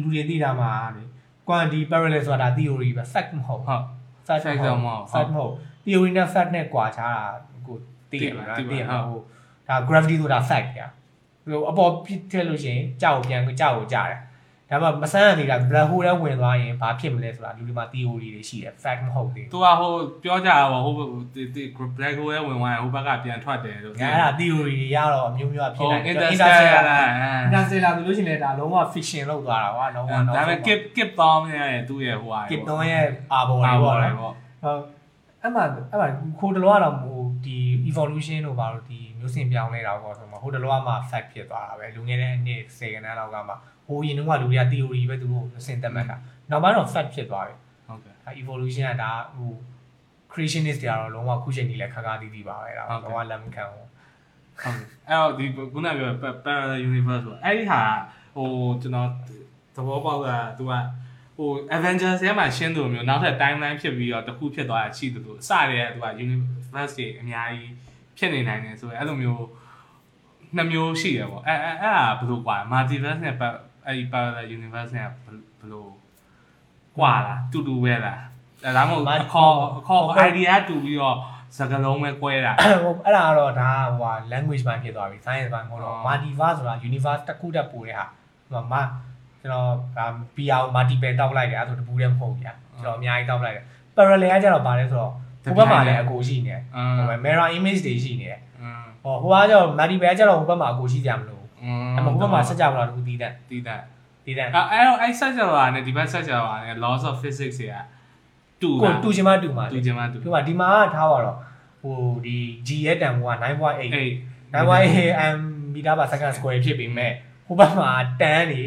[0.00, 1.04] လူတွေသိတာမှာလေ
[1.48, 3.84] quantum parallel ဆိုတာ theory ပဲ fact မဟုတ်ဟုတ်
[4.26, 5.52] fact fact တော့မဟုတ် fact မဟုတ်
[5.84, 7.24] theory နဲ့ fact နဲ့ကွာခြားတာ
[7.66, 7.76] ကို
[8.10, 9.20] သိရမှာသိသိပါရသိပါမှာဟို
[9.68, 10.80] ဒါ gravity ဆိုတာ fact ပြ
[11.50, 14.20] ဟိုအပေါ်ပြစ်ထည့်လို့ရှိရင်ကြောက်ကိုပြန်ကြောက်ကိုကြားတယ်
[14.70, 19.90] ဒါမှမဆန်းရသေးတာ black hole ထဲဝင်သွားရင်ဘာဖြစ်မလဲဆိုတာလူတွေမှာ theory တွေရှိတယ် fact မဟုတ်သေးဘူးသူကဟို
[20.22, 20.94] ပြောကြတာပေါ့ဟို
[21.34, 21.62] ဒီဒီ
[21.96, 27.06] black hole ရဲ့ဝင်သွားရင်ဟိုဘက်ကပြန်ထွက်တယ်လို့ငါအဲ့ဒါ theory တွေရတော့အမျိုးမျိုးဖြစ်ဟိုနိုင်တယ် interstellar လား
[27.46, 34.80] interstellar ဆိုလို့ရှိရင်လည်းဒါလုံးဝ fiction လောက်သွားတာကွာလုံးဝဒါပေမဲ့ kip kip တောင်းရဲ့သူ့ရဲ့ဟိုဟာကစ်တွန်ရဲ့အာဘော်ပါတွေပေါ်ပေါ့တယ်နော်ပေါ့ဟုတ်
[35.42, 36.08] အဲ့မှာအဲ့မှာ
[36.38, 37.58] ခိုးတလောကတော့ဟိုဒီ
[37.90, 43.54] evolution တို့ပါတော့ဒီမျိုးစင်ပြောင်းလဲတာပေါ့ဆိုမှာဟိုတလောကမှ fact ဖြစ်သွားတာပဲလူငယ်တဲ့နှစ်10ခန်းလောက်ကမှ
[43.88, 46.16] ဟိုရင်တုန်းကလူတွေက theory ပဲသူတို့အစင်သက်မှတ်တာ
[46.50, 47.54] နောက်ပိုင်းတော့ fact ဖြစ်သွားပြီ
[47.86, 49.50] ဟုတ်ကဲ့ဒါ evolution ကဒါဟို
[50.32, 53.86] creationist တွေကတော့လုံးဝခုချိန်ကြီးလဲခါခါသီးသီးပါပဲဒါလုံးဝလက်မခံဘူး
[54.62, 54.76] ဟုတ်
[55.08, 56.10] အဲ့တော့ဒီခုနပြော
[56.44, 57.82] parallel universe ဆိုအဲ့ဒီဟာ
[58.36, 58.48] ဟို
[58.82, 59.08] ကျွန်တော်
[59.76, 60.72] သဘောပေါက်တာ तू က
[61.36, 67.72] ဟို Avengers ထဲမှာရှင်းတယ်မျိုးနောက်ထပ် timeline ဖြစ်ပြီးတော့တစ်ခုဖြစ်သွားတာရှိတယ်လို့အစတည်းက तू က universe တွေအများကြီး
[68.18, 69.44] ဖြစ်နေနိုင်တယ်ဆိုတော့အဲ့လိုမျိုး
[70.56, 73.34] နှစ်မျိုးရှိရပေါ့အဲ့အဲ့အဲ့ဒါဘယ်လိုကွာ multiverse နဲ့
[73.87, 75.87] အဲ့ဒီ parallel universe နဲ့ဘယ်လို
[76.97, 78.19] กว่าလားတူတူပဲလား
[78.77, 81.17] ဒါမှမဟုတ်အခေါ်အခေါ် idea တူပြီးတော့
[81.57, 88.05] စကားလုံးပဲ꿰တာ ဟိုအဲ့ဒါကတော့ဒါဟိုဟာ language ပိုင်းဖြစ်သွားပြီ science ပိုင်းမဟုတ်တော့ အော် multiverse ဆိုတာ universe တစ်ခုတက်ပို့တဲ့ဟာ
[88.51, 88.81] ဟိုမှာ
[89.41, 95.11] ကျွန်တော်ဒါ PR ကို multiple တောက်လိုက်တယ်အဲ့ဒါဆိုတပူးတည်းမဟုတ်ဘူးညာကျွန်တော်အများကြီးတောက်လိုက်တယ် parallel ကကျတော့ဗာလဲဆိုတော့
[95.43, 103.80] ဟိုဘက်မှာလည်းအကိုရှိနေတယ် အင်း ဟိုပဲ mirror image တွေရှိနေတယ် အင်း ဟိုဟိုကကျတော့ multiple ကကျတော့ဟိုဘက်မှာအကိုရှိကြမလို့ ့ အင်းအဲ့မှာဟိုဘက်မှာဆက်ကြမလားတခုတီးတဲ့တီးတဲ့
[104.24, 107.76] တီးတဲ့အဲ့အဲ့တော့အဲ့ဆက်ကြတာနဲ့ဒီဘက်ဆက်ကြတာနဲ့ laws of physics တွေက
[108.62, 111.36] တူကိုတာတူချင်မှတူမှာတူချင်မှတူဒီမှာဒီမှာထားပါတော့
[111.82, 112.36] ဟိုဒီ
[112.66, 114.10] G ရဲ့တန်ဖိုးက9.8အေး
[114.54, 115.38] 9.8 m
[115.74, 117.12] မီတာ per second square ဖြစ်ပြီးမဲ့
[117.46, 117.90] ဟိုဘက်မှာ
[118.22, 118.62] 10နေ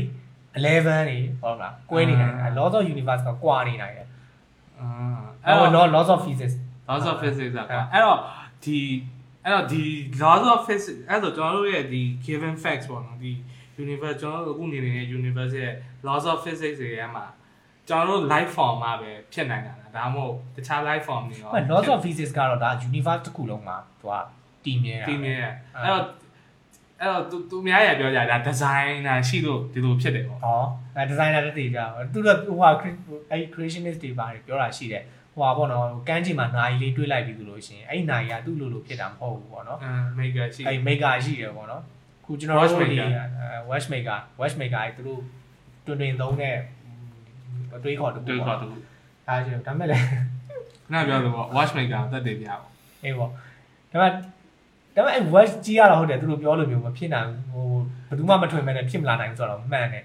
[0.56, 4.08] 11နေဟုတ်လားကွဲနေနိုင်တယ် laws of universe ကကွာနေနိုင်တယ်
[4.80, 4.90] အာ
[5.46, 6.56] အဲ့အဲ့တော့တော့ laws of physics
[6.90, 8.18] laws of physics ကအဲ့အဲ့တော့
[8.64, 8.78] ဒီ
[9.46, 9.84] အဲ့တော့ဒီ
[10.22, 13.32] laws of physics အဲ့တော့ကျွန်တော်တို့ရဲ့ဒီ given facts ပေါ့နော်ဒီ
[13.84, 15.74] universe ကျွန်တော်တို့အခုနေနေတဲ့ universe ရဲ့
[16.08, 17.26] laws of physics တွေထဲမှာ
[17.88, 24.14] ကျွန်တော်တို့ life form မှာပဲဖြစ်နိုင်တာလားဒါမှမဟုတ်တခြား life form တွေရောအဲ့ laws of physics ကတော့ဒါ universe တစ်ခုလုံးမှာသူက
[24.66, 26.04] တည်မြဲတာဒီမြဲအဲ့တော့
[27.02, 30.62] အဲ့တော့သူသူများရပြောကြတာ designer ရှိလို့ဒီလိုဖြစ်တယ်ပေါ့ဟော
[30.96, 32.70] အဲ designer တက်တည်ကြပါသူတို့ဟိုဟာ
[33.32, 41.82] အဲ့ creationist တွေပါတယ်ပြောတာရှိတယ် ဟိုဟာပေါ့နော်ကန်းချီမှာနာရီလေးတွေးလိုက်ပြီးသူလို့ရှိရင်အဲ့နာရီကသူ့လိုလိုဖြစ်တာမဟုတ်ဘူးပေါ့နော်အမ် maker ရှိအဲ့ maker ရှိတယ်ပေါ့နော်
[42.26, 42.98] ခုကျွန်တော်တို့ဒီ
[43.70, 45.22] watch maker watch maker အဲ့သူတို့
[45.86, 46.56] တွင်တွင်သုံးတဲ့
[47.76, 48.68] အတွေးခေါ်တူတွေ့ခေါ်သူ
[49.28, 52.62] ဒါရှိတယ်ဒါမဲ့လည်းခုနပြောလို့ပေါ့ watch maker တက်တယ်ပြပေါ့
[53.04, 53.30] အေးပေါ့
[53.92, 54.20] ဒါပေမဲ့ဒါ
[54.96, 60.04] ပေမဲ့အဲ့ watch ကြီးရတာဟုတ်တယ်သူတို့ပြောလို့မျိုးမဖြစ်နိုင်ဘူးဟိုဘယ်သူမှမထွင်မဲနဲ့ဖြစ်မလာနိုင်ဘူးဆိုတော့မှန်တယ်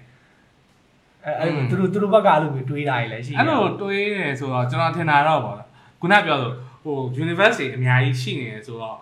[1.25, 5.67] အဲအဲ့လိုသူတို့သူတို့ဘက်ကအဲ့လိုမျိုးတွေးတာကြီးလည်းရှိတယ်အဲ့လိုတွေးနေဆိုတော့ကျွန်တော်ထင်တာတော့ပေါ့လား
[6.01, 8.97] ခုနပြောလို့ဟို universe တွေအများကြီးရှိနေတယ်ဆိုတော့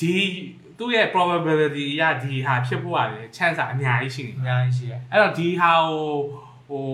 [0.00, 0.14] ဒီ
[0.78, 6.14] သူ့ရဲ့ probability အရဒီဟာဖြစ်ဖို့ရတယ် chance အများကြီးရှိနေအများကြီးရှိတယ်အဲ့တော့ဒီဟာကို
[6.68, 6.84] ဟို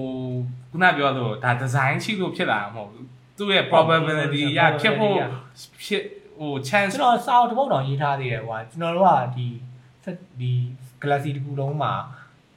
[0.70, 3.06] ခုနပြောလို့ဒါ design ရှိလို့ဖြစ်လာတာမဟုတ်ဘူး
[3.38, 5.16] သူ့ရဲ့ probability အရဖြစ်ဖို့
[5.84, 6.02] ဖြစ်
[6.38, 9.46] ဟို chance ကျွန်တော်စာအုပ်တစ်ပုဒ်တောင်ရေးထားသေးတယ်ဟိုကကျွန်တော်တို့ကဒီ
[10.40, 10.52] ဒီ
[11.02, 11.92] galaxy တစ်ခုလုံးမှာ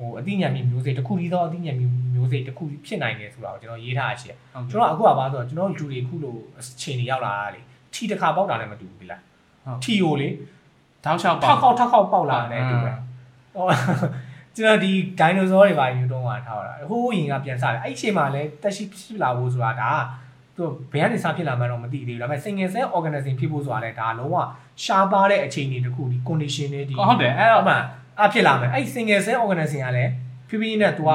[0.01, 4.37] ဟိုအသိဉာဏ်မျိုးစိတ်တစ်ခုတည်းသောအသိဉာဏ်မျိုးစိတ်တစ်ခုဖြစ်နိုင်တယ်ဆိုတာကိုကျွန်တော်ရေးထားရှိတယ်
[4.69, 7.61] ကျွန်တော်အခုကဘာဆိုတော့ကျွန်တော်လူတွေအခုလိုအချိန်တွေရောက်လာတာလေ
[7.93, 9.21] ထီတစ်ခါပေါက်တာလည်းမတူဘူးလား
[9.83, 10.29] ထီကိုလေ
[11.05, 12.97] တောက်လျှောက်ပါထောက်ခေါက်ထောက်ခေါက်ပေါက်လာတယ်တူတယ်
[13.55, 13.65] ဟော
[14.55, 19.91] ကျွန်တော်ဒီ dinosaur တွေပါယူတော့မှာထားတာဟိုးရင်ကပြန်စားတယ်အဲ့ဒီအချိန်မှာလည်းတက်ရှိဖြစ်လာဖို့ဆိုတာဒါ
[20.55, 24.35] သူဘယ်ကနေစဖြစ်လာမှန်းတော့မသိသေးဘူးဒါပေမဲ့ single cell organism ဖြစ်ဖို့ဆိုတာလည်းဒါလုံးဝ
[24.83, 27.65] ရှားပါတဲ့အခြေအနေတစ်ခုဒီ condition တွေဒီဟုတ်တယ်အဲ့တော့
[28.21, 30.11] အမှအဖြစ်လာမယ်အဲ့ single cell organism ကလည်း
[30.49, 31.11] ဖြည်းဖြည်းနဲ့သူက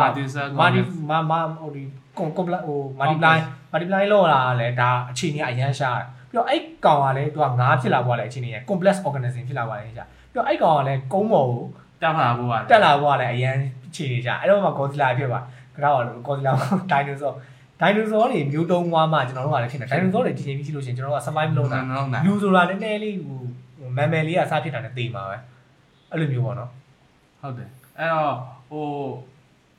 [0.61, 0.81] multi
[1.11, 1.83] မာမာဟိုဒီ
[2.19, 3.37] complex ဟို multiply
[3.73, 11.63] multiply လောက်လာလဲဒါအခြေအနေကအရန်ရှားတယ်ပြီးတော့အဲ့ကောင်ကလည်းသူကငါးဖြစ်လာဖို့ကလည်းအခြေအနေက complex organism ဖြစ်လာပါလေရှားပြီးတော့အဲ့ကောင်ကလည်းကုန်းပေါ်ကို
[12.03, 13.55] တက်ပါဖို့ကတက်လာဖို့ကလည်းအရန်
[13.87, 15.41] အခြေအနေရှားအဲ့တော့မှ Godzilla ဖြစ်ပါ
[15.77, 16.53] ကတော့ Godzilla
[16.91, 17.35] dinosaur
[17.81, 23.41] dinosaur တွေမျိုးတုံးွားမှကျွန်တော်တို့ကလည်းဖြစ်နေ dinosaur တွေဒီချိန်ပြီးရှိလို့ရှိရင်ကျွန်တော်တို့က survive လုပ်တာလုံးတာလူဆိုတာနည်းနည်းလေးဟို
[23.97, 25.37] မန်မယ်လေးကစားဖြစ်တာနဲ့တေးမှာပဲ
[26.11, 26.71] အဲ့လိုမျိုးပေါ့နော်
[27.47, 28.35] ဟုတ်တယ်အဲ့တော့
[28.71, 28.87] ဟို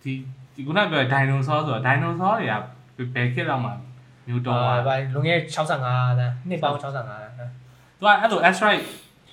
[0.01, 0.13] ဒီ
[0.53, 2.53] ဒီခုနပြောဒိုင်နိုဆောဆိုတော့ဒိုင်နိုဆောတွေက
[3.15, 3.71] ဘယ်ခေတ်လောက်မှ
[4.27, 7.51] မျိုးတော့သွားဗာလွန်ခဲ့65တန်းနှစ်ပေါင်း65တန်း
[7.99, 8.81] သူကအဲ့လို asteroid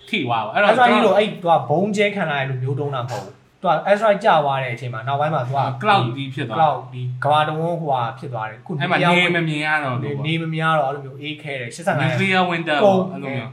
[0.08, 13.50] ထိသွားပါအဲ့အဲ့တော့တော့အဲ့လိုအဲ့သူကဘုံကျဲခံလာရလို့မျိုးတုံးတာမဟုတ်ဘူးသူက asteroid ကျသွားတဲ့အချိန်မှာနောက်ပိုင်းမှာသူက cloud ကြီးဖြစ်သွား cloud ဒီကဘာတဝန်းဟိုဟာဖြစ်သွားတယ်ခုအဲ့မှာနေမမြင်ရတော့လို့နေမများတော့အဲ့လိုမျိုးအေးခဲတယ်85 nuclear winter ကုန်းအဲ့လိုမျိုး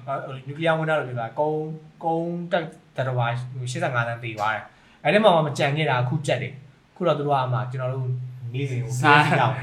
[0.48, 1.70] နျူကလ িয়ার ဝင်တာလို့ပြောတာကုန်း
[2.04, 2.66] ကုန်းတက်
[2.98, 3.26] တရဝါ
[3.62, 4.64] 85တန်းတည်သွားတယ်
[5.04, 6.54] အဲ့ဒီမှာမကြံခဲ့တာအခုကြက်တယ်
[6.96, 8.08] ခုတော့သူတို့ကမှကျွန်တော်တို့
[8.54, 9.54] နေစဉ်ကိုစားကြအောင်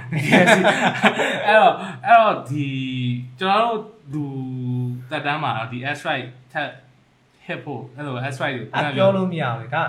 [1.46, 1.74] အဲ့တော့
[2.04, 2.66] အဲ့တော့ဒီ
[3.40, 4.24] ကျွန်တော်တို့လူ
[5.10, 6.68] တက်တန်းမှာတော့ဒီ asteroid ထက်
[7.46, 9.84] hit ဖို့အဲ့လို asteroid တွေအပြောလို့မရဘူးလေဒါ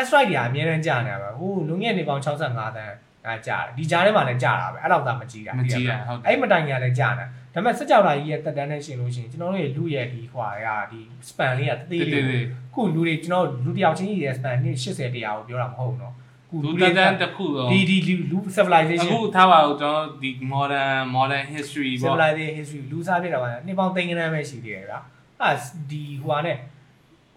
[0.00, 2.94] asteroid တွေကအများတန်းကြာနေတာပဲဟိုလွန်ခဲ့နေပေါင်း65တန်း
[3.26, 12.44] ကကြာတယ်ဒီကြားထဲမှာလည်းကြာတာပဲအဲ့လောက်သာမကြီးတာမကြီးရဟုတ်တယ်အဲ့မတိုင်ညာလည်းကြာတာဒါပေမဲ့စက်ကြောလာကြီးရဲ့တက်တန်းနဲ့ရှင်လို့ရှိရင်ကျွန်တော်တို့ရဲ့လူရဲ့ဒီဟွာရဒီ span လေးကတသေးတေးလေးသေး
[12.74, 16.14] ခုလူတွေကျွန်တော်လူတယောက်ချင်းကြီးရဲ့ span နဲ့80တရားကိုပြောတာမဟုတ်ဘူးနော်
[16.50, 25.00] ခုလူတက်တန်းတစ်ခုတော့ဒီဒီလူလူ civilization အခုထားပါဦးကျွန်တော်ဒီ modern modern history ပေါ့ civilization history လူစားဖြစ်တာပါနှစ်ပေါင်းသိန်းကန်းပဲရှိသေးတယ်ဗျာ
[25.40, 25.56] အဲ့
[25.90, 26.56] ဒီဟွာနဲ့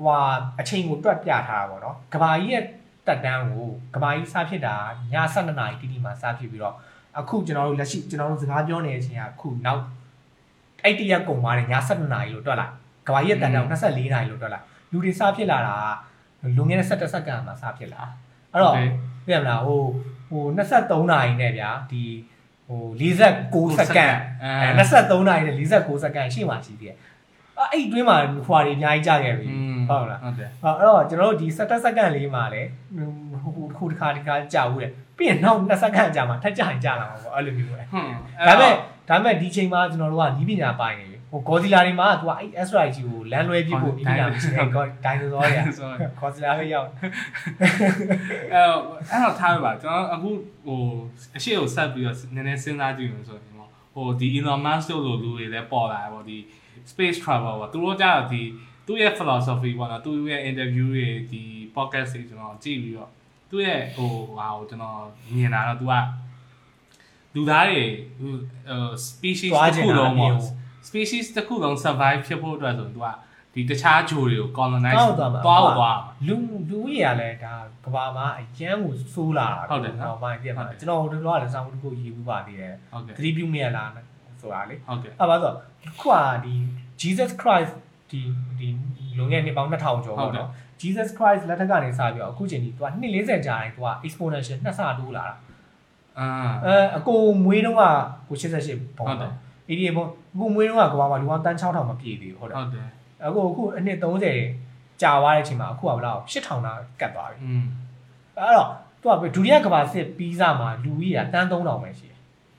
[0.04, 0.18] ဟွာ
[0.60, 2.64] အချိန်ကိုတွက်ပြထားတာပေါ့နော်ကဘာကြီးရဲ့
[3.08, 4.76] တက်တန်းကိုကဘာကြီးစားဖြစ်တာ
[5.14, 6.76] ည7နာရီတိတိမှာစားဖြစ်ပြီးတော့
[7.20, 9.82] အခုကျွန်တော်တို့လက်ရှိကျွန်တော်တို့စကားပြောနေတဲ့အချိန်ကအခုနောက်
[10.84, 12.72] အဲ့တရက်ကုန်သွားတယ်ည7နာရီလို့တွက်လိုက်
[13.08, 15.76] ကဘာကြီးရဲ့တက်တန်းကို24နာရီလို့တွက်လိုက်လူတွေစားဖြစ်လာတာ
[16.58, 18.02] လွန်ခဲ့တဲ့17စက္ကန့်မှာစားဖြစ်လာ
[18.54, 18.76] အဲ့တော့
[19.26, 19.82] ပြရမလားဟို
[20.30, 22.04] ဟို23နာရီနဲ့ဗျာဒီ
[22.68, 26.98] ဟို49စက္ကန့်အဲ23နာရီနဲ့49စက္ကန့်ရှေ့မှာရှိသေးတယ်
[27.72, 29.48] အဲ့အတွင်းမှာဟွာတွေအများကြီးကြာခဲ့ပြီ
[29.90, 32.70] ဟုတ်လားဟုတ်တယ်အဲ့တော့ကျွန်တော်တို့ဒီ17စက္ကန့်လေးမှာလည်း
[33.42, 38.10] ဟိုခုတစ်ခါတစ်ခါကြာဦးတယ်ပြီးရင်နောက်2စက္ကန့်ကြာမှထပ်ကြာရင်ကြာလာမှာပေါ့အဲ့လိုမျိုးပဲဟွန်း
[38.48, 38.74] ဒါပေမဲ့
[39.10, 45.88] ဒါပေမဲ့ဒီချိန်မှာကျွန်တော်တို့ကနီးပညာပိုင်းနေပြီဟိုဂေါ်ဒီလာတွေမှာကသူကအဲ့ asteroid ကြီးကိုလမ်းလွဲပြဖို့နီးပညာမရှိတဲ့ဒိုင်နိုဆောတွေကဆို
[46.20, 46.90] ဂေါ်ဒီလာပဲရောက်
[48.52, 48.82] အဲ့တော့
[49.12, 50.30] အဲ့တော့ထားပါကျွန်တော်အခု
[50.66, 50.82] ဟို
[51.36, 56.38] အရှိကိုဆက်ပြီးတော့နည်းနည်းစဉ်းစားကြည့်လို့ဆိုရင်ပေါ့ဟိုဒီ Elon Musk တို့လိုလူတွေလည်းပေါ်လာတယ်ပေါ့ဒီ
[56.92, 58.42] space travel ပေါ့သူတို့ကြတော့ဒီ
[58.88, 61.44] သူ့ရဲ့ philosophy ပေါ့နော်သူ့ရဲ့ interview တွေဒီ
[61.76, 63.10] podcast တွေကျွန်တော်ကြည့်ပြီးတော့
[63.50, 65.00] သူ့ရဲ့ဟိုဟာကိုကျွန်တော်
[65.36, 65.94] မြင်လာတော့သူက
[67.36, 67.84] လူသားတွေ
[68.20, 68.34] ဟို
[69.08, 70.34] species တစ်ခုလုံးပေါ့
[70.88, 73.08] species တစ်ခုလုံး survive ဖြစ်ဖို့အတွက်ဆိုရင်သူက
[73.54, 76.36] ဒီတခြားဂျိုတွေကို colonize တောက်သွားမှာသွားဖို့သွားမှာလူ
[76.70, 77.54] လူကြီးရလဲဒါ
[77.86, 83.90] ကဘာမှာအရန်ကိုစိုးလာတာဟုတ်တယ်နော်ဟောပိုင်းပြမှာဟုတ်တယ်ကျွန်တော်တို့တော့လည်းစောင်းတစ်ခုရေးဘူးပါသေးတယ်ဟုတ်ကဲ့သတိပြုမိရလား
[84.42, 85.54] ဆိုတာလေဟုတ်ကဲ့အဲ့ပါဆို
[86.00, 86.16] ခုက
[86.46, 86.56] ဒီ
[87.02, 87.74] Jesus Christ
[88.12, 88.22] ဒီ
[88.60, 88.68] ဒီ
[89.18, 90.50] လွန်ခဲ့နှစ်ပေါင်း2000ကျော်ဟုတ်ပေါ့တယ်နော်
[90.82, 95.36] Jesus Christ လက်ထက်ကနေစပြီးတော့အခုချိန်ဒီသူက240ကြာရင်သူက exponential နှစ်ဆတိုးလာတာ
[96.20, 96.28] အာ
[96.66, 97.84] အဲအကိုမွေးတုန်းက
[98.28, 99.34] ကို88ပုံဟုတ်တယ်တော့
[99.70, 102.88] ADA ပုံအခုမွေးတုန်းကကဘာမှာလူကတန်း6000မပြည့်သေးဘူးဟုတ်တယ်ဟုတ်တယ်
[103.26, 103.98] အခုအခုအနှစ်
[104.44, 107.66] 30ကြာသွားတဲ့အချိန်မှာအခုကဘယ်လောက်8000တာကတ်သွားပြီอืม
[108.38, 108.70] အဲ့တော့
[109.02, 112.07] သူကဒုတိယကဘာစစ်ပြီးစားမှာလူကြီးကတန်း3000ပဲရှိ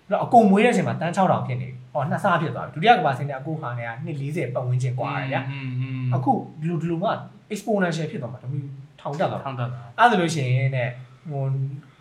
[0.10, 7.06] တယ်အဲ့တော့အကုန်မွေးတဲ့အချိန်မှာတန်း6000ဖြစ်နေပြီဟောနှစ်ဆဖြစ်သွားပြီဒုတိယကဘာစစ်နဲ့အကိုဟာနဲ့ကနှစ်40ပတ်ဝန်းကျင်กว่าရဗျာ อืมอืม အခုဒီလိုဒီလိုက
[7.54, 8.60] exponential ဖြစ်သွားမှာတမီ
[9.02, 10.90] ထောင်တက်သွား ထောင်းတက်တာ အဲ့ဒါလို့ရှိရင်တဲ့
[11.30, 11.44] ဟို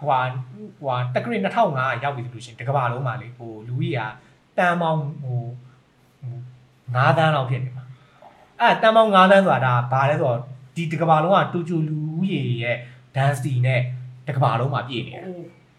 [0.06, 0.20] ဟွာ
[0.82, 4.00] ဟွာတက္ကရီ2500ရောက်ပြီဆိုလို့ရှိရင်တကဘာလုံးမှာလေဟိုလူကြီးက
[4.58, 5.40] တန်းပေါင်းဟို
[6.96, 7.84] 9တန်းလောက်ဖြစ်နေမှာ
[8.60, 10.38] အဲ့တန်ပေါင်း9သန်းဆိုတာဒါဘာလဲဆိုတော့
[10.76, 12.76] ဒီတစ်ကဘာလုံးကတူချူလူဦးရေရဲ့
[13.14, 13.80] density နဲ့
[14.26, 15.24] တစ်ကဘာလုံးမှာပြည့်နေတယ်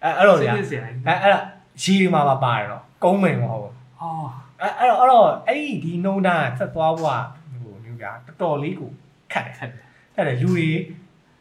[0.03, 1.39] အဲ့အဲ့တော့ဗျာ စစ်စစ်စရာ အဲ့အဲ့ဒါ
[1.82, 4.12] ရှီဒီမှာပါပါတယ်တော့ကုန်းမင်မဟုတ်ဘူးဟော
[4.60, 8.90] အဲ့အဲ့တော့အဲ့တော့အဲ့ဒီဒီနှုံးတန်းဆက်သွားဖို့ကဟိုမျိုးဗျာတော်တော်လေးကို
[9.32, 9.84] ခက်တယ်ခက်တယ်
[10.16, 10.68] အဲ့ဒါလူတွေ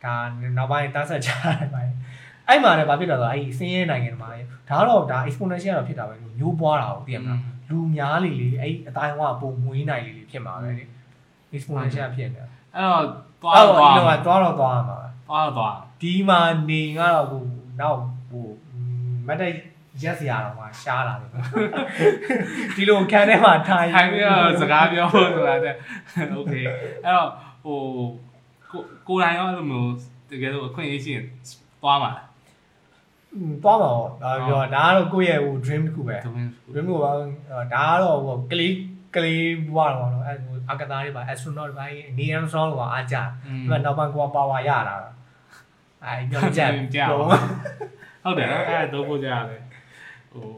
[0.04, 0.16] ဒါ
[0.58, 1.94] နောက်ပိုင်းတန်းဆက်ချတယ်ပိုင်း
[2.48, 4.30] အဲ့မှာလည်းဘာဖြစ်တော့ဆိုအဲ့ဒီစင်းရဲနိုင်ငံမှာ
[4.70, 10.86] ဒါတော့ဒါ exponential တော့ဖြစ်တာပဲမျိုးပွားတာကိုသိရမလားလူများလေလေအဲ့အတိုင်းဝပုံမွေးနိုင်လေလေဖြစ်မှာပဲလေ
[11.56, 13.04] exponential ဖြစ်နေအဲ့တော့
[13.42, 17.44] သွားအဲ့တော့တော့သွားဒီတော့သွားတော့သွားမှာပဲသွားတော့သွားဒီမှာနေကတော့ဟို
[17.80, 18.48] နောက်ဟို
[19.28, 19.54] မတ်တက်
[20.04, 21.30] ရက်စရာတော့မှရှားလာတယ်
[22.76, 25.76] ဒီလိုခန်းထဲမှာထိုင်ထိုင်ပြီးတော့စကားပြောဆိုတာတဲ့
[26.38, 26.66] okay
[27.06, 27.30] အဲ့တော့
[27.64, 27.80] ဟို
[28.72, 29.92] ကိုကိုယ်တိုင်ရောအဲ့လိုမျိုး
[30.30, 31.26] တကယ်လို့အခွင့်အရေးရှိရင်
[31.82, 32.28] သွားမှာလား
[33.64, 36.18] သွားမှာပေါ့ဒါပြောဒါကတော့ကိုယ့်ရဲ့ဟို dream တစ်ခုပဲ
[36.74, 37.24] dream ကိုပါဒါ
[37.74, 38.74] ကတော့ဟိုကလေး
[39.16, 39.46] ကလေး
[39.76, 41.86] ဘွားတော့နော်အဲဟိုအာကာသတွေပါ astronaut တွေပါ
[42.18, 45.12] နေရန်ဆောင်တော့အားကြပြီးတော့နောက်ပိုင်းကိုကပါဝါရလာတာ
[46.04, 46.66] အဲညောင်းကြံ
[47.12, 47.26] တော့
[48.24, 49.62] ဟုတ်တယ်နော်အဲတော့ကိုကြရတယ်
[50.38, 50.56] ဟို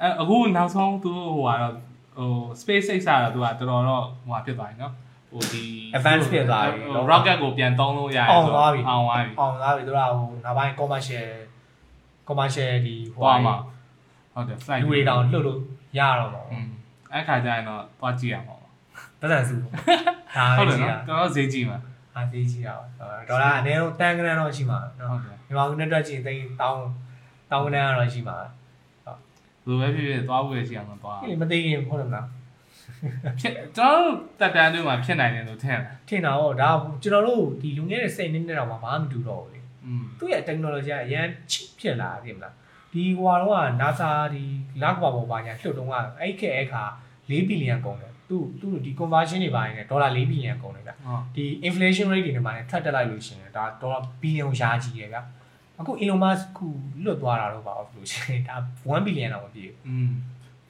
[0.00, 1.74] အဲ့အခုနောက်ဆုံးသူဟိုကတော့
[2.18, 4.92] ဟို SpaceX ကတော့သူကတော်တော်တော့ဟိုဟာဖြစ်သွားပြီနော်
[5.30, 5.64] ဟိုဒီ
[5.96, 11.28] Advance ဖြစ်သွားပြီ rocket ကိုပြန်သုံးလို့ရတယ်အောင်သွားပြီအောင်သွားပြီအောင်သားပြီသူကဟိုနောက်ပိုင်း commercial
[12.28, 13.56] commercial ဒီဟိုသွားမှာ
[14.34, 15.58] ဟုတ်တယ် flight လူတွေတောင်လှုပ်လို့
[15.98, 16.66] ရတော့ပါอืม
[17.12, 18.72] အဲ့ခါကျရင်တော့သွားကြည့်ရမှာပေါ့
[19.20, 21.78] ပတ်စံစုဒါဟုတ်ပဲတယ်ရှိနော်တာတော်တော်ဈေးကြည့်မှာ
[22.14, 22.86] အားသေးကြီးတာပါ
[23.28, 26.84] ဒေါ်လာအနည်းဆုံးတန်ကနန်းတော့ရှိမှာနော်ဟုတ်တယ်မြန်မာကုန်နဲ့တွက်ကြည့်သိန်းတောင်း
[27.50, 28.36] တောင်းကနန်းကတော့ရှိမှာ
[29.66, 32.26] ဘယ်လိုပဲဖြစ်ဖြစ်သွားဖို့ရရှိအောင်တော့သွားဒီမသိရင်ဟုတ်တယ်မလား
[33.40, 36.70] ဖြစ်ကျွန်တော်တို့တက်တန်းတွေမှာဖြစ်နိုင်တယ်လို့ထင်တယ်ထင်တာဟောဒါ
[37.02, 42.54] ကျွန်တော်တို့ဒီလူငယ်တဲ့စိတ်နည်းနဲ့တော့မှဘာမှမတူတော့ဘူးလေอืมသူ့ရဲ့ technology ကအရန် cheap ဖြစ်လာတယ်မလား
[42.92, 44.42] ဒီဟွာတော့က NASA ဒီ
[44.82, 46.82] လကဘာပေါ်ပါညာလှုပ်တော့ကအဲ့ခက်အဲ့ခါ
[47.28, 55.18] 4ဘီလီယံကုန်တယ်သူသူဒီ conversion တွေပါနေဒေါ်လာ4ဘီလီယံကုန်တယ်ဗျဟုတ်ဒီ inflation rate တွေနဲ့မှလည်းထွက်တက်လိုက်လို့ရှိရင်ဒါဒေါ်လာဘီလီယံရှားကြီးရယ်ဗျ
[55.78, 56.66] အခု Elon Musk ခု
[57.04, 60.10] လွတ်သွားတာတော့ပါဘူးလို့ရှိရင်ဒါ1ဘီလီယံတော့မပြည့်อืม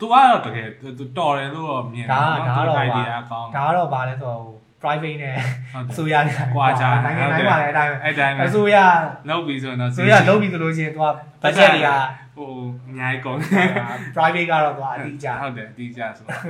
[0.01, 4.43] သူကတော့တကယ်သူတော်တယ်လို့တော့မြင်ဒါဒါတော့ idea ပါကောင်းဒါကတော့ဗာလဲဆိုတော့
[4.83, 5.37] private နဲ့
[5.73, 8.77] ဟုတ်အတယ်စိုးရနဲ့ကွာခြားနိုင်ငံတိုင်းမှာလည်းအတိုင်းပဲအဲ့တိုင်းပဲအစိုးရ
[9.29, 11.07] လောက်ပြီဆိုရင်တော့အစိုးရလုပ်ပြီးဆိုလို့ရှိရင်သူက
[11.43, 11.91] budget တွေက
[12.37, 12.51] ဟို
[12.89, 13.39] အများကြီးကုန်
[14.17, 16.41] private ကတော့သူကအတိအကျဟုတ်တယ်အတိအကျဆိုတော့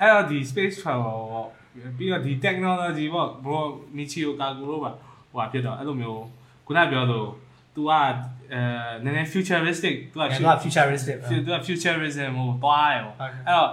[0.00, 1.48] အဲ့တော့ဒီ space travel ပေါ့
[1.98, 3.58] ပြီးတော့ဒီ technology ပေါ့ bro
[3.96, 4.92] Michio Kaku တို့ပါ
[5.30, 6.22] ဟိုဟာဖြစ်တော့အဲ့လိုမျိုး
[6.66, 7.28] ခုနပြောလို့
[7.75, 7.91] तू က
[8.53, 8.61] အဲ
[9.03, 11.15] နည်းနည်း futuristic तू က သူက futuristic
[11.45, 13.69] သူက futurism ဟိုသွားရပေါ့ ဟုတ်ကဲ့ အဲ့တော့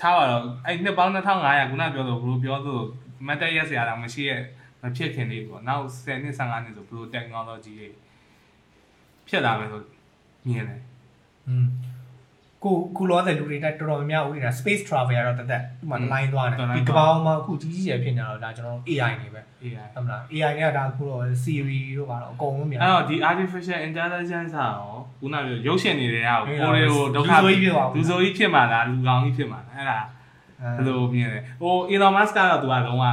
[0.00, 2.84] ထားပါတော့အဲ့နှစ်ပေါင်း2500ခုနပြောလို့ဘလို့ပြောလို့
[3.26, 4.40] မတ်တက်ရက်စရာတော့မရှိရဲ့
[4.82, 7.88] မဖြစ်ခင်လေးပေါ့နောက်10နှစ်15နှစ်ဆိုဘလို့ technology တွေ
[9.28, 9.82] ဖြစ်လာမယ်ဆို
[10.48, 10.80] မြင်တယ်
[11.48, 11.66] อืม
[12.63, 23.79] ကိုကိုလောတဲ့လူတွေတက်တော်တော်များများဦးနေတာ space travel ကတော့တက်တက်ဒီမှာ line သွားတယ်ဒီကမ္ဘာပေါ်မှာအခုကြီးကြီးကျယ်ဖြစ်နေတော့ဒါကျွန်တော်တို့ AI နေပဲ AI ဟုတ်မလား AI နဲ့ကဒါအခုတော့ Siri တို့ပါတော့အကုန်လုံးများအဲ့တော့ဒီ artificial
[23.87, 29.99] intelligence อ่ะရောခုနပြောရုပ်ရှင်တွေကကိုအေးကိုတွေကိုဒုက္ခလူဆိုးကြီးဖြစ်သွားဘူးလူဆိုးကြီးဖြစ်မှာလားလူကောင်းကြီးဖြစ်မှာလားအဲ့ဒါ
[30.77, 33.05] ဘယ်လိုမြင်လဲဟို Elon Musk ကတော့သူကလုံးဝ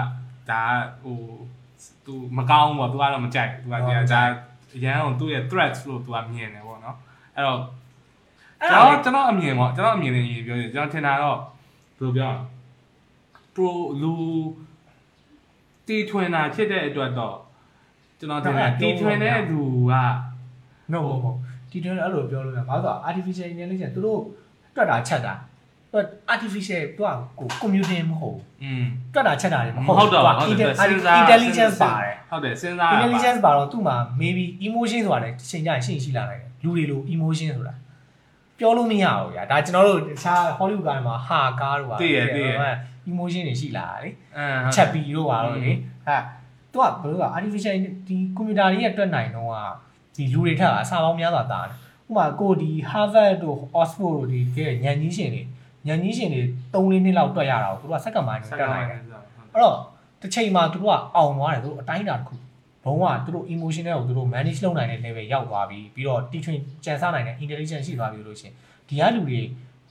[0.51, 0.63] ဒါ
[1.03, 1.19] ဟို
[2.07, 4.23] သူမကောင်းဘူးပေါ့သူကတော့မကြိုက်ဘူးသူကဒီဒါ
[4.77, 6.97] အရန်အောင်သူ့ရဲ့ threats လို့သူကမြင်တယ်ပေါ့နော်
[7.37, 7.65] အဲ့တော့အဲ့
[8.61, 11.39] ကျွန်ဒါတော်ကျွန်တော်အမြင်ပေါ့ကျွန်တော်အမြင်နဲ့ရေးပြောရင်ကျွန်တော်ထင်တာတော့
[11.99, 12.43] ဘယ်လိုပြောရလဲ
[13.55, 13.71] pro
[14.03, 14.15] လူ
[15.87, 17.37] တီထွင်တာဖြစ်တဲ့အတွက်တော့
[18.19, 19.95] ကျွန်တော်ထင်တယ်တီထွင်တဲ့လူက
[20.93, 21.37] no မဟုတ်
[21.71, 24.21] ဒီတွင်အဲ့လိုပြောလို့ရဘာလို့လဲ artificial intelligence သူတို့
[24.75, 25.35] တွက်တာချက်တာ
[25.93, 25.99] သူ
[26.33, 28.85] artificial သူကကို computing မဟုတ်อืม
[29.15, 30.71] တွက်တာချက်တာတွေမမဟုတ်ဟုတ်တော့သူဟုတ်ကတယ်
[31.23, 37.75] intelligence ပါတယ်ဟုတ်တယ်စဉ်းစားရပါ intelligence ပါတော့သူ့မှာ maybe emotion ဆိုတာလည်းချိန်ကြရင်ရှင်းရှိလာနိုင်တယ်လူတွေလို emotion ဆိုတာ
[38.59, 42.51] ပြောလို့မရဘူးဗျာဒါကျွန်တော်တို့တခြား Hollywood ကားတွေမှာဟာကားတို့ပါသိရသိရ
[43.11, 45.73] emotion တွေရှိလာတာလေအင်းဟုတ်ချက်ပီတို့ပါတော့လေ
[46.07, 46.17] အဲ
[46.73, 47.75] သူကဘယ်လိုက artificial
[48.09, 49.57] ဒီ computer တွေရဲ့အတွက်နိုင်တော့က
[50.17, 51.71] ဒီလူတွေထက်အစားပေါင်းများစွာတာတယ်
[52.09, 55.43] ဥပမာကိုဒီ Harvard တို့ Oxford တို့ဒီကဲညံကြီးရှင်တွေ
[55.87, 56.43] ညံကြီးရှင်တွေ
[56.73, 59.21] 3လေးနှစ်လောက်တွက်ရတာကိုသူကစက္ကန့်ပိုင်းစတွကားက်နိုင်နိုတယ်င်တယ်
[59.53, 59.77] အဲ့တော့
[60.21, 62.35] တစ်ချိန်မှာသူတို့ကအောင်သွားတယ်သူတို့အတိုင်းအတာတစ်ခု
[62.89, 68.55] ဘုံကသူတို့ emotional ကိုသူတို့ manage လုပ်နိုင်တဲ့ level ရောက်သွားပြီပြီးတော့တီထွင်ကြံစားနိုင်တဲ့ intelligence ရှိသွားပြီလို့ရှိရင်
[68.89, 69.41] ဒီကလူတွေ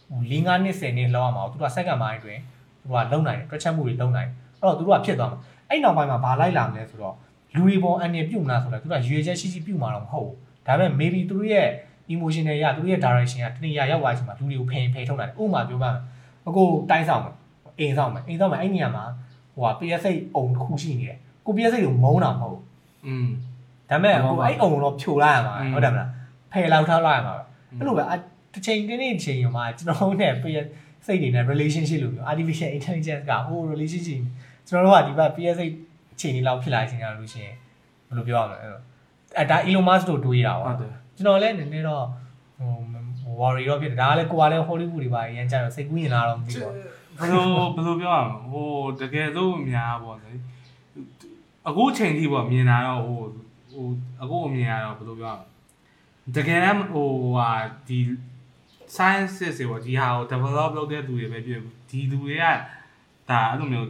[0.09, 2.41] ဟို၄၅နှစ်10နှစ်လောက်အောင်မှာသူတို့ကစက္ကန့်ပိုင်းအတွင်း
[2.81, 5.39] သူတို့ကလုံနိုင်တယ်တွက်ချက်မှုတွေလုံနိုင်တယ်အဲ့တော့သူတို့ကဖြစ်သွားမှာ
[5.69, 7.15] အဲ့နောက်ပိုင်းမှာဘာလိုက်လာမလဲဆိုတော့
[7.55, 10.35] လူတွေပေါ်အနေပြုတ်မလားဆိုတော့သူတို့ကရွေချက်ရှိရှိပြုတ်မှာတော့မဟုတ်ဘူး
[10.67, 11.67] ဒါပေမဲ့ maybe သူတို့ရဲ့
[12.13, 16.01] emotional ရသူတို့ရဲ့ direction ကတနည်းရောက်သွားချိန်မှာလူတွေကိုဖိန်ဖိန်ထုတ်နိုင်တယ်ဥပမာပြောပါမယ်
[16.47, 17.35] အခုတိုင်းဆောင်မယ်
[17.79, 19.03] အိမ်ဆောင်မယ်အိမ်ဆောင်မယ်အဲ့နေရာမှာ
[19.55, 22.63] ဟိုက PS8 အုံတစ်ခုရှိနေတယ်ကို PS8 ကိုမုန်းတာမဟုတ်ဘူး
[23.07, 23.27] อืม
[23.89, 26.09] ဒါမဲ့ဟိုအဲ့အုံတော့ဖြိုလိုက်ရမှာဟုတ်တယ်မလား
[26.51, 27.43] ဖယ်လောက်ထားလိုက်ရမှာပဲ
[27.79, 28.03] အဲ့လိုပဲ
[28.53, 30.33] တစ်ချိန်တစ်နေ့တစ်ချိန်ရမှာကျွန်တော်တို့နဲ့
[31.05, 34.21] စိတ်တွေနဲ့ relationship လို့ပြော artificial intelligence ကဟို relationship
[34.67, 35.57] ကျွန်တော်တို့ကဒီဘက် PS
[36.19, 37.49] ချိန်လေးလောက်ဖြစ်လာခြင်းကြလို့ရှင်
[38.07, 40.71] ဘယ်လိုပြောရမလဲအဲ့ဒါ Elon Musk တို့တွေးတာပါ
[41.15, 42.05] ကျွန်တော်လည်းနည်းနည်းတော့
[42.59, 46.63] ဟို worry တော့ဖြစ်တယ်ဒါကလည်းကိုကလည်း Hollywood တွေပါရန်ကြတော့စိတ်ကူးညင်လာတော့မသိဘူး
[47.19, 47.45] ဘယ်လို
[47.75, 50.31] ဘယ်လိုပြောရမလဲဟိုတကယ်လို့များပေါ့လေ
[51.67, 53.19] အခုချိန်ထိပေါ့မြင်တာတော့ဟို
[53.71, 53.87] ဟို
[54.21, 57.51] အခုအမြင်ကတော့ဘယ်လိုပြောရမလဲတကယ်တမ်းဟိုဟာ
[57.87, 57.99] ဒီ
[58.95, 62.45] science တွေပေါ့ဒီဟာကို develop လုပ်တဲ့သူတွေပဲဖြစ်ဒီလူတွေက
[63.29, 63.89] ဒါအဲ့လိုမျိုး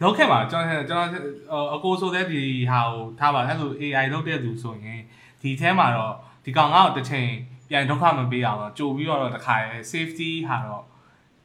[0.00, 1.06] လောက်ခဲ့ပါကျွန်တော်ကျွန်
[1.50, 5.00] တော်အကိုဆိုတဲ့ဒီဟာကိုထားပါအဲ့လို AI လုပ်တဲ့သူဆိုရင်
[5.42, 6.14] ဒီထဲမှာတော့
[6.44, 7.30] ဒီကောင်ကတော့တစ်ချိန်
[7.68, 10.84] ပြန်ဒုက္ခမပေးအောင်တော့ကြိုပြီးတော့တခါရဲ safety ဟာတော့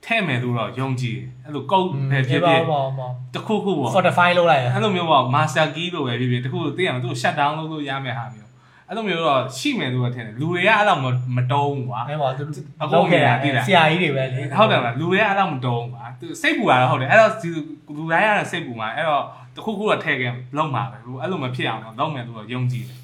[0.05, 8.49] ထဲ့မယ်လို့တော့ယုံကြည်တယ်အဲ့လိုကုတ်ပဲဖြစ်ဖြစ်ပါပါတစ်ခုခုပေါ့ fortify လုပ်လိုက်ရအဲ့လိုမျိုးပေါ့ master key လို့ပဲဖြစ်ဖြစ်တခုသိအောင်သူ့ shut down လုပ်လို့ရမယ်ဟာမျိုး
[8.87, 10.97] အဲ့လိုမျိုးတော့ရှိမယ်လို့ထင်တယ်လူတွေကအဲ့လို
[11.35, 12.43] မတုံးဘူးကွာအဲပါသူ
[12.81, 17.49] အကုန်လုပ်ခဲ့တာသိလားဆရာကြီးတွေပဲလေဟုတ်တယ်မလားလူတွေကအဲ့လိုမတုံးဘူးကွာသူစိတ်ပူတာတော့ဟုတ်တယ်အဲ့တော့ဒီ
[17.97, 19.23] လူတိုင်းကတော့စိတ်ပူမှာအဲ့တော့
[19.55, 22.97] တခုခုတော့ထည့်ခဲ့လုံးမှာပဲဟိုအဲ့လိုမဖြစ်အောင်တော့လုံးမယ်လို့တော့ယုံကြည်တယ်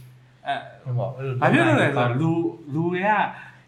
[0.47, 2.31] အဲဟုတ်ပါအဲ့လိုဘာဖြစ်လို့လဲဆိုတော့လူ
[2.73, 3.09] လူတွေက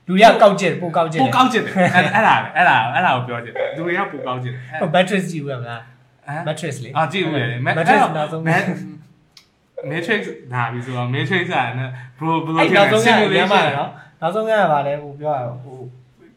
[0.08, 8.42] လူတွေကကောက်ကျစ်ပိုကောက်ကျစ်ပိုကောက်ကျစ်တယ်အဲ့အဲ့ဒါပဲအဲ့ဒါအဲ့ဒါကိုပြောချင်တယ်လူတွေကပိုကောက်ကျစ်တယ်အဲ့ဟို batteries ကြည့်ဦးရမလားဟမ် mattress လေအာကြည့်ဦးရတယ် mattress နောက်ဆုံး
[9.92, 10.22] matrix
[10.54, 13.90] ဒါပြီဆိုတော့ matrix ကနော် bro bro အဲ့နောက်ဆုံးကရမ်းပါတယ်နော်
[14.22, 15.78] နောက်ဆုံးကပါလဲဟိုပြောရဟို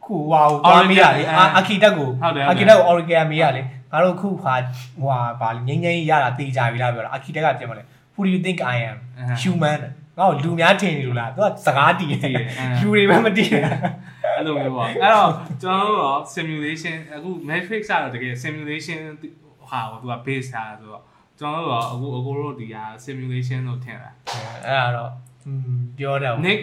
[0.05, 1.23] ခုဟွာဟိုသွားမေးရလေ
[1.57, 2.11] အာခီတက်ကို
[2.49, 3.63] အာခီတက်ကို Oracle မေးရလေ
[3.93, 4.55] ငါတို့ခုဟာ
[5.01, 7.83] ဟိုဟာဗာငိမ့်ငိမ့်ရတာတေးကြပြီလားပြောတာအာခီတက်ကပြန်မလဲ
[8.15, 8.97] Who do you think I am
[9.43, 9.81] human
[10.19, 12.31] ငါ့ကိုလူများထင်နေလို့လားသူကစကားတီးတယ်
[12.81, 13.65] လူတွေပဲမတီးတယ်
[14.37, 15.31] အဲ့လိုမျိုးပေါ့အဲ့တော့
[15.63, 19.01] ကျွန်တော်တို့တော့ simulation အခု matrix ကတော့တကယ် simulation
[19.71, 21.03] ဟာကိုသူက base ထားဆိုတော့
[21.39, 24.13] ကျွန်တော်တို့တော့အခုအကိုတို့ဒီဟာ simulation လို့ထင်တာ
[24.67, 25.11] အဲ့ဒါတော့
[25.99, 26.61] ပြောတယ် Nick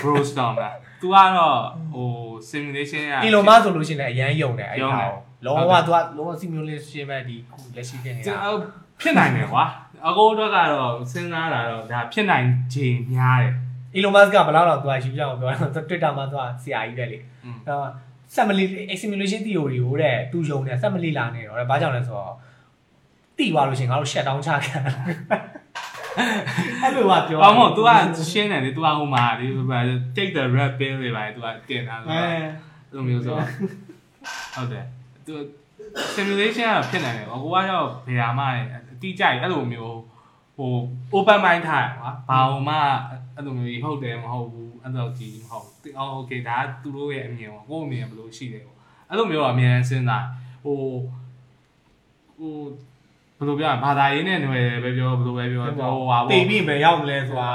[0.00, 1.58] Brostorm လားသူကတော့
[1.94, 2.08] ဟို
[2.50, 8.26] simulation ကအီလိုမာဆိုလို့ရှိရင်လည်းအရန်ယုံတယ်အဲ့ယုံဒါတယ်ကိုလုံးဝသူကလုံးဝ simulation ပဲဒီခုလက်ရှိဖြစ်နေတာ
[9.00, 9.64] ဖြစ်နိုင်တယ်ကွာ
[10.07, 13.53] အကိုတို့ကတော့စဉ်းစားတာတော့ဒါဖြစ်နိုင်ခြင်းများတယ်
[13.95, 17.89] အီလိုမတ်ကဘယ်တော့တော့သူကယူကြအောင်ပြောတာ Twitter မှာသူကဆရာကြီးပဲလေ อืม အဲ့တော့
[18.35, 22.33] simulation simulation theory ကိုတဲ့သူယုံတယ် simulate လာနေတော့တဲ့ဘာကြောင့်လဲဆိုတော့
[23.37, 24.77] တိသွားလို့ရှိရင်ငါတို့ shut down ချခံ
[26.81, 27.89] အဲ့လိုကပြော ဘာမို့ तू က
[28.31, 29.47] ရှင်းတယ်လေ तू ကဟိုမှာဒီ
[30.15, 32.27] take the red pill တွေပါ तू ကတင်တာဆို အဲ
[32.93, 33.33] တော့လိုမျိုးဆို
[34.55, 34.85] ဟုတ်တယ်
[35.25, 35.33] तू
[36.15, 38.45] simulation ကဖြစ်နိုင်တယ်အကိုကရောက်ဘယ်ဟာမှ
[38.86, 39.97] အ တိကျအဲ့လိုမျိုး
[40.57, 40.71] ဟို
[41.13, 42.75] open mind ထားရကွာဘာမှ
[43.35, 48.77] အဲ့လိုမျိုးဟုတ်တယ်မဟုတ်ဘူးအဲ့လိုကြည့်မဟုတ်ဘူးအော် okay ဒါကသူတို့ရဲ့အမြင်ပေါ့ကိုယ့်အမြင်ဘယ်လိုရှိတယ်ပေါ့
[49.09, 50.25] အဲ့လိုမျိုးတော့အမြင်စဉ်းစား
[50.63, 50.79] ဟို
[52.37, 52.53] ဟို
[53.37, 55.63] ဘယ်လိုပြောရဘာသာရေးနဲ့ຫນွယ်ပဲပြောဘယ်လိုပဲပြော
[55.97, 57.51] ဟိုဟာပေါ့ တိတ်ပြီးမရောက်မလဲဆိုတာ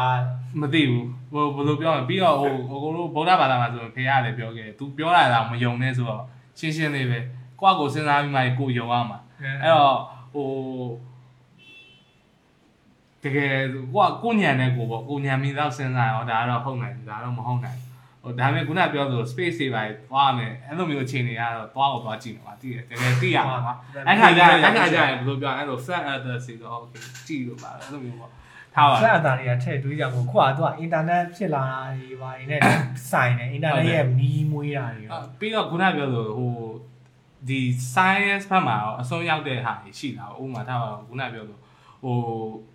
[0.60, 6.22] မသိဘူးဟိုဘယ်လိုပြောလဲပြီးတော့ဟိုအကိုတို့ဗုဒ္ဓဘာသာမှာဆိုရင်ဖေရလည်းပြောခဲ့တယ် तू ပြောတာတော့မယုံနဲ့ဆိုတော့
[6.58, 7.18] ရှင်းရှင်းလေးပဲ
[7.60, 9.18] ကိုယ့်ကိုစဉ်းစားပြီးမှကိုယုံရမှာ
[9.62, 9.98] အဲ့တော့
[10.34, 10.48] ဟို
[13.23, 17.79] တကယ်ကိုကကိုညံတဲ့ကိုပေါ့ကိုညံပြီးတော့စဉ်းစားရောဒါကတော့ဟုတ်နိုင်ဒါတော့မဟုတ်နိုင်
[18.23, 23.73] ဟိုဒါပေမဲ့ခုနပြောသလို space တွေပါသွားမယ်အဲ့လိုမျိုးအခြေအနေကတော့သွားကိုသွားကြည့်မှာတည်တယ်တကယ်သိရမှာပါ
[24.07, 28.31] အဲ့ခါကျရင်အဲ့ခါကျရင်ဘယ်လိုပြောအဲ့လို flat earth စီတော့ okay ကြည့်လို့ပါအဲ့လိုမျိုးပေါ့
[28.75, 32.59] ထားပါဆက်အတားတွေကထည့်တွေးကြမို့ခုကသူကအင်တာနက်ဖြစ်လာတာတွေပါနေနဲ့
[33.11, 36.53] ဆိုင်တယ်အင်တာနက်ရဲ့မီးမွေးတာတွေအာပြီးတော့ခုနပြောလို့ဟို
[37.49, 37.61] ဒီ
[37.93, 41.59] science ဘက်မှာရောအဆုံးရောက်တဲ့ဟာရှိတာဥပမာထားပါတော့ခုနပြောလို့
[42.03, 42.17] ဟို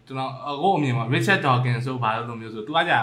[0.06, 3.00] ကျွန်တော်အခုအမြင်မှာ Richard Dawkins ဆိုဘာလို့မျိုးဆိုသူကကြာ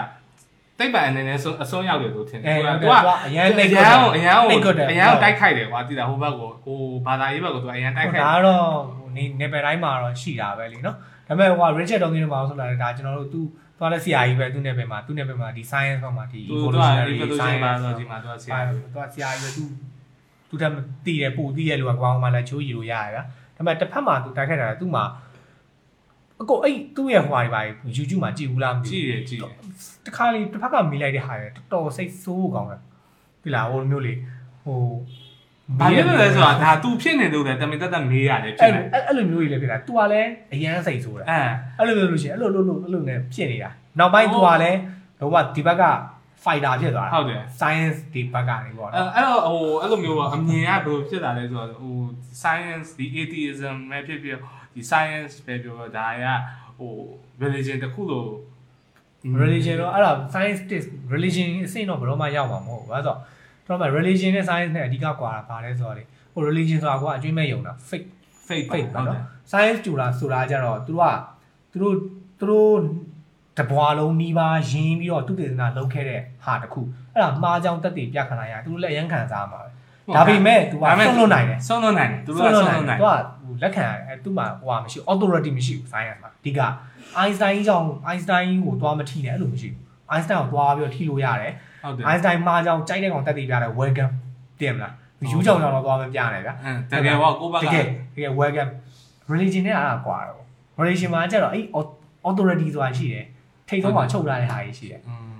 [0.78, 8.62] တိတ်ပံအနေနဲ့အဆုံးရောက်တယ်လို့ထင်တယ်အဲသူကသူသူကကအအရန်အနှိတ်ရန်ကိုအရန်ကိုနှိတ်ကွက်တယ်အရန်ကိုတိုက်ခိုက်တယ်ကွာတိတာဟိုဘက်ကိုဟိုဘာသာရေးဘက်ကိုသူအရန်တိုက်ခိုက်ဒါကတော့
[8.98, 10.96] ဟိုနေနေပယ်တိုင်းမှာတော့ရှိတာပဲလีနော်
[11.26, 13.40] ဒါပေမဲ့ဟို Richard Dawkins တို့ဘာလို့ဆိုလာလဲဒါကျွန်တော်တို့သူ
[13.78, 19.64] သွားလဲဆရာကြီးပဲသူနဲ့ပဲမှာသူနဲ့ပဲမှာဒီ science ဘက်မှာဒီသူက evolutionary evolution ဘာဆို science ဒီမှာသူကဆဆရာရာကြီးသူကဆရာကြီးပဲသူ
[20.48, 20.72] သူတက်
[21.06, 23.22] တည်တယ်ပို့တည်ရဲ့လူကကွာအောင်မှလည်းချိုးရီလို့ရရဗျာ
[23.56, 25.04] ဒါပေမဲ့တစ်ဖက်မှာသူတိုက်ခိုက်တာသူ့မှာ
[26.41, 27.61] အကိုအဲ့သူ့ရဲ့ဟိုဟာတွေပါ
[27.95, 29.45] YouTube မှာကြည့်ဘူးလားမသိ ကြ ဘူး ည့်ရကြည့်ရ
[30.05, 32.81] တခါလေတစ်ဖက်ကမိလိုက်တဲ့ဟာတွေတော်တော်စိတ်ဆိုးကောင်းတယ်
[33.43, 34.13] ဒီလားဟိုလိုမျိုးလေ
[34.63, 34.79] ဟို
[35.79, 44.79] ဘာဖြစ်လို့လဲဆိုတော့ဒါ तू ဖြစ်နေလို့လေတမင်တက်တက်မေးရတယ်ဖြစ် အဲ့ နေ အဲ့လိုမျိုးကြီးလည်းဖြစ်တာ။ तू ကလည်းအရန်စိတ်ဆိုးတာ အဲ ။အဲ့လိုမျိုးလို့ရှိရင်အဲ့လိုလိုလိုအဲ့လိုနဲ့ဖြစ်နေတာ။နောက်ပိုင်း तू ကလည်း
[45.19, 45.83] တော့ကဒီဘက်က
[46.43, 51.95] fighter ဖြစ်သွားတာ ဟုတ်တယ် ။ science ဒီဘက်ကနေပေါ့ အဲ့ နော် အဲ့တော့ဟိုအဲ့လိုမျိုးပေါ့အမြင်ကဘယ်လိုဖြစ်လာလဲဆိုတော့ဟို
[52.43, 54.37] science ဒီ atheism ပဲဖြစ်ဖြစ်
[54.76, 56.24] ဒီ science ပဲပြောတော့ဒါက
[56.78, 56.92] ဟို
[57.42, 58.28] religion တစ်ခုလို့။
[59.42, 60.60] religion တော့အဲ့ဒါ science
[61.14, 63.18] religion အစိမ့်တော့ဘယ်တော့မှရောက်မှာမဟုတ်ဘူး။အဲ့တော့
[63.66, 66.02] တော့မှ religion နဲ့ science နဲ့အဓိကကွာတာပါလဲဆိုတော့လေ
[66.32, 68.08] ဟို religion ဆိုတာကအကျွေးမဲ့ယုံတာ fake
[68.46, 71.18] fake fake ဟုပါတ်တနော်ယ် science ကျူတာဆိုတာကြတော့သူတို့က
[71.72, 71.96] သူတို့
[72.40, 72.78] သူတို့
[73.58, 76.80] တဘွာလုံးနီးပါးရင်းပြီးတော့သူတေသနာလုပ်ခဲ့တဲ့ဟာတစ်ခု
[77.14, 79.70] အဲ့ဒါမှားကြောင်တက်တည်ပြခဏရသူတို့လည်းအရန်ခံစားမှာပဲ
[80.15, 83.07] ဒါပေမဲ့ तू ကဆုံးလွတ်နိုင်တယ် ဆုံးလွတ်နိုင်တယ်သူတို့ကဆုံးလွတ်နိုင် သူက
[83.43, 86.59] ဟိုလက်ခံရတယ်အဲသူ့မှာဟိုဟာမရှိ authority မရှိဘူး science မှာအဓိက
[87.21, 89.81] Einstein ကြောင့် Einstein ကိုသွားမထိနဲ့အဲ့လိုမရှိဘူး
[90.13, 94.13] Einstein ကိုသွားပြီးတော့ထိလို့ရတယ် ဟုတ်တယ် Einstein မှာကြောင့်ကြိုက်တဲ့ကောင်တက်တည်ပြတယ် welcome
[94.59, 94.93] တင်မလား
[95.31, 97.85] ယူကြောင်ကြောင်တော့သွားမပြတယ်ဗျာ အင်းတကယ်ပေါ့ကိုဘက်က တကယ်
[98.15, 98.71] တကယ် welcome
[99.31, 100.43] religion နဲ့အားကွာတော့
[100.81, 101.65] religion မှာကျတော့အဲ့
[102.29, 103.25] authority ဆိုတာရှိတယ်
[103.69, 105.39] ထိတ်ဆုံးမှာချုပ်ထားတဲ့ဟာကြီးရှိတယ် อืม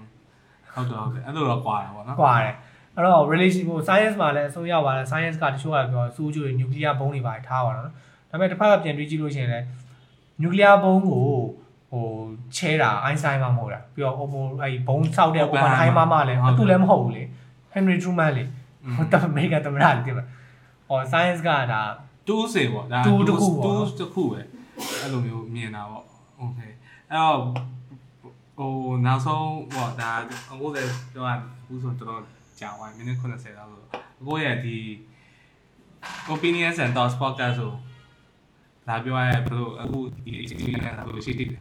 [0.74, 2.56] ဟုတ်တယ်ဟုတ်တယ်အဲ့လိုတော့ကွာတာပေါ့နော် ကွာတယ်
[2.97, 7.91] အဲ့တော့ relation ဟို science မှာလည်းအဆုံးရပါတယ် science ကတချို့ကပြောဆိုးကျိုးတွေ nuclear bomb တွေပါတယ်ထားပါတော့။ဒါ
[8.31, 9.65] ပေမဲ့တစ်ဖက်ကပြန်တွေးကြည့်လို့ရှိရင်လည်း
[10.43, 11.25] nuclear bomb ကို
[11.93, 12.07] ဟို
[12.57, 17.25] ချဲတာ Einstein မှမဟုတ်တာပြီးတော့ Oppo အဲ့ဒီ bomb ဆောက်တဲ့ Oppenheimer မှလည်းသူလည်းမဟုတ်ဘူးလေ
[17.75, 18.45] Henry Truman လေ
[18.97, 20.21] ဟိုတမေကတမရလေတိမ။
[20.89, 21.83] ဟော science ကဒါ
[22.29, 24.41] tools တွေပေါ့ဒါ tools တစ်ခု tools တစ်ခုပဲ
[25.01, 26.05] အဲ့လိုမျိုးမြင်တာပေါ့။
[26.43, 26.73] Okay
[27.11, 27.39] အဲ့တော့
[28.59, 28.73] ဟို
[29.07, 30.11] နောက်ဆုံးဟောဒါ
[30.51, 31.31] အခုလည်းပြောရ
[31.67, 32.21] ဘူးဆိုတော့
[32.61, 33.53] ကြာသွားပြီမိနစ်90လောက်ဆို
[34.21, 34.77] အခုရဲ့ဒီ
[36.35, 37.73] opinions and thoughts podcast ဆို
[38.89, 41.59] လာပြောရဘယ်လိုအခုဒီ experience ကဘယ်လိုရှိသေးလဲ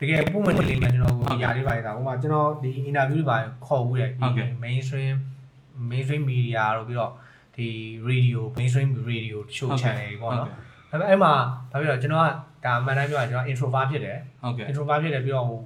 [0.00, 5.14] တကယ်ပုံမှန်လေးမှကျွန်တော်ဟိုຢာလေးပါနေတာဟိုမှာကျွန်တော်ဒီ interview တွေပါခေါ်ဘူးတယ်ဟုတ်ကဲ့ဒီ mainstream
[5.90, 7.12] mainstream media တို့ပြီးတော့
[7.56, 7.68] ဒီ
[8.10, 10.48] radio mainstream radio show channel တွေပေါ့နော်
[10.90, 11.32] ဒါပေမဲ့အဲ့မှာ
[11.70, 12.24] ဘာဖြစ်တော့ကျွန်တော်
[12.64, 15.60] ကဒါအမှန်တမ်းပြောရရင်ကျွန်တော် introvert ဖြစ်တယ်ဟုတ်ကဲ့ introvert ဖြစ်တယ်ပြီးတော့ဟို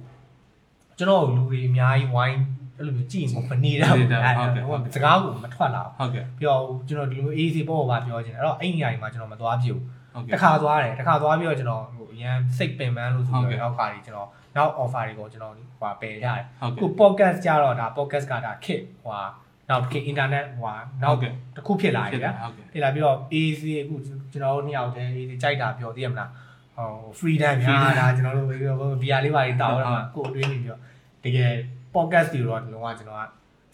[0.97, 2.39] ကျွန်တော်လူတွေအများကြီးဝိုင်း
[2.77, 9.81] အဲ့လိုမျိုးကြည့်မနေတာဘူးအဲ့ဟိုစကားကိုမထွက်လာဘူးဟုတ်ကဲ့ပြီးတော့ကျွန်တော်ဒီလို easy ပေါ့ပါပြောချင်တယ်အဲ့တော့အဲ့ဒီနေရာကြီးမှာကျွန်တော်မသွားပြဘူး
[10.13, 16.43] ဟုတ်ကဲ့တစ်ခါသွားတယ်တစ်ခါသွားပြီးတော့ကျွန်တော်ဟိုအရန်စိတ်ပင်ပန်းလို့ဆိုဟုတ်ပြီးကဲ့တော့နောက်ခါကြီးကျွန်တော်နောက် offer တွေကိုကျွန်တော်ဟိုပယ်ကြတယ်
[16.79, 19.21] ဟုတ်ခုကဲ့ podcast ကြတော့ဒါ podcast ကဒါ kit ဟို
[19.69, 20.71] နောက်တစ်ခေတ် internet ဟို
[21.03, 21.17] နောက်
[21.55, 23.95] တစ်ခုဖြစ်လာပြီဗျာဟုတ်ကဲ့ဖြစ်လာပြီးတော့ easy အခု
[24.31, 26.29] ကျွန်တော်တို့နှစ်ယောက်တည်း easy ကြိုက်တာပြောသိရမလား
[26.77, 30.81] ဟို freedom များဒါကျွန်တော်တို့ပြီးတော့ VR လေးပါလေးတောက်ရမှာကိုယ်အတွင်းနေပြီးတော့
[31.23, 31.51] တကယ်
[31.95, 33.23] podcast တွေတော့ဒီလုံးဝကျွန်တော်က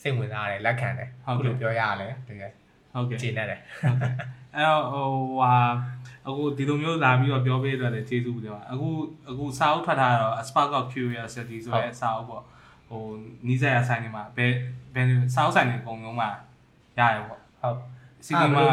[0.02, 2.52] စိတ်ဝင်စားတယ်လက်ခံတယ်အခုလိုပြောရရလဲတကယ်
[2.93, 3.60] ဟုတ်ကဲ့ကျေနပ်တယ်
[4.56, 5.08] အဲ့တော့ဟို
[5.41, 5.56] ဟာ
[6.28, 8.88] အခုဒီလိုမျိုးလာပြီးတော့ပြောပေးတော့လည်းကျေးဇူးတင်ပါအခု
[9.30, 12.43] အခုစာအုပ်ထွက်ထားတော့ A Spark of Curiosity ဆိုရဲစာအုပ်ပေါ့
[12.89, 13.04] ဟို
[13.47, 14.52] နီးစပ်ရဆိုင်နေမှာဘယ်
[14.93, 16.30] ဘယ်စာအုပ်ဆိုင်တွေအကုန်လုံးမှာ
[16.99, 17.78] ရတယ်ပေါ့ဟုတ်
[18.26, 18.64] စီတီမှာ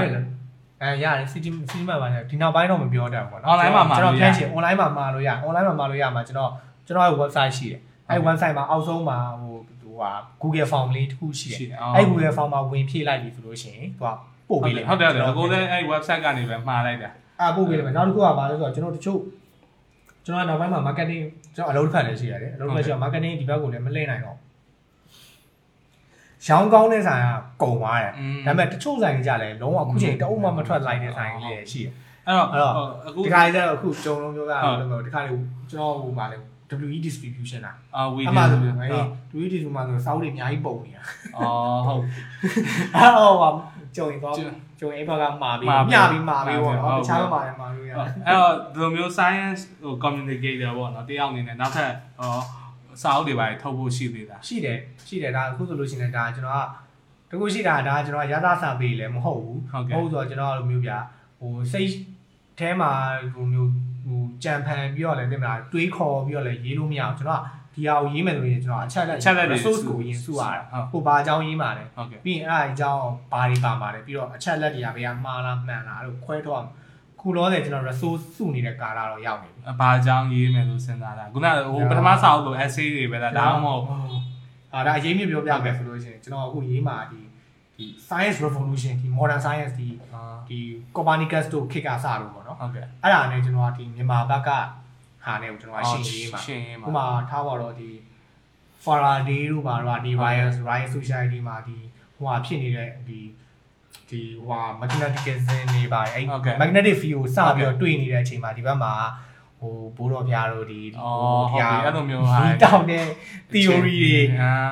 [0.83, 6.51] အဲရတယ် city city မှာပါနေဒီနောက်ပိုင်းတော့မပြောတတ်ဘူးပေါ့နော် Online မှာမှာကျွန်တော်လို့ရဖြန့်ချင် online မှာမှာလို့ရ online မှာမှာလို့ရမှာကျွန်တော်
[6.87, 10.11] ကျွန်တော်ရဲ့ website ရှိတယ်အဲ website မှာအောက်ဆုံးမှာဟိုဟိုဟာ
[10.43, 14.11] Google form လေးတစ်ခုရှိတယ်ရှိတယ်အဲ Google form မှာဝင်ဖြည့်လိုက်ပြီဆိုလို့ရှိရင်သူက
[14.49, 17.11] ပို့ဟုတ်ပေးတလိယ်မ့်ဟုတ်တယ်ဟုတ်တယ်အကိုလည်းအဲ့ website ကနေပဲမှားလိုက်တာ
[17.41, 19.21] အာပို့ပေးလိမ့်မယ်နောက်တစ်ခုကဘာလဲဆိုတော့ကျွန်တော်တချို့
[20.25, 21.23] ကျွန်တော်နောက်ပိုင်းမှာ marketing
[21.55, 24.37] ကျွန်တော်အလုပ်တစ်ဖက်လည်းရှိရတယ်အလုပ်တစ်ဖက်ရှိတော့ marketing ဒီဘက်ကိုလည်းမလှည့်နိုင်တော့
[26.47, 27.29] ရောင်းကောင်းတဲ့ဆိုင်က
[27.63, 28.13] ကုန်သွားတယ်
[28.47, 31.93] ဒါပေမဲ့တချို့ဆိုင်ကြီးကြလဲလုံးဝအခုချိန်တအုပ်မှမထွက်လိုက်တဲ့ဆိုင်ကြီးတွေရှိတယ်
[32.29, 32.73] အဲ့တော့အဲ့တော့
[33.07, 34.59] အခုဒီခါကျတော့အခုကျုံလုံးပြောတာ
[34.93, 35.31] လို့ဒီခါလေး
[35.71, 36.37] ကျွန်တော်ဟိုပါလေ
[36.87, 38.89] WE distribution อ่ะအာဝီအဒီမှယိုဆိုရင်အဲ
[39.39, 41.03] WE distribution မှာဆိုစောက်တွေအများကြီးပုံနေတာ
[41.37, 42.03] အော်ဟုတ်
[42.97, 43.53] အဲ့တော့ဟို
[43.97, 52.41] ကျုံရင်တော့ကျုံကျုံရင်ဘက်ကမာပြီးမှာပြီးညပြီးမာပြီးပေါ့ဟုတ်နော်တခြားမှာလည်းမာပြီးရအဲ့တော့ဒီလိုမျိုး science ဟို communicator ပေါ့နော်တယောက်အနေနဲ့နောက်ထပ်ဟော
[53.03, 54.79] စာအုပ်တွေပါထုတ်ဖို့ရှိသေးတာရှိတယ်
[55.09, 56.67] ရှိတယ်ဒါအခုဆိုလို့ရှိရင်ဒါကျွန်တော်
[57.31, 60.91] ကတကူရှိတာဒါကျွန်တော်ရသစာပေးလည်းမဟုတ်ဘူးဟုတ်ကဲ့ဟုတ်ဆိုတော့ကျွန်တော်လိုမျိုးပြ
[61.41, 61.93] ဟိုစိတ်
[62.59, 62.91] ထဲမှာ
[63.35, 63.71] ဟိုမျိုး
[64.07, 67.45] ဟိုကြံဖန်ပြီးတော့လည်းတင်မလားတွေးခေါ်ပြီးတော့လည်းရေးလို့မရအောင်ကျွန်တော်က
[67.75, 76.69] ဒီဟာကိုရေးမယ်ဆိုရင်ကျွန်တော်အချက်လက်အချက်လက်တွေ resource ကိုရင်စုရတယ်ဟုတ်ဟိုဘာအကြောင်းရေးမှာလဲဟုတ်ကဲ့ပြီးရင်အဲ့ဒါအကြောင်းဘာတွေပါမှာလဲပြီးတော့အချက်လက်တွေကဘယ်ကမှားလားမှန်လားအဲ့လိုခွဲတော့အောင်
[77.21, 83.83] ခုလောဆယ်ကျွန်တော် resource စုနေတဲ့ကာလတော့ရောက်နေပြီအဘာအကြောင်းရေးမယ်လို့စဉ်းစားတာခုနကဟိုပထမစာအုပ်လို essay တွေပဲလားဒါမှမဟုတ်
[84.75, 87.21] အာဒါအရေးမြစ်ပြောပြမယ်ဆိုလို့ရှိရင်ကျွန်တော်အခုရေးမှာဒီ
[87.77, 89.89] ဒီ science revolution ဒီ modern science ဒီ
[90.49, 90.59] ဒီ
[90.97, 94.51] Copernicus တို့ခေတ်ကစလို့ပေါ့နော်ဟုတ်ကဲ့အဲ့ဒါနဲ့ကျွန်တော်ကဒီမြန်မာဘက်က
[95.25, 97.91] ဟာနဲ့ကိုကျွန်တော်ကရှင်းရေးမှာရှင်းရေးဥပမှာမာထားပါတော့ဒီ
[98.85, 101.77] Faraday တို့ပါတော့ဒီ Riot Riot Society မှာဒီ
[102.15, 103.21] ဟိုဟာဖြစ်နေတဲ့ဒီ
[104.11, 106.25] ဒီဟိုဟာ magnetism တွေပါတယ်အဲ့
[106.61, 108.93] magnetic field ကိုစပြီးတော့တွေ့နေတဲ့အချိန်မှာဒီဘက်မှာ
[109.61, 113.05] ဟိုဘိုးတော်ဖျားတို့ဒီအော်ဟုတ်ပြီအဲ့လိုမျိုးဟာဒီတောင်းတဲ့
[113.53, 114.17] theory တွေ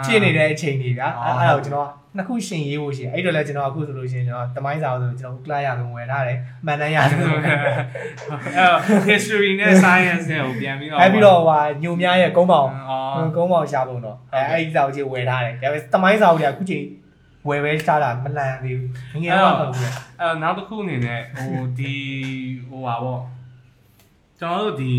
[0.05, 7.19] ဖြစ်နေတဲ့အချိန်တွေဗျာအဲ့အဲ့ဒါကိုကျွန်တော်နှစ်ခုရှင်ရေးဖို့ရှိတယ်အဲ့တော့လည်းကျွန်တော်အခုဆိုလို့ရှိရင်ကျွန်တော်တမိုင်းစာအုပ်ဆိုကျွန်တော်ကလရဆုံးဝယ်ထားတယ်မှန်တမ်းရတယ်
[8.57, 16.85] အဲ့ history နဲ့ science နဲ့ကိုပြန်ပြီးတော့အဲ့ပြီးတော့ဟိုညုံများရဲ့ကုန်းပေါင်အော်ကုန်းပေါင်ရှာပုံတော့အဲအဲ့ဒီစာအုပ်ကြီးဝယ်ထားတယ်ဒါပေမဲ့တမိုင်းစာအုပ်တွေကအခုချိန်
[17.50, 21.96] ဝယ်ပဲထားတာမလန်သေးဘူးငငယ်တော့ဟုတ်ဘူးလေ အဲ့တော့နောက်တစ်ခုအနေနဲ့ဟိုဒီ
[22.70, 23.22] ဟိုပါပေါ့
[24.40, 24.92] ကျွန်တော်တို့ဒီ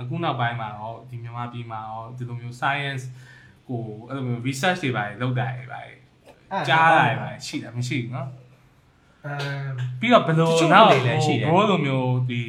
[0.00, 3.04] အခုနောက်ပိုင်းမှာရောဒီမြန်မာပြည်မှာရောဒီလိုမျိုး science
[3.68, 5.80] ကိုအဲ့လိုမျိုး research တွေပါလုပ်တာတွေပါ
[6.68, 8.28] ကြားတာတွေပါရှိတာမရှိဘူးเนาะ
[9.26, 9.66] အမ်
[10.00, 12.42] ပြီးတော့ဘယ်လို တချို့ နောက် တွေလည်းရှိတယ် ဘိုးလိုမျိုးဒီ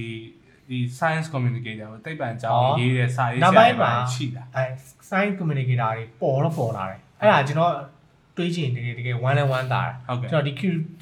[0.70, 4.66] ဒီ science communicator ကိုတိတ်ပံကြောင်း အော် ရေးတဲ့စာရေး နောက် ဆရာ ပိုင်း တွေ မှာ ပါရှိတာ အဲ
[5.10, 7.74] sign communicator တွေပေါ်တော့ပေါ်လာတယ်အဲ့ဒါကျွန်တော်
[8.39, 10.53] တွေးချင်တကယ်တကယ် one and one တာဟုတ်ကဲ့ကျွန်တော်ဒီ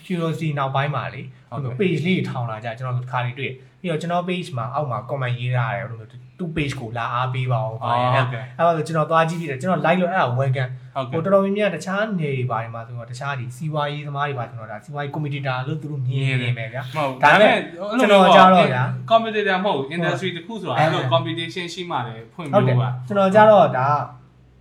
[0.04, 6.08] curiosity နောက်ပိုင်းမှာလေဟုတ်ကဲ့ page လေးထောင်လာကြကျွန်တော်တစ်ခါလေးတွေ့ပြီးတော့ကျွန်တော် page မှာအောက်မှာ comment ရေးထားတယ်ဟိုလို
[6.38, 10.66] သူ့ page ကိုလာအားပေးပါအောင်အော်ပါဟုတ်ကဲ့အဲ့ဒါဆိုကျွန်တော်သွားကြည့်ပြီးတယ်ကျွန်တော် like လို့အဲ့ဒါ welcome ဟုတ်ကဲ့
[11.12, 17.60] ဟိုတော်တော်များများတခြားနေတွေပါတယ်မှာဆိုတော့တခြားဒီစီးပွားရေးသမားတွေပါကျွန်တော်ဒါစီးပွားရေး commentator လို့သူတို့မြင်နေမယ်ဗျာမဟုတ်ဒါပေမဲ့
[18.00, 23.88] ကျွန်တော်ကြားတော့ဗျာ competitor မဟုတ် industry တစ်ခုဆိုတာအဲ့လို competition ရှိမှလည်းဖွင့်ဟုတ်ပြတယ်လို့ပါကျွန်တော်ကြတော့ဒါ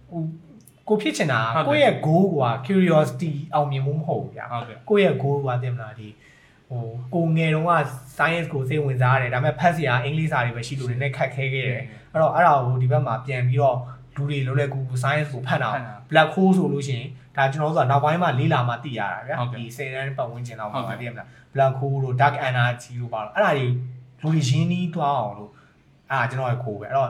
[0.09, 0.21] ဟို
[0.87, 6.07] ကိုဖြစ်ချင်တာဟုတ်တယ်ကိုယ့်ရဲ့ goal က curiosity အောင်မြင်မှုမဟုတ်ဘူးဗျာဟုတ်ကဲ့ကိုယ့်ရဲ့ goal ကတင်မလားဒီ
[6.69, 7.73] ဟိုကိုငယ်တုန်းက
[8.17, 11.81] science ကိုစိတ်ဝင်စားရတယ်ဒါပေမဲ့ဖတ်စရာအင်္ဂလိပ်စာတွေပဲရှိလို့နည်းနည်းခက်ခဲခဲ့တယ်
[12.11, 13.77] အဲ့တော့အဲ့ဒါကိုဒီဘက်မှာပြန်ပြီးတော့
[14.15, 23.65] လူတွေလုံးလဲကူ science ကိုဖတ်တာဖတ်တာ black hole ဆိုလို့ရှိရင်ဒါကျွန်တော်တို့ဆိုတာနောက်ပိုင်းမှာလေးလာမှသိရတာဗျာဟုတ်ကဲ့ဒီစေတန်းပတ်ဝန်းကျင်တော့ဟုတ်မှာကဲ့သိရမလား black hole တို့ dark energy တို့ပါတော့အဲ့ဒါတွေ
[24.21, 25.51] လူတွေရင်းနှီးသွားအောင်လို့
[26.11, 27.09] အဲ့ဒါကျွန်တော်ရဲ့ခိုးပဲအဲ့တော့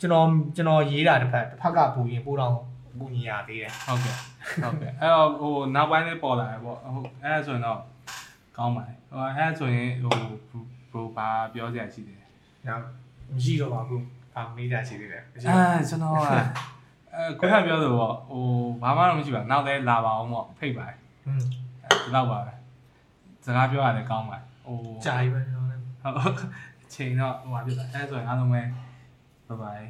[0.00, 2.54] ကျွန်တော်ကျွန်တော်ရေးတာတစ်ဖက်တစ်ဖက်ကပူရင်ပို့တော့
[2.98, 4.16] ပူညီရသေးတယ်ဟုတ်ကဲ့
[4.62, 7.80] ဟုတ်ကဲ့အဲ့တော့ဟိုနောက်ပိုင်းလေးပေါ်လာတယ်ပေါ့ဟုတ်အဲ့ဒါဆိုရင်တော့
[8.56, 10.12] ကောင်းပါတယ်ဟိုအဲ့ဒါဆိုရင်ဟို
[10.92, 12.18] ဘရိုဘာပြောစရာရှိတယ်။
[12.66, 12.82] နောက်
[13.34, 14.02] မရှိတော့ပါဘူး။
[14.36, 16.28] အာမေးတာရှိသေးတယ်။မရှိအဲတော့ကျွန်တော်က
[17.14, 18.44] အဲခုနပြောသလိုပေါ့ဟို
[18.82, 21.40] ဘာမှတော့မရှိပါဘူးနောက်လည်းလာပါအောင်ပေါ့ဖိတ်ပါတယ်။ဟွန်း
[22.04, 22.52] ဒီလောက်ပါပဲ
[23.44, 25.82] စကားပြောရတယ်ကောင်းပါတယ်ဟိုကြာပြီပဲကျွန်တော်လည်း
[26.16, 26.34] ဟုတ်
[26.94, 29.84] ချိန်တော့ဟိုပါပြပါအဲဆိုရင်အားလုံးပဲဘိုင်ဘိုင်